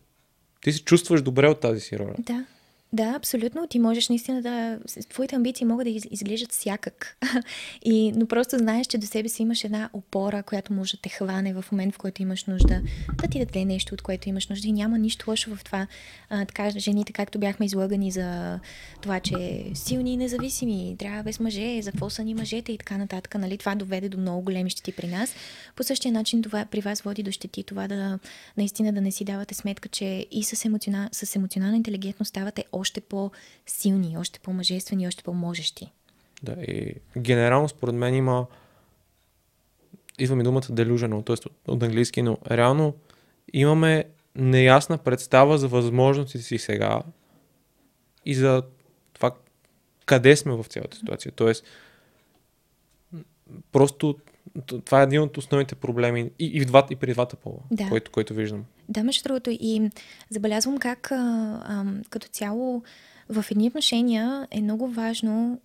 [0.62, 2.16] ти се чувстваш добре от тази си роля.
[2.20, 2.46] Да.
[2.94, 3.68] Да, абсолютно.
[3.68, 4.80] Ти можеш наистина да...
[5.10, 7.18] Твоите амбиции могат да изглеждат всякак.
[7.86, 11.10] И, но просто знаеш, че до себе си имаш една опора, която може да те
[11.10, 12.82] хване в момент, в който имаш нужда
[13.22, 14.68] да ти даде нещо, от което имаш нужда.
[14.68, 15.88] И няма нищо лошо в това.
[16.30, 18.60] А, така, жените, както бяхме излагани за
[19.02, 22.98] това, че силни и независими, трябва без мъже, за какво са ни мъжете и така
[22.98, 23.36] нататък.
[23.36, 23.58] Нали?
[23.58, 25.36] Това доведе до много големи щети при нас.
[25.76, 27.64] По същия начин това при вас води до щети.
[27.64, 28.20] Това да
[28.58, 33.02] наистина да не си давате сметка, че и с, емоционал, с емоционална интелигентност ставате още
[33.02, 35.92] по-силни, още по-мъжествени, още по-можещи.
[36.44, 38.46] Да, и генерално според мен има
[40.20, 41.72] идва ми думата delusional, т.е.
[41.72, 42.96] от английски, но реално
[43.54, 44.06] имаме
[44.36, 47.02] неясна представа за възможностите си сега
[48.26, 48.64] и за
[49.14, 49.32] това
[50.06, 51.32] къде сме в цялата ситуация.
[51.32, 51.66] Тоест,
[53.72, 54.18] просто
[54.86, 57.90] това е един от основните проблеми и, и, в двата, и при двата пола, да.
[57.90, 58.66] който, който виждам.
[58.90, 59.90] Да, между другото и
[60.30, 62.84] забелязвам как а, а, като цяло
[63.30, 65.62] в едни отношения е много важно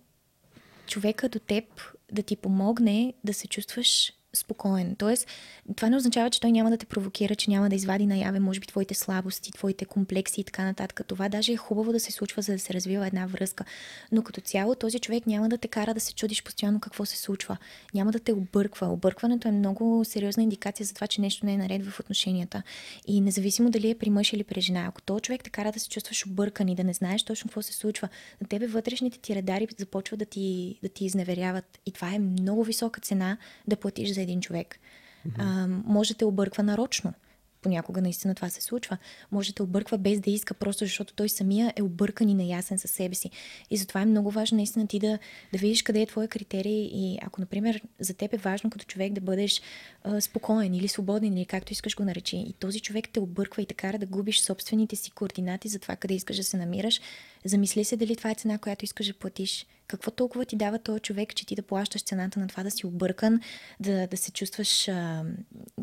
[0.87, 1.65] човека до теб
[2.11, 4.95] да ти помогне да се чувстваш спокоен.
[4.95, 5.27] Тоест,
[5.75, 8.59] това не означава, че той няма да те провокира, че няма да извади наяве, може
[8.59, 11.01] би, твоите слабости, твоите комплекси и така нататък.
[11.07, 13.65] Това даже е хубаво да се случва, за да се развива една връзка.
[14.11, 17.17] Но като цяло, този човек няма да те кара да се чудиш постоянно какво се
[17.17, 17.57] случва.
[17.93, 18.87] Няма да те обърква.
[18.87, 22.63] Объркването е много сериозна индикация за това, че нещо не е наред в отношенията.
[23.07, 25.79] И независимо дали е при мъж или при жена, ако този човек те кара да
[25.79, 28.09] се чувстваш объркан и да не знаеш точно какво се случва,
[28.41, 31.79] на тебе вътрешните ти радари започват да ти, да ти изневеряват.
[31.85, 33.37] И това е много висока цена
[33.67, 34.79] да платиш за един човек.
[35.27, 35.33] Mm-hmm.
[35.37, 37.13] А, може те обърква нарочно.
[37.61, 38.97] понякога наистина това се случва.
[39.31, 42.91] Може те обърква без да иска, просто защото той самия е объркан и неясен със
[42.91, 43.29] себе си.
[43.69, 45.19] И затова е много важно наистина ти да,
[45.53, 49.13] да видиш къде е твоя критерий и ако, например, за теб е важно като човек
[49.13, 49.61] да бъдеш
[50.03, 53.65] а, спокоен или свободен или както искаш го наречи и този човек те обърква и
[53.65, 57.01] те кара да губиш собствените си координати за това къде искаш да се намираш,
[57.45, 59.65] замисли се дали това е цена, която искаш да платиш.
[59.87, 62.85] Какво толкова ти дава този човек, че ти да плащаш цената на това да си
[62.85, 63.39] объркан,
[63.79, 65.25] да, да се чувстваш а,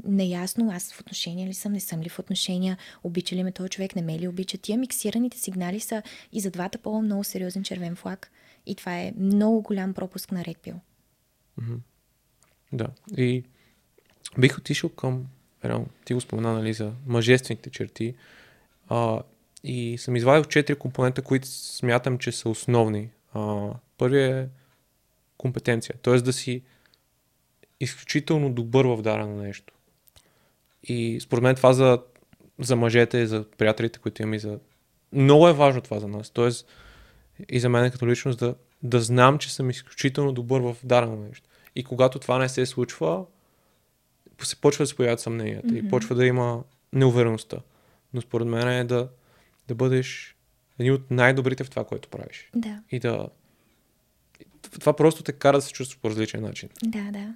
[0.05, 3.69] неясно, аз в отношения ли съм, не съм ли в отношения, обича ли ме този
[3.69, 4.59] човек, не ме ли обича.
[4.59, 6.03] Тия миксираните сигнали са
[6.33, 8.31] и за двата пола много сериозен червен флаг.
[8.67, 10.75] И това е много голям пропуск на Red
[11.61, 11.79] Mm-hmm.
[12.73, 12.87] Да.
[13.17, 13.45] И
[14.39, 15.27] бих отишъл към,
[15.65, 18.15] реално, ти го спомена, нали, за мъжествените черти.
[18.89, 19.23] А,
[19.65, 23.11] и съм извадил четири компонента, които смятам, че са основни.
[23.33, 24.51] А, първият е
[25.37, 26.17] компетенция, т.е.
[26.17, 26.63] да си
[27.81, 29.75] изключително добър в дадено нещо.
[30.85, 32.03] И според мен това за,
[32.59, 34.59] за мъжете, за приятелите, които имам и за...
[35.13, 36.31] Много е важно това за нас.
[36.31, 36.67] Тоест
[37.49, 41.49] и за мен като личност да, да знам, че съм изключително добър в дадено нещо.
[41.77, 43.25] И когато това не се случва,
[44.43, 45.87] се почва да се появят съмненията mm-hmm.
[45.87, 47.59] и почва да има неувереността.
[48.15, 49.09] Но според мен е да,
[49.69, 50.37] да бъдеш
[50.81, 52.51] един от най-добрите в това, което правиш.
[52.55, 52.79] Да.
[52.91, 53.29] И да.
[54.81, 56.69] Това просто те кара да се чувстваш по различен начин.
[56.85, 57.35] Да, да.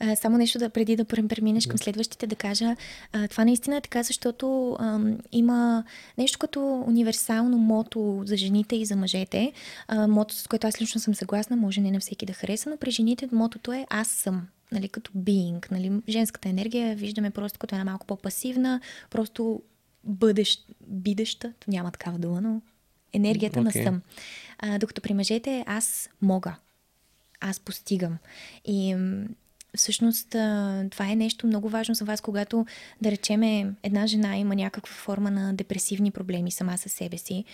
[0.00, 2.76] А, само нещо да преди да преминеш към следващите, да кажа.
[3.12, 5.00] А, това наистина е така, защото а,
[5.32, 5.84] има
[6.18, 9.52] нещо като универсално мото за жените и за мъжете.
[9.88, 12.76] А, мото, с което аз лично съм съгласна, може не на всеки да хареса, но
[12.76, 15.70] при жените мотото е аз съм нали, като being.
[15.70, 18.80] Нали, женската енергия виждаме просто като една малко по-пасивна,
[19.10, 19.62] просто
[20.06, 22.62] бъдещ, бидеща, няма такава дума, но
[23.12, 23.62] енергията okay.
[23.62, 24.02] на съм.
[24.58, 26.56] А, докато при мъжете аз мога.
[27.40, 28.18] Аз постигам.
[28.64, 28.96] И
[29.76, 30.28] всъщност
[30.90, 32.66] това е нещо много важно за вас, когато,
[33.00, 37.44] да речеме, една жена има някаква форма на депресивни проблеми сама със себе си.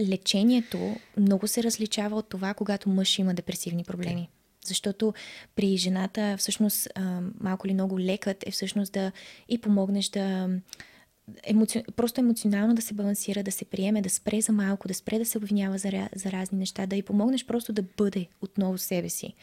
[0.00, 4.28] Лечението много се различава от това, когато мъж има депресивни проблеми.
[4.64, 5.14] Защото
[5.56, 6.88] при жената всъщност
[7.40, 9.12] малко ли много лекът е всъщност да
[9.48, 10.48] и помогнеш да
[11.44, 11.84] емоци...
[11.96, 15.24] просто емоционално да се балансира, да се приеме, да спре за малко, да спре да
[15.24, 19.34] се обвинява за, за разни неща, да й помогнеш просто да бъде отново себе си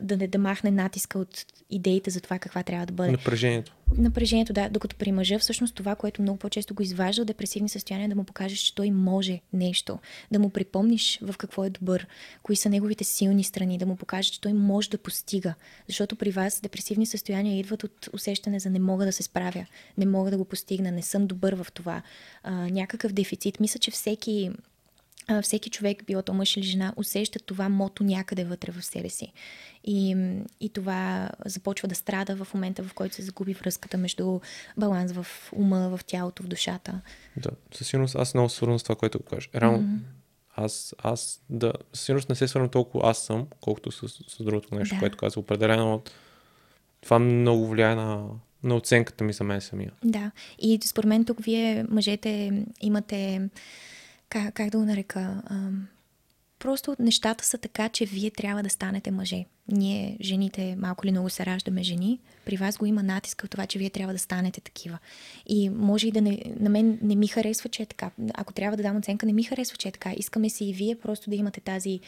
[0.00, 3.10] да не да махне натиска от идеите за това каква трябва да бъде.
[3.10, 3.76] Напрежението.
[3.98, 4.68] Напрежението, да.
[4.68, 8.24] Докато при мъжа всъщност това, което много по-често го изважда от депресивни състояния, да му
[8.24, 9.98] покажеш, че той може нещо,
[10.30, 12.06] да му припомниш в какво е добър,
[12.42, 15.54] кои са неговите силни страни, да му покажеш, че той може да постига.
[15.86, 19.66] Защото при вас депресивни състояния идват от усещане за не мога да се справя,
[19.98, 22.02] не мога да го постигна, не съм добър в това.
[22.42, 23.60] А, някакъв дефицит.
[23.60, 24.50] Мисля, че всеки
[25.42, 29.32] всеки човек, било то мъж или жена, усеща това мото някъде вътре в себе си.
[29.84, 30.16] И,
[30.60, 34.40] и това започва да страда в момента, в който се загуби връзката между
[34.76, 37.00] баланс в ума, в тялото, в душата.
[37.36, 39.50] Да, със сигурност аз много свързвам с това, което кажеш.
[39.54, 39.98] Реално, mm-hmm.
[40.56, 44.74] аз, аз, да, със сигурност не се свързвам толкова аз съм, колкото с, с другото
[44.74, 45.00] нещо, да.
[45.00, 45.40] което каза.
[45.40, 46.02] Определено
[47.00, 48.28] това много влияе на,
[48.62, 49.92] на оценката ми за мен самия.
[50.04, 53.48] Да, и според мен тук вие, мъжете, имате
[54.28, 55.68] как, как да го нарека, а,
[56.58, 59.44] просто нещата са така, че вие трябва да станете мъже.
[59.68, 63.66] Ние, жените, малко ли много се раждаме жени, при вас го има натиск от това,
[63.66, 64.98] че вие трябва да станете такива.
[65.46, 68.10] И може и да не, на мен не ми харесва, че е така.
[68.34, 70.12] Ако трябва да дам оценка, не ми харесва, че е така.
[70.16, 72.00] Искаме си и вие просто да имате тази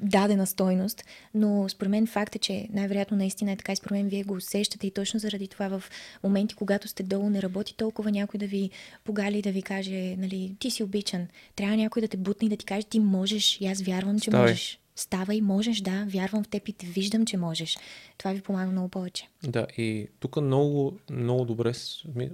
[0.00, 1.04] дадена стойност,
[1.34, 4.34] но според мен факт е, че най-вероятно наистина е така и според мен вие го
[4.34, 5.82] усещате и точно заради това в
[6.24, 8.70] моменти, когато сте долу, не работи толкова някой да ви
[9.04, 11.26] погали и да ви каже, нали, ти си обичан.
[11.56, 14.30] Трябва някой да те бутне и да ти каже, ти можеш и аз вярвам, че
[14.30, 14.50] Ставай.
[14.50, 14.78] можеш.
[14.96, 17.78] Ставай, можеш, да, вярвам в теб и те виждам, че можеш.
[18.18, 19.28] Това ви помага много повече.
[19.42, 21.72] Да, и тук много, много добре,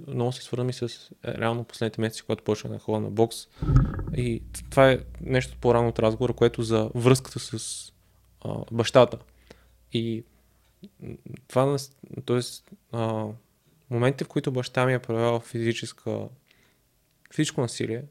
[0.07, 0.87] много се свързвам с е,
[1.33, 3.37] реално последните месеци, когато почнах на хода на бокс.
[4.15, 7.93] И това е нещо по-рано от разговора, което за връзката с
[8.45, 9.17] а, бащата.
[9.93, 10.23] И
[11.47, 11.77] това,
[12.25, 12.39] т.е.
[13.89, 16.27] моментите, в които баща ми е проявял физическа,
[17.33, 18.03] физическо насилие,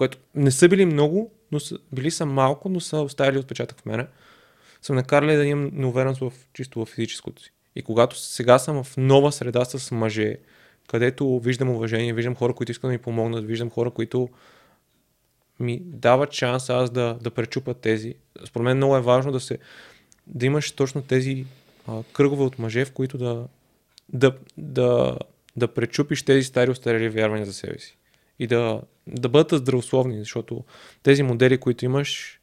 [0.00, 3.86] което не са били много, но са, били са малко, но са оставили отпечатък в
[3.86, 4.06] мене,
[4.82, 7.52] съм накарали да имам неувереност в чисто в физическото си.
[7.76, 10.36] И когато сега съм в нова среда с мъже,
[10.88, 14.28] където виждам уважение, виждам хора, които искат да ми помогнат, виждам хора, които
[15.58, 18.14] ми дават шанс аз да, да пречупа тези.
[18.44, 19.58] Според мен много е важно да се
[20.26, 21.46] да имаш точно тези
[21.86, 23.46] а, кръгове от мъже, в които да,
[24.12, 25.18] да, да,
[25.56, 27.96] да пречупиш тези стари устарели вярвания за себе си.
[28.40, 30.64] И да, да бъдат здравословни, защото
[31.02, 32.40] тези модели, които имаш,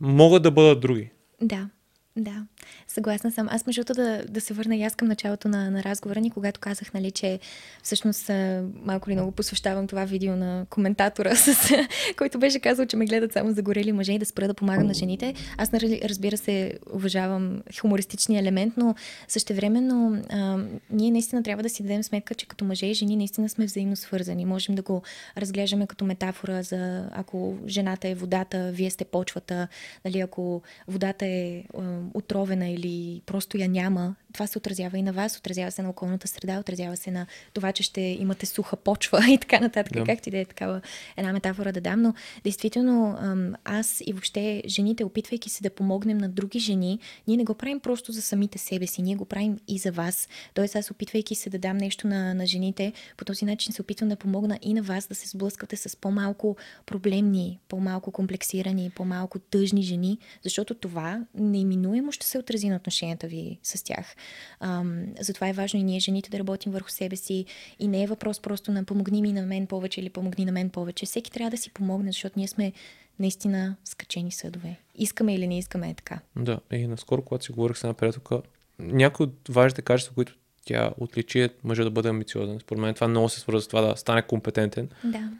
[0.00, 1.10] могат да бъдат други.
[1.42, 1.70] Да,
[2.16, 2.46] да.
[2.88, 3.48] Съгласна съм.
[3.50, 6.60] Аз между да, да се върна и аз към началото на, на разговора ни, когато
[6.60, 7.40] казах, нали, че
[7.82, 8.30] всъщност
[8.74, 11.70] малко ли много посвещавам това видео на коментатора, с,
[12.16, 14.94] който беше казал, че ме гледат само загорели мъже и да спра да помагам на
[14.94, 15.34] жените.
[15.56, 18.94] Аз, нали, разбира се, уважавам хумористичния елемент, но
[19.28, 20.58] същевременно а,
[20.90, 23.96] ние наистина трябва да си дадем сметка, че като мъже и жени наистина сме взаимно
[23.96, 24.44] свързани.
[24.44, 25.02] Можем да го
[25.36, 29.68] разглеждаме като метафора за ако жената е водата, вие сте почвата,
[30.04, 32.87] нали, ако водата е а, отровена или
[33.26, 36.96] просто я няма, това се отразява и на вас, отразява се на околната среда, отразява
[36.96, 39.92] се на това, че ще имате суха почва и така нататък.
[39.92, 40.04] Да.
[40.04, 40.80] Както и да е такава
[41.16, 42.14] една метафора да дам, но
[42.44, 43.18] действително
[43.64, 46.98] аз и въобще жените, опитвайки се да помогнем на други жени,
[47.28, 50.28] ние не го правим просто за самите себе си, ние го правим и за вас.
[50.54, 54.08] Тоест аз опитвайки се да дам нещо на, на жените, по този начин се опитвам
[54.08, 56.56] да помогна и на вас да се сблъсквате с по-малко
[56.86, 63.58] проблемни, по-малко комплексирани, по-малко тъжни жени, защото това неиминуемо ще се отрази на отношенията ви
[63.62, 64.16] с тях.
[64.60, 67.44] Ам, затова е важно и ние, жените, да работим върху себе си.
[67.78, 70.70] И не е въпрос просто на помогни ми на мен повече или помогни на мен
[70.70, 71.06] повече.
[71.06, 72.72] Всеки трябва да си помогне, защото ние сме
[73.18, 74.76] наистина скачени съдове.
[74.94, 76.20] Искаме или не искаме е така.
[76.36, 78.42] Да, и наскоро, когато си говорих с една приятелка,
[78.78, 80.34] някои от важните качества, които
[80.64, 82.60] тя отличи е мъжа да бъде амбициозен.
[82.60, 84.88] Според мен това много се свързва с това да стане компетентен.
[85.04, 85.30] Да.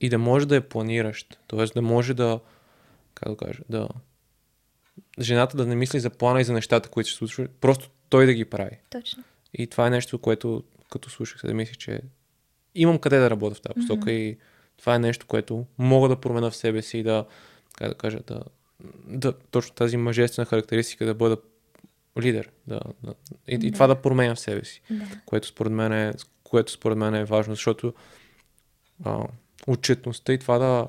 [0.00, 1.38] И да може да е планиращ.
[1.46, 2.40] Тоест да може да,
[3.14, 3.88] как да кажа, да
[5.20, 8.34] жената да не мисли за плана и за нещата, които се случват, просто той да
[8.34, 8.78] ги прави.
[8.90, 9.24] Точно.
[9.54, 12.00] И това е нещо, което като слушах се да мислих, че
[12.74, 14.32] имам къде да работя в тази посока mm-hmm.
[14.32, 14.38] и
[14.76, 17.26] това е нещо, което мога да променя в себе си и да,
[17.74, 18.40] как да кажа, да,
[19.06, 21.36] да точно тази мъжествена характеристика да бъда
[22.20, 22.50] лидер.
[22.66, 23.14] Да, да,
[23.48, 23.66] и, да.
[23.66, 24.82] и това да променя в себе си.
[24.90, 25.04] Да.
[25.26, 26.12] Което според мен е,
[26.44, 27.94] което според мен е важно, защото
[29.04, 29.26] а,
[29.66, 30.88] отчетността и това да,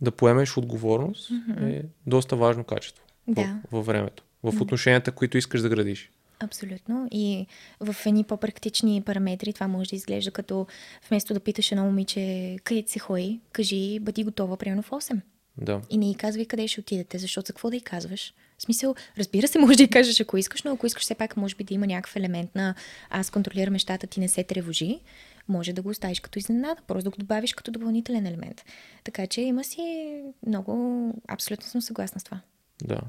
[0.00, 1.78] да поемеш отговорност mm-hmm.
[1.78, 3.60] е доста важно качество да.
[3.72, 6.10] във времето, в отношенията, които искаш да градиш.
[6.40, 7.08] Абсолютно.
[7.10, 7.46] И
[7.80, 10.66] в едни по-практични параметри това може да изглежда като
[11.08, 15.20] вместо да питаш едно момиче къде се хои, кажи бъди готова примерно в 8.
[15.56, 15.80] Да.
[15.90, 18.34] И не й казвай къде ще отидете, защото за какво да й казваш?
[18.58, 21.36] В смисъл, разбира се, може да й кажеш ако искаш, но ако искаш все пак
[21.36, 22.74] може би да има някакъв елемент на
[23.10, 25.00] аз контролирам нещата, ти не се тревожи,
[25.48, 28.64] може да го оставиш като изненада, просто да го добавиш като допълнителен елемент.
[29.04, 30.12] Така че има си
[30.46, 32.40] много, абсолютно съм съгласна с това.
[32.84, 33.00] Да.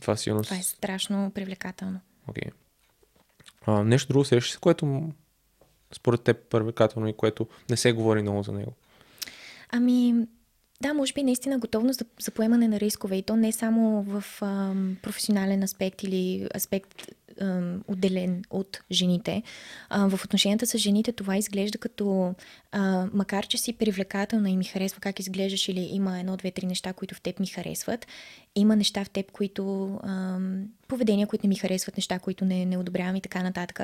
[0.00, 0.42] Това сигурно.
[0.42, 2.00] Това е страшно привлекателно.
[2.28, 2.50] Okay.
[3.66, 5.12] А, нещо друго срещаш което
[5.92, 8.72] според теб привлекателно и което не се говори много за него?
[9.70, 10.14] Ами,
[10.82, 14.24] да, може би наистина готовност за, за поемане на рискове и то не само в
[14.42, 17.06] ам, професионален аспект или аспект
[17.40, 19.42] ам, отделен от жените.
[19.88, 22.34] А, в отношенията с жените това изглежда като,
[22.72, 26.66] а, макар че си привлекателна и ми харесва как изглеждаш или има едно, две, три
[26.66, 28.06] неща, които в теб ми харесват,
[28.54, 32.78] има неща в теб, които ам, поведения, които не ми харесват, неща, които не, не
[32.78, 33.80] одобрявам и така нататък.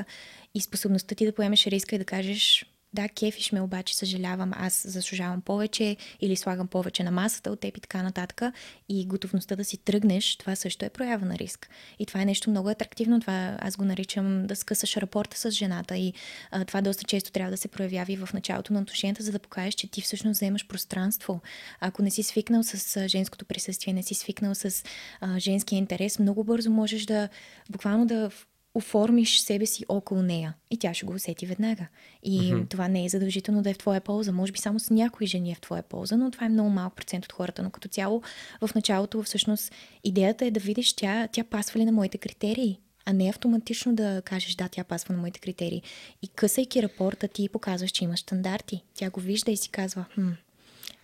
[0.54, 4.82] И способността ти да поемеш риска и да кажеш да, кефиш ме, обаче съжалявам, аз
[4.86, 8.42] заслужавам повече или слагам повече на масата от теб и така нататък.
[8.88, 11.68] И готовността да си тръгнеш, това също е проява на риск.
[11.98, 13.20] И това е нещо много атрактивно.
[13.20, 15.96] Това аз го наричам да скъсаш рапорта с жената.
[15.96, 16.12] И
[16.50, 19.38] а, това доста често трябва да се проявява и в началото на отношенията, за да
[19.38, 21.40] покажеш, че ти всъщност вземаш пространство.
[21.80, 24.84] Ако не си свикнал с а, женското присъствие, не си свикнал с
[25.20, 27.28] а, женския интерес, много бързо можеш да
[27.70, 28.30] буквално да
[28.78, 31.86] оформиш себе си около нея и тя ще го усети веднага.
[32.22, 32.70] И mm-hmm.
[32.70, 34.32] това не е задължително да е в твоя полза.
[34.32, 36.96] Може би само с някои жени е в твоя полза, но това е много малък
[36.96, 37.62] процент от хората.
[37.62, 38.22] Но като цяло
[38.60, 39.72] в началото всъщност
[40.04, 44.22] идеята е да видиш тя, тя пасва ли на моите критерии а не автоматично да
[44.24, 45.82] кажеш да, тя пасва на моите критерии.
[46.22, 48.84] И късайки рапорта, ти показваш, че имаш стандарти.
[48.94, 50.30] Тя го вижда и си казва, хм,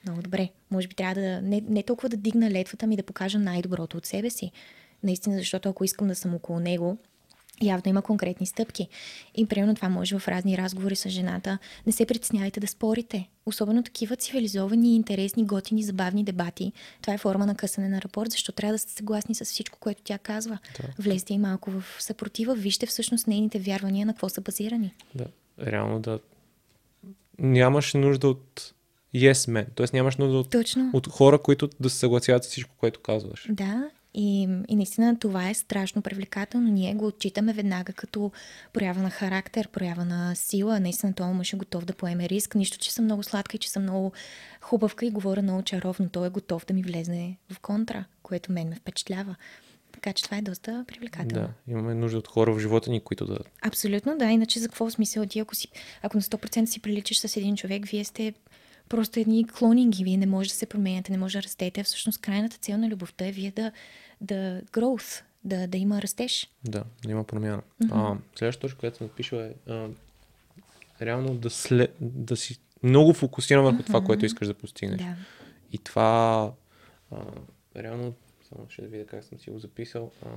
[0.07, 3.39] много добре, може би трябва да не, не толкова да дигна летвата ми да покажа
[3.39, 4.51] най-доброто от себе си.
[5.03, 6.99] Наистина, защото ако искам да съм около него,
[7.67, 8.89] явно има конкретни стъпки.
[9.35, 11.59] И примерно това може в разни разговори с жената.
[11.87, 13.29] Не се притеснявайте да спорите.
[13.47, 16.73] Особено такива цивилизовани, интересни, готини, забавни дебати.
[17.03, 20.03] Това е форма на късане на рапорт, защото трябва да сте съгласни с всичко, което
[20.05, 20.59] тя казва.
[20.81, 20.89] Да.
[20.99, 24.95] Влезте и малко в съпротива, вижте всъщност нейните вярвания на какво са базирани.
[25.15, 25.27] Да,
[25.67, 26.19] реално да.
[27.39, 28.75] Нямаш нужда от
[29.15, 29.87] yes men, т.е.
[29.93, 30.91] нямаш нужда от, Точно.
[30.93, 33.47] от хора, които да се съгласяват с всичко, което казваш.
[33.51, 36.69] Да, и, и наистина това е страшно привлекателно.
[36.69, 38.33] Ние го отчитаме веднага като
[38.73, 40.81] проява на характер, проява на сила.
[40.81, 42.55] Наистина това мъж е готов да поеме риск.
[42.55, 44.13] Нищо, че съм много сладка и че съм много
[44.61, 46.09] хубавка и говоря много чаровно.
[46.09, 49.37] Той е готов да ми влезе в контра, което мен ме впечатлява.
[49.93, 51.47] Така че това е доста привлекателно.
[51.47, 53.39] Да, имаме нужда от хора в живота ни, които да.
[53.63, 54.25] Абсолютно, да.
[54.25, 55.69] Иначе за какво смисъл ти, ако, си,
[56.03, 58.35] ако на 100% си приличаш с един човек, вие сте
[58.89, 60.05] просто едни клонинги.
[60.05, 61.83] Вие не може да се променяте, не може да растете.
[61.83, 63.73] Всъщност крайната цел на любовта е вие да,
[64.21, 66.51] да growth, да, да има растеж.
[66.65, 67.63] Да, да има промяна.
[67.85, 67.99] Мгм.
[67.99, 69.89] А, следващата точка, която съм напишал е а,
[71.03, 74.07] реално да, след, да си много фокусиран върху това, Мгм.
[74.07, 74.99] което искаш да постигнеш.
[74.99, 75.17] Да.
[75.73, 76.53] И това
[77.11, 77.17] а,
[77.77, 78.15] реално,
[78.49, 80.11] само ще да видя как съм си го записал.
[80.27, 80.29] А,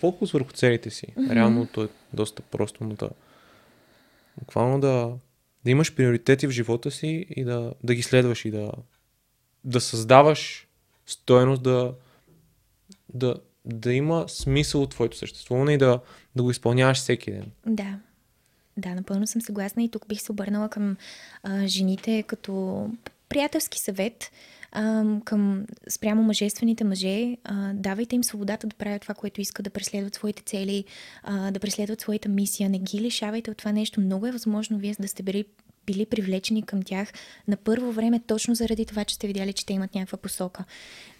[0.00, 1.06] фокус върху целите си.
[1.16, 1.32] Мгм.
[1.32, 3.10] Реално то е доста просто, но да.
[4.38, 5.12] Буквално да,
[5.64, 8.72] да имаш приоритети в живота си и да, да ги следваш и да,
[9.64, 10.68] да създаваш
[11.06, 11.94] стоеност, да,
[13.14, 13.34] да,
[13.64, 16.00] да има смисъл от твоето съществуване и да,
[16.36, 17.50] да го изпълняваш всеки ден.
[17.66, 17.98] Да.
[18.76, 20.96] Да, напълно съм съгласна и тук бих се обърнала към
[21.42, 22.86] а, жените като
[23.28, 24.30] приятелски съвет
[24.72, 27.36] а, към спрямо мъжествените мъже.
[27.44, 30.84] А, давайте им свободата да правят това, което искат, да преследват своите цели,
[31.22, 32.70] а, да преследват своята мисия.
[32.70, 34.00] Не ги лишавайте от това нещо.
[34.00, 35.44] Много е възможно вие да сте били
[35.86, 37.12] били привлечени към тях
[37.48, 40.64] на първо време, точно заради това, че сте видяли, че те имат някаква посока.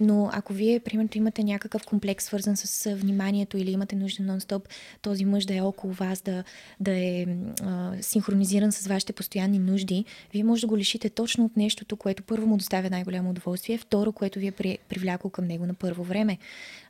[0.00, 4.68] Но ако вие, примерно, имате някакъв комплекс, свързан с вниманието или имате нужда нон-стоп
[5.02, 6.44] този мъж да е около вас, да,
[6.80, 7.26] да е
[7.62, 12.22] а, синхронизиран с вашите постоянни нужди, вие може да го лишите точно от нещото, което
[12.22, 16.04] първо му доставя най-голямо удоволствие, второ, което ви е при, привлякло към него на първо
[16.04, 16.38] време.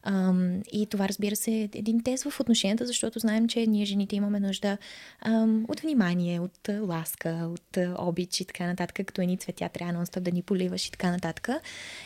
[0.03, 4.17] Ам, и това, разбира се, е един тест в отношенията, защото знаем, че ние жените
[4.17, 4.79] имаме нужда
[5.21, 10.05] ам, от внимание, от ласка, от обич и така нататък, като едни цветя трябва нон
[10.21, 11.49] да ни поливаш и така нататък.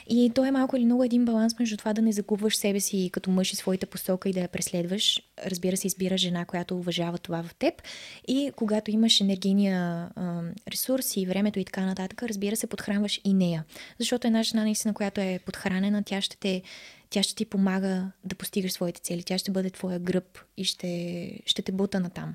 [0.08, 3.10] И то е малко или много един баланс между това да не загубваш себе си
[3.12, 5.22] като мъж и своята посока и да я преследваш.
[5.46, 7.82] Разбира се, избира жена, която уважава това в теб.
[8.28, 10.08] И когато имаш енергийния
[10.68, 13.64] ресурс и времето и така нататък, разбира се, подхранваш и нея.
[13.98, 16.62] Защото една жена, наистина, която е подхранена, тя ще те
[17.10, 19.22] тя ще ти помага да постигаш своите цели.
[19.22, 22.34] Тя ще бъде твоя гръб и ще, ще те бута натам.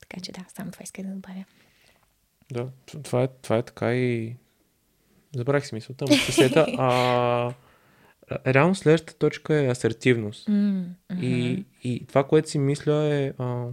[0.00, 1.44] Така че да, само това иска да добавя.
[2.52, 2.68] Да,
[3.02, 4.36] това е, това е така и...
[5.36, 6.66] Забравих си мисълта, но сета.
[6.78, 7.54] А,
[8.46, 10.48] реално следващата точка е асертивност.
[10.48, 10.84] М,
[11.22, 13.32] И, и това, което си мисля е...
[13.38, 13.66] А,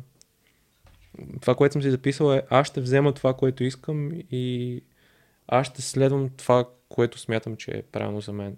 [1.42, 4.82] това, което съм си записал е аз ще взема това, което искам и
[5.48, 8.58] аз ще следвам това, което смятам, че е правилно за мен.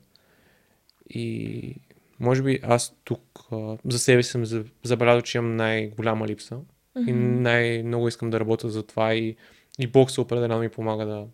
[1.10, 1.76] И
[2.20, 3.22] може би аз тук
[3.52, 6.58] а, за себе си съм за- забелязал, че имам най-голяма липса
[6.98, 9.36] и най-много искам да работя за това и,
[9.80, 11.26] и бокса определено ми помага да,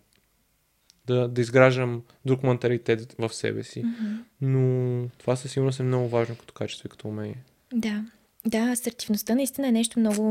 [1.06, 3.82] да, да изграждам друг менталитет в себе си.
[3.84, 4.14] Мгм.
[4.40, 7.36] Но това със сигурност е много важно като качество и като умение.
[7.74, 8.04] Да.
[8.46, 10.22] Да, асертивността наистина е нещо много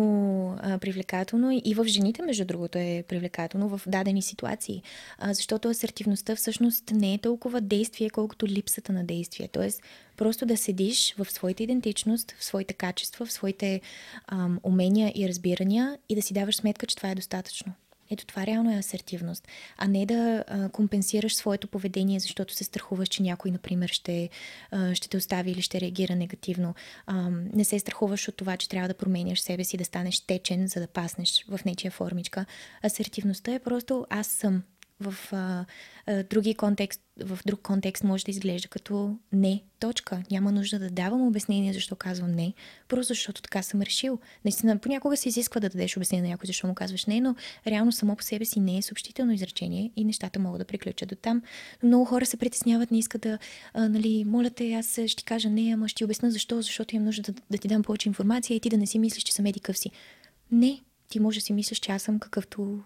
[0.62, 4.84] а, привлекателно и в жените, между другото, е привлекателно в дадени ситуации.
[5.18, 9.48] А, защото асертивността всъщност не е толкова действие, колкото липсата на действие.
[9.48, 9.82] Тоест,
[10.18, 13.82] просто да седиш в своята идентичност, в своите качества, в своите
[14.28, 17.74] ам, умения и разбирания и да си даваш сметка, че това е достатъчно.
[18.12, 19.48] Ето това реално е асертивност,
[19.78, 24.30] а не да а, компенсираш своето поведение, защото се страхуваш, че някой, например, ще,
[24.72, 26.76] а, ще те остави или ще реагира негативно.
[27.06, 30.68] А, не се страхуваш от това, че трябва да променяш себе си, да станеш течен,
[30.68, 32.46] за да паснеш в нечия формичка.
[32.84, 34.64] Асертивността е просто аз съм.
[35.02, 35.66] В, а,
[36.08, 40.24] а, други контекст, в друг контекст може да изглежда като не, точка.
[40.32, 42.54] Няма нужда да давам обяснение защо казвам не,
[42.88, 44.20] просто защото така съм решил.
[44.46, 47.36] Наистина, понякога се изисква да дадеш обяснение на някой защо му казваш не, но
[47.68, 51.16] реално само по себе си не е съобщително изречение и нещата могат да приключат до
[51.16, 51.42] там.
[51.84, 53.40] Но много хора се притесняват, не искат да,
[53.74, 56.96] а, нали, моля те, аз ще ти кажа не, ама ще ти обясна защо, защото
[56.96, 59.34] имам нужда да, да ти дам повече информация и ти да не си мислиш, че
[59.34, 59.92] съм еди къв си.
[60.52, 62.84] Не, ти може да си мислиш, че аз съм какъвто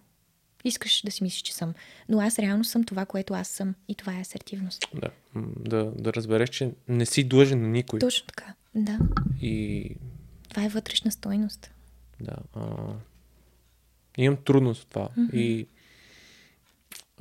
[0.66, 1.74] искаш да си мислиш, че съм.
[2.10, 3.76] Но аз реално съм това, което аз съм.
[3.88, 4.88] И това е асертивност.
[4.94, 5.10] Да,
[5.60, 8.00] да, да разбереш, че не си длъжен на никой.
[8.00, 8.54] Точно така.
[8.76, 9.00] Да.
[9.42, 9.90] И
[10.50, 11.72] Това е вътрешна стойност.
[12.22, 12.66] да, а,
[14.18, 15.10] имам трудност в това.
[15.18, 15.38] Мгм.
[15.38, 15.68] И,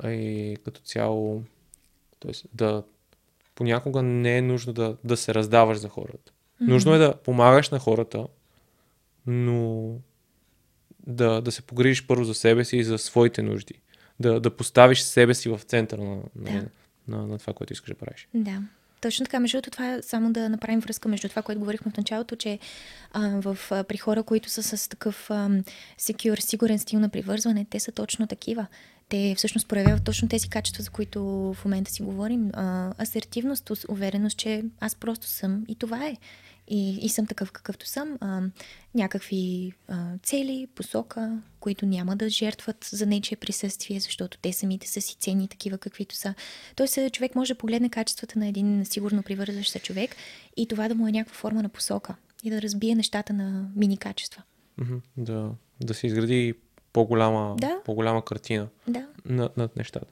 [0.05, 1.43] и като цяло,
[2.21, 2.33] т.е.
[2.55, 2.83] да
[3.55, 6.33] понякога не е нужно да, да се раздаваш за хората.
[6.61, 8.27] Нужно е да помагаш на хората,
[9.27, 9.91] но
[11.07, 13.75] да, да се погрижиш първо за себе си и за своите нужди.
[14.21, 16.53] Да, да поставиш себе си в центъра на, на, Да.
[16.53, 16.67] на,
[17.09, 18.29] на, на това, което искаш да правиш.
[18.35, 18.63] Да.
[19.01, 19.41] Точно така.
[19.41, 22.59] Между това е само да направим връзка между това, което говорихме в началото, че
[23.13, 25.51] а, в, а, при хора, които са с такъв а,
[26.01, 28.67] secure, сигурен стил на привързване, те са точно такива.
[29.09, 32.51] Те всъщност проявяват точно тези качества, за които в момента си говорим.
[32.53, 36.17] А, асертивност, увереност, че аз просто съм и това е.
[36.69, 38.19] И, и съм такъв какъвто съм.
[38.21, 38.43] А,
[38.95, 45.01] някакви а, цели, посока, които няма да жертват за нечие присъствие, защото те самите са
[45.01, 46.35] си ценни такива каквито са.
[46.77, 50.17] Тоест, а, човек може да погледне качествата на един сигурно привързващ се човек
[50.57, 52.15] и това да му е някаква форма на посока
[52.45, 54.43] и да разбие нещата на мини качества.
[55.17, 55.51] Да,
[55.85, 56.55] да се изгради
[56.93, 57.81] по-голяма, Да.
[57.85, 59.07] по-голяма картина Да.
[59.25, 60.07] над, над нещата.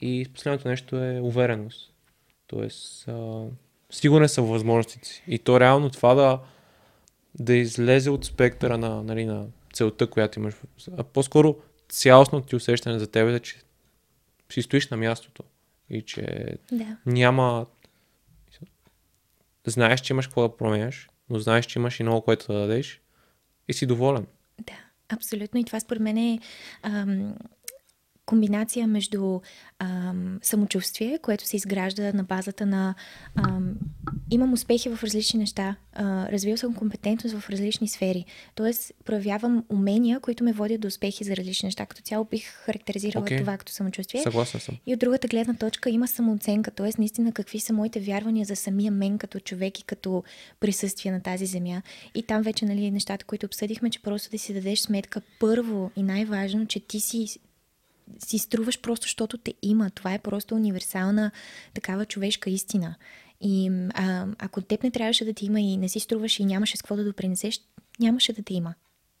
[0.00, 1.92] И последното нещо е увереност.
[2.46, 3.46] Тоест, а,
[3.94, 5.22] сигурен са възможностите си.
[5.28, 6.40] И то реално това да,
[7.40, 10.54] да излезе от спектъра на, нали, на целта, която имаш.
[10.98, 11.56] А по-скоро
[11.88, 13.56] цялостно ти усещане за тебе, че
[14.52, 15.42] си стоиш на мястото
[15.90, 16.96] и че Да.
[17.06, 17.66] няма...
[19.66, 23.00] Знаеш, че имаш какво да променяш, но знаеш, че имаш и много, което да дадеш
[23.68, 24.26] и си доволен.
[24.60, 24.76] Да,
[25.08, 25.60] абсолютно.
[25.60, 26.38] И това според мен е
[26.82, 27.34] ам,
[28.26, 29.40] комбинация между
[29.78, 32.94] ам, самочувствие, което се изгражда на базата на
[33.34, 33.74] ам,
[34.30, 38.24] имам успехи в различни неща, а, развил съм компетентност в различни сфери.
[38.54, 41.86] Тоест, проявявам умения, които ме водят до успехи за различни неща.
[41.86, 43.38] Като цяло бих характеризирала Окей.
[43.38, 44.22] това като самочувствие.
[44.22, 44.76] Съгласен съм.
[44.86, 46.90] И от другата гледна точка има самооценка, т.е.
[46.98, 50.24] наистина какви са моите вярвания за самия мен като човек и като
[50.60, 51.82] присъствие на тази земя.
[52.14, 56.02] И там вече нали, нещата, които обсъдихме, че просто да си дадеш сметка първо и
[56.02, 57.38] най-важно, че ти си
[58.18, 59.90] си струваш просто, защото те има.
[59.90, 61.30] Това е просто универсална
[61.74, 62.94] такава човешка истина.
[63.40, 66.76] И а, ако теб не трябваше да ти има и не си струваш и нямаше
[66.76, 67.60] с какво да допринесеш,
[68.00, 68.74] нямаше да те има.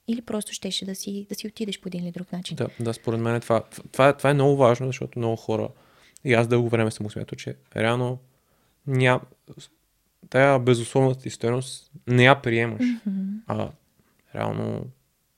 [0.08, 2.56] Или просто щеше да си, да си отидеш по един или друг начин.
[2.56, 3.62] Да, да, според мен това,
[3.92, 5.68] това, е- това е много важно, защото много хора,
[6.24, 8.18] и аз дълго време съм го смятал, че реално
[8.86, 9.20] ням,
[10.30, 13.20] тая безусловната ти стойност не я приемаш, Мгм.
[13.46, 13.68] а
[14.34, 14.86] реално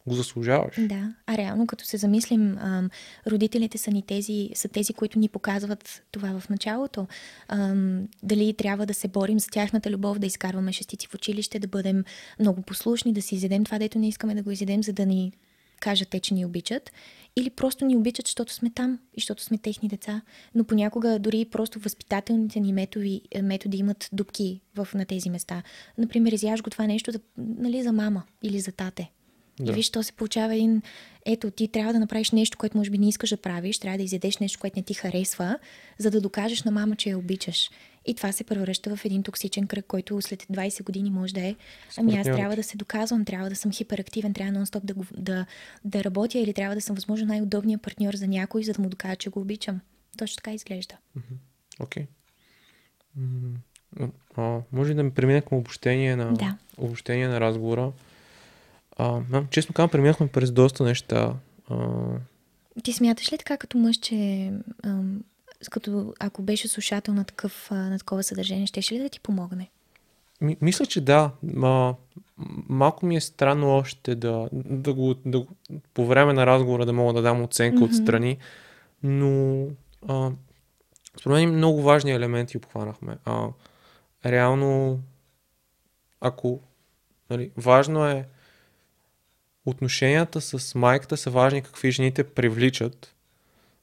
[0.06, 0.74] го заслужаваш.
[0.78, 2.90] Да, а реално като се замислим, ам,
[3.26, 7.06] родителите са ни тези, са тези, които ни показват това в началото.
[7.48, 11.68] Ам, дали трябва да се борим за тяхната любов, да изкарваме шестици в училище, да
[11.68, 12.04] бъдем
[12.40, 15.32] много послушни, да си изедем това, дето не искаме да го изедем, за да ни
[15.80, 16.92] кажат те, че ни обичат.
[17.36, 20.22] Или просто ни обичат, защото сме там и защото сме техни деца.
[20.54, 25.62] Но понякога дори просто възпитателните ни методи, е, методи имат дупки в, на тези места.
[25.98, 29.10] Например, изяж го това нещо за, нали, за мама или за тате.
[29.60, 29.72] Да.
[29.72, 30.82] И виж, то се получава един...
[31.26, 34.04] Ето, ти трябва да направиш нещо, което може би не искаш да правиш, трябва да
[34.04, 35.58] изядеш нещо, което не ти харесва,
[35.98, 37.70] за да докажеш на мама, че я обичаш.
[38.06, 41.56] И това се превръща в един токсичен кръг, който след 20 години може да е.
[41.96, 45.46] Ами аз трябва да се доказвам, трябва да съм хиперактивен, трябва нон-стоп да, да,
[45.84, 49.16] да работя или трябва да съм възможно най-удобният партньор за някой, за да му докажа,
[49.16, 49.80] че го обичам.
[50.18, 50.96] Точно така изглежда.
[51.80, 52.06] Окей.
[53.16, 53.54] М,
[54.36, 56.56] а, може да ми премина към обобщение на, Да.
[56.76, 57.92] обобщение на разговора?
[58.96, 61.34] А, а, честно казвам, преминахме през доста неща.
[61.70, 61.76] А,
[62.82, 64.52] Ти смяташ ли така като мъж, че
[64.84, 65.24] ам,
[65.70, 69.70] като ако беше слушател на, такъв, а, на такова съдържание, щеше ли да ти помогне?
[70.40, 71.30] Ми, мисля, че да.
[71.42, 71.94] Ма,
[72.68, 75.46] малко ми е странно още да, да, го, да го,
[75.94, 77.84] по време на разговора да мога да дам оценка Мгм.
[77.84, 78.38] отстрани,
[79.02, 79.66] но
[80.08, 80.30] а,
[81.20, 83.18] според мен много важни елементи обхванахме.
[83.24, 83.48] А,
[84.26, 85.00] реално,
[86.20, 86.60] ако
[87.30, 88.28] нали, важно е
[89.66, 93.14] отношенията с майката са важни какви жените привличат,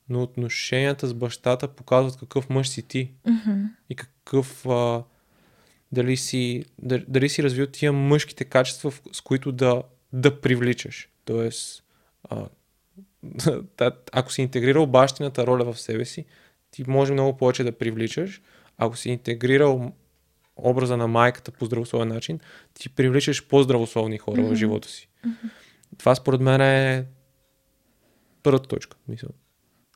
[0.09, 3.61] но отношенията с бащата показват какъв мъж си ти Мгм.
[3.89, 5.03] и какъв а,
[5.91, 9.83] дали си, дали, дали си развил тия мъжките качества, в- с които да,
[10.13, 11.09] да привличаш.
[11.25, 11.83] Тоест,
[12.23, 12.45] а,
[14.11, 16.25] ако си интегрирал бащината роля в себе си,
[16.71, 18.41] ти може много повече да привличаш.
[18.77, 19.91] Ако си интегрирал
[20.55, 22.39] образа на майката по здравословен начин,
[22.73, 24.55] ти привличаш по-здравословни хора в Мгм.
[24.55, 25.09] живота си.
[25.97, 27.05] Това според мен е
[28.43, 28.97] първата точка.
[29.07, 29.29] Мисъл.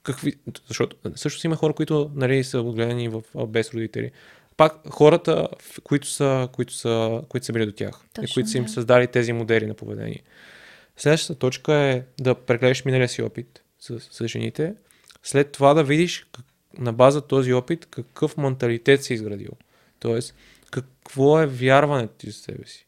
[0.04, 0.34] Какви...
[0.68, 4.12] Защото също си има хора, които нали, са отгледани в, без родители.
[4.58, 5.48] Пак хората,
[5.84, 8.70] които са, които са, които са били до тях и Точно, които са им да.
[8.70, 10.24] създали тези модели на поведение.
[10.98, 14.76] Следващата точка е да прегледаш миналия си опит с, с жените.
[15.24, 16.46] След това да видиш как,
[16.78, 19.52] на база този опит какъв менталитет си изградил.
[20.00, 20.36] Тоест,
[20.72, 22.88] какво е вярването ти за себе си.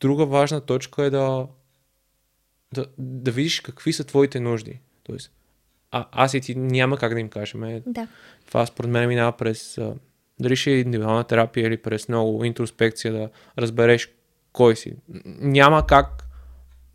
[0.00, 1.46] Друга важна точка е да,
[2.74, 4.80] да, да видиш какви са твоите нужди.
[5.02, 5.32] Тоест,
[5.90, 7.64] а, аз и ти няма как да им кажем.
[7.64, 8.08] Е, Да.
[8.46, 9.94] това според мен минава през а,
[10.40, 14.12] дали ще е индивидуална терапия или през много интроспекция да разбереш
[14.52, 14.94] кой си.
[15.40, 16.26] Няма как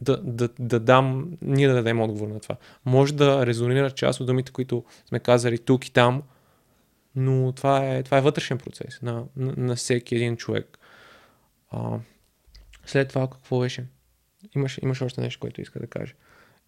[0.02, 2.56] да, да, да дам, ние да дадем отговор на това.
[2.86, 6.24] Може да резонира част от думите, които сме казали тук и там,
[7.16, 10.78] но това е, това е вътрешен процес на, на, на всеки един човек.
[11.72, 12.00] А,
[12.86, 13.86] след това какво беше?
[14.56, 16.14] Имаш, имаш още нещо, което иска да кажа.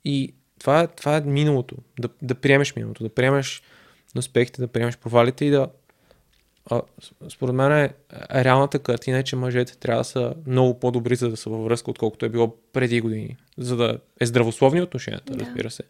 [0.06, 1.76] И това, е- това е миналото.
[2.00, 3.62] Да, да приемеш миналото, да приемеш
[4.18, 5.68] успехите, да приемеш провалите и да.
[6.72, 6.82] А,
[7.30, 7.94] според мен е,
[8.44, 11.92] реалната картина е, че мъжете трябва да са много по-добри, за да са във връзка,
[11.92, 13.38] отколкото е било преди години.
[13.58, 15.46] За да е здравословни отношенията, Да.
[15.46, 15.84] разбира се.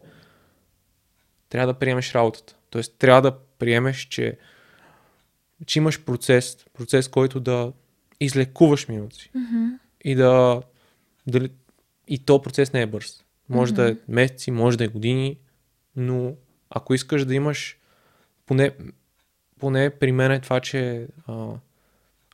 [1.48, 2.56] Трябва да приемеш работата.
[2.70, 4.36] Тоест, трябва да приемеш, че,
[5.66, 7.72] че имаш процес, процес, който да
[8.20, 9.66] излекуваш си Мгм.
[10.04, 10.62] и да.
[11.26, 11.50] Дали,
[12.08, 13.24] и то процес не е бърз.
[13.48, 15.38] Може да е месеци, може да е години,
[15.96, 16.34] но
[16.70, 17.78] ако искаш да имаш.
[18.46, 18.70] Поне,
[19.58, 21.48] поне при мен е това, че а,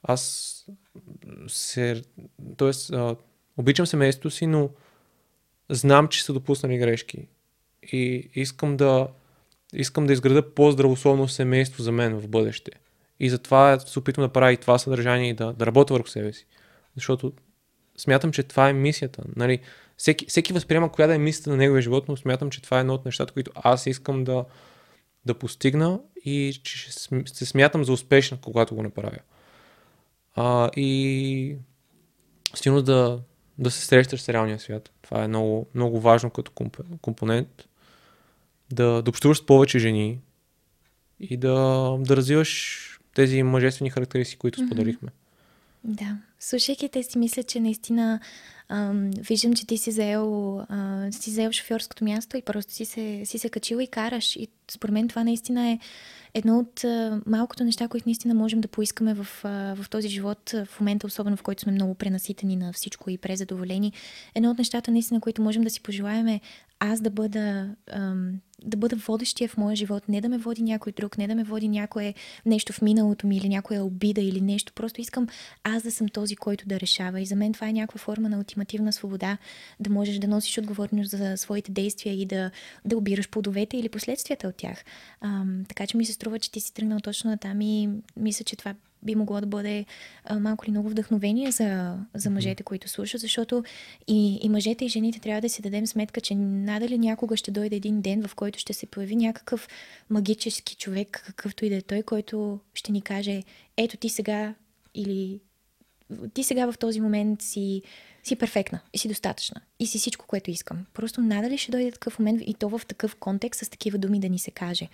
[0.02, 0.50] аз
[1.48, 2.02] се,
[2.56, 3.16] тоест, а,
[3.56, 4.70] обичам семейството си, но
[5.70, 7.28] знам, че са допуснали грешки.
[7.92, 9.08] И искам да,
[9.72, 12.70] искам да изграда по-здравословно семейство за мен в бъдеще.
[13.20, 16.32] И затова се опитвам да правя и това съдържание и да, да работя върху себе
[16.32, 16.46] си.
[16.94, 17.32] Защото
[17.96, 19.22] смятам, че това е мисията.
[19.36, 19.60] Нали,
[19.96, 22.80] всеки, всеки възприема коя да е мисията на неговия живот, но смятам, че това е
[22.80, 24.44] едно от нещата, които аз искам да,
[25.24, 26.92] да постигна и че
[27.26, 29.18] се смятам за успешна, когато го направя.
[30.34, 31.56] А, и
[32.54, 33.20] силно да,
[33.58, 34.90] да се срещаш с реалния свят.
[35.02, 36.52] Това е много, много важно като
[37.00, 37.64] компонент.
[38.72, 40.18] Да, да общуваш с повече жени
[41.20, 41.54] и да,
[42.00, 42.80] да развиваш
[43.14, 45.08] тези мъжествени характеристики, които споделихме.
[45.84, 46.16] Да.
[46.44, 48.20] Слушайки те си мисля, че наистина
[48.68, 53.22] ам, виждам, че ти си заел, а, си заел шофьорското място и просто си се,
[53.24, 54.36] си се качил и караш.
[54.36, 55.78] И според мен това наистина е
[56.34, 60.54] едно от а, малкото неща, които наистина можем да поискаме в, а, в този живот,
[60.66, 63.92] в момента, особено в който сме много пренаситени на всичко и презадоволени.
[64.34, 66.40] Едно от нещата, наистина, които можем да си пожелаем е
[66.92, 70.92] аз да бъда, ам, да бъда водещия в моя живот, не да ме води някой
[70.92, 72.14] друг, не да ме води някое
[72.46, 74.72] нещо в миналото ми или някоя обида или нещо.
[74.72, 75.26] Просто искам
[75.64, 77.20] аз да съм този, който да решава.
[77.20, 79.38] И за мен това е някаква форма на ултимативна свобода,
[79.80, 82.50] да можеш да носиш отговорност за своите действия и да,
[82.84, 84.84] да обираш плодовете или последствията от тях.
[85.20, 88.44] Ам, така че ми се струва, че ти си тръгнал точно на там и мисля,
[88.44, 88.74] че това
[89.04, 89.86] би могло да бъде
[90.24, 93.64] а, малко ли много вдъхновение за, за мъжете, които слушат, защото
[94.06, 97.76] и, и мъжете и жените трябва да си дадем сметка, че надали някога ще дойде
[97.76, 99.68] един ден, в който ще се появи някакъв
[100.10, 103.42] магически човек, какъвто и да е той, който ще ни каже,
[103.76, 104.54] ето ти сега
[104.94, 105.40] или
[106.34, 107.82] ти сега в този момент си
[108.24, 110.86] си перфектна и си достатъчна и си всичко, което искам.
[110.94, 114.28] Просто надали ще дойде такъв момент и то в такъв контекст с такива думи да
[114.28, 114.88] ни се каже.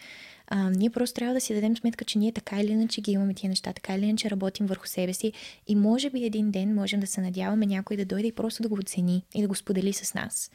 [0.47, 3.35] А, ние просто трябва да си дадем сметка, че ние така или иначе ги имаме
[3.35, 5.33] тия неща, така или иначе работим върху себе си
[5.67, 8.69] и може би един ден можем да се надяваме някой да дойде и просто да
[8.69, 10.51] го оцени и да го сподели с нас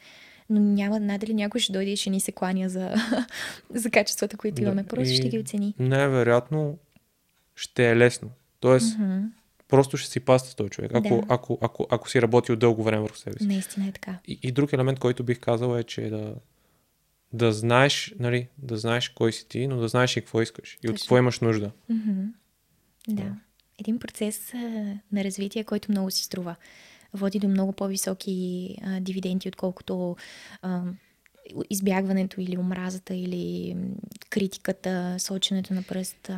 [0.50, 2.94] но няма надали някой ще дойде и ще ни се кланя за,
[3.70, 4.84] за качествата, които имаме.
[4.84, 5.74] Просто ще ги оцени.
[5.78, 6.78] Най-вероятно
[7.54, 8.30] ще е лесно.
[8.60, 9.35] Тоест, mm-hmm
[9.68, 11.22] просто ще си паста с този човек, ако, да.
[11.28, 13.46] ако, ако, ако си работил дълго време върху себе си.
[13.46, 14.18] Наистина е така.
[14.26, 16.34] И, и друг елемент, който бих казал е, че да,
[17.32, 20.76] да знаеш, нали, да знаеш кой си ти, но да знаеш и какво искаш и
[20.76, 20.94] Точно.
[20.94, 21.70] от какво имаш нужда.
[21.90, 22.26] Mm-hmm.
[23.08, 23.22] Да.
[23.22, 23.36] да.
[23.78, 24.58] Един процес а,
[25.12, 26.56] на развитие, който много си струва.
[27.12, 30.16] Води до много по-високи а, дивиденти, отколкото
[30.62, 30.82] а,
[31.70, 33.76] избягването или омразата или
[34.30, 36.30] критиката, соченето на пръст.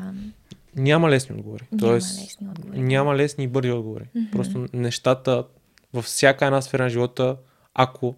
[0.79, 1.69] Няма лесни отговори.
[1.73, 2.81] Няма Тоест, лесни отговори.
[2.81, 4.05] Няма лесни и бързи отговори.
[4.05, 4.33] Mm-hmm.
[4.33, 5.45] Просто нещата
[5.93, 7.37] във всяка една сфера на живота,
[7.75, 8.15] ако.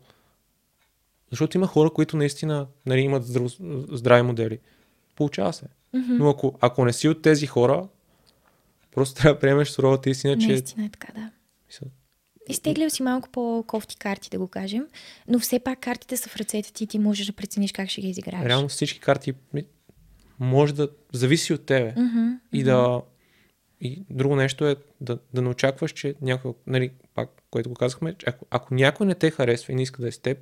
[1.31, 3.53] Защото има хора, които наистина нали, имат здрав...
[3.91, 4.59] здрави модели.
[5.17, 5.65] Получава се.
[5.65, 6.19] Mm-hmm.
[6.19, 7.89] Но ако, ако не си от тези хора,
[8.95, 10.49] просто трябва да приемеш суровата истина, че.
[10.49, 11.31] Наистина е така, да.
[12.49, 14.87] Изтеглил си малко по-кофти карти, да го кажем,
[15.29, 18.01] но все пак картите са в ръцете ти и ти можеш да прецениш как ще
[18.01, 18.47] ги изиграеш.
[18.47, 19.35] Реално всички карти
[20.41, 21.95] може да зависи от тебе.
[21.97, 22.39] Mm-hmm.
[22.53, 23.03] И да.
[23.81, 28.15] И друго нещо е да, да не очакваш, че някой, нали, пак, което го казахме,
[28.19, 30.39] че ако, ако някой не те харесва и не иска да е с теб,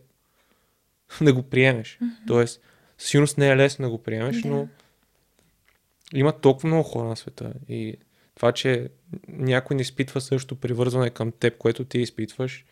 [1.20, 1.98] да го приемеш.
[2.02, 2.26] Mm-hmm.
[2.26, 2.60] Тоест,
[2.98, 4.48] сигурност не е лесно да го приемеш, да.
[4.48, 4.68] но
[6.14, 7.52] има толкова много хора на света.
[7.68, 7.96] И
[8.34, 8.88] това, че
[9.28, 12.64] някой не изпитва също привързване към теб, което ти изпитваш,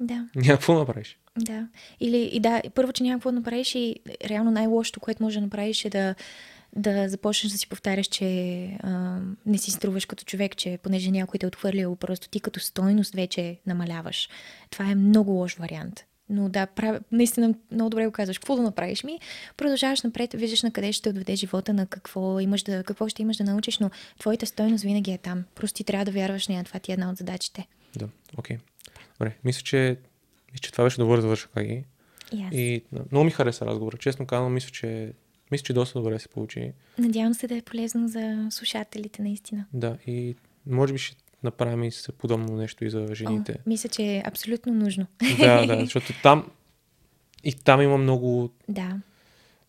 [0.00, 0.28] да.
[0.34, 1.18] Няма какво направиш.
[1.38, 1.68] Да.
[2.00, 5.44] Или, и да, първо, че няма какво да направиш и реално най-лошото, което може да
[5.44, 6.14] направиш е да,
[6.76, 11.38] да започнеш да си повтаряш, че а, не си струваш като човек, че понеже някой
[11.38, 14.28] те е отхвърлил, просто ти като стойност вече намаляваш.
[14.70, 16.04] Това е много лош вариант.
[16.28, 17.00] Но да, прав...
[17.12, 18.38] наистина много добре го казваш.
[18.38, 19.18] Какво да направиш ми?
[19.56, 23.36] Продължаваш напред, виждаш на къде ще отведе живота, на какво, имаш да, какво ще имаш
[23.36, 25.44] да научиш, но твоята стойност винаги е там.
[25.54, 26.64] Просто ти трябва да вярваш нея.
[26.64, 27.66] Това ти е една от задачите.
[27.96, 28.56] Да, окей.
[28.56, 28.60] Okay.
[29.18, 29.96] Добре, мисля, че,
[30.52, 31.84] мисля, че това беше добър завършък, Аги.
[32.32, 32.54] Yes.
[32.54, 32.82] И
[33.12, 33.96] много ми хареса разговора.
[33.96, 35.12] Честно казвам, мисля, че
[35.50, 36.72] мисля, че доста добре се получи.
[36.98, 39.66] Надявам се да е полезно за слушателите, наистина.
[39.72, 40.34] Да, и
[40.66, 43.52] може би ще направим и се подобно нещо и за жените.
[43.58, 45.06] О, мисля, че е абсолютно нужно.
[45.38, 46.50] Да, да, защото там
[47.44, 49.00] и там има много да.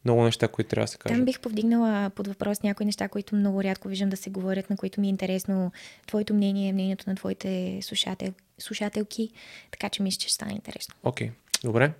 [0.05, 1.17] много неща, които трябва да се кажат.
[1.17, 4.77] Там бих повдигнала под въпрос някои неща, които много рядко виждам да се говорят, на
[4.77, 5.71] които ми е интересно
[6.07, 9.29] твоето мнение, мнението на твоите слушател, слушателки,
[9.71, 10.95] така че мисля, че ще стане интересно.
[11.03, 11.31] Окей, okay.
[11.63, 11.93] добре.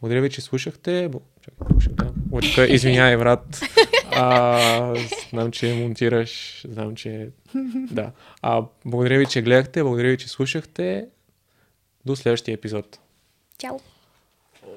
[0.00, 1.10] Благодаря ви, че слушахте.
[2.42, 3.60] Чакай, извинявай, брат.
[4.16, 4.94] А,
[5.30, 6.62] знам, че монтираш.
[6.68, 7.30] Знам, че...
[7.90, 8.12] Да.
[8.42, 9.82] А, благодаря ви, че гледахте.
[9.82, 11.08] Благодаря ви, че слушахте.
[12.04, 12.98] До следващия епизод.
[13.58, 13.78] Чао!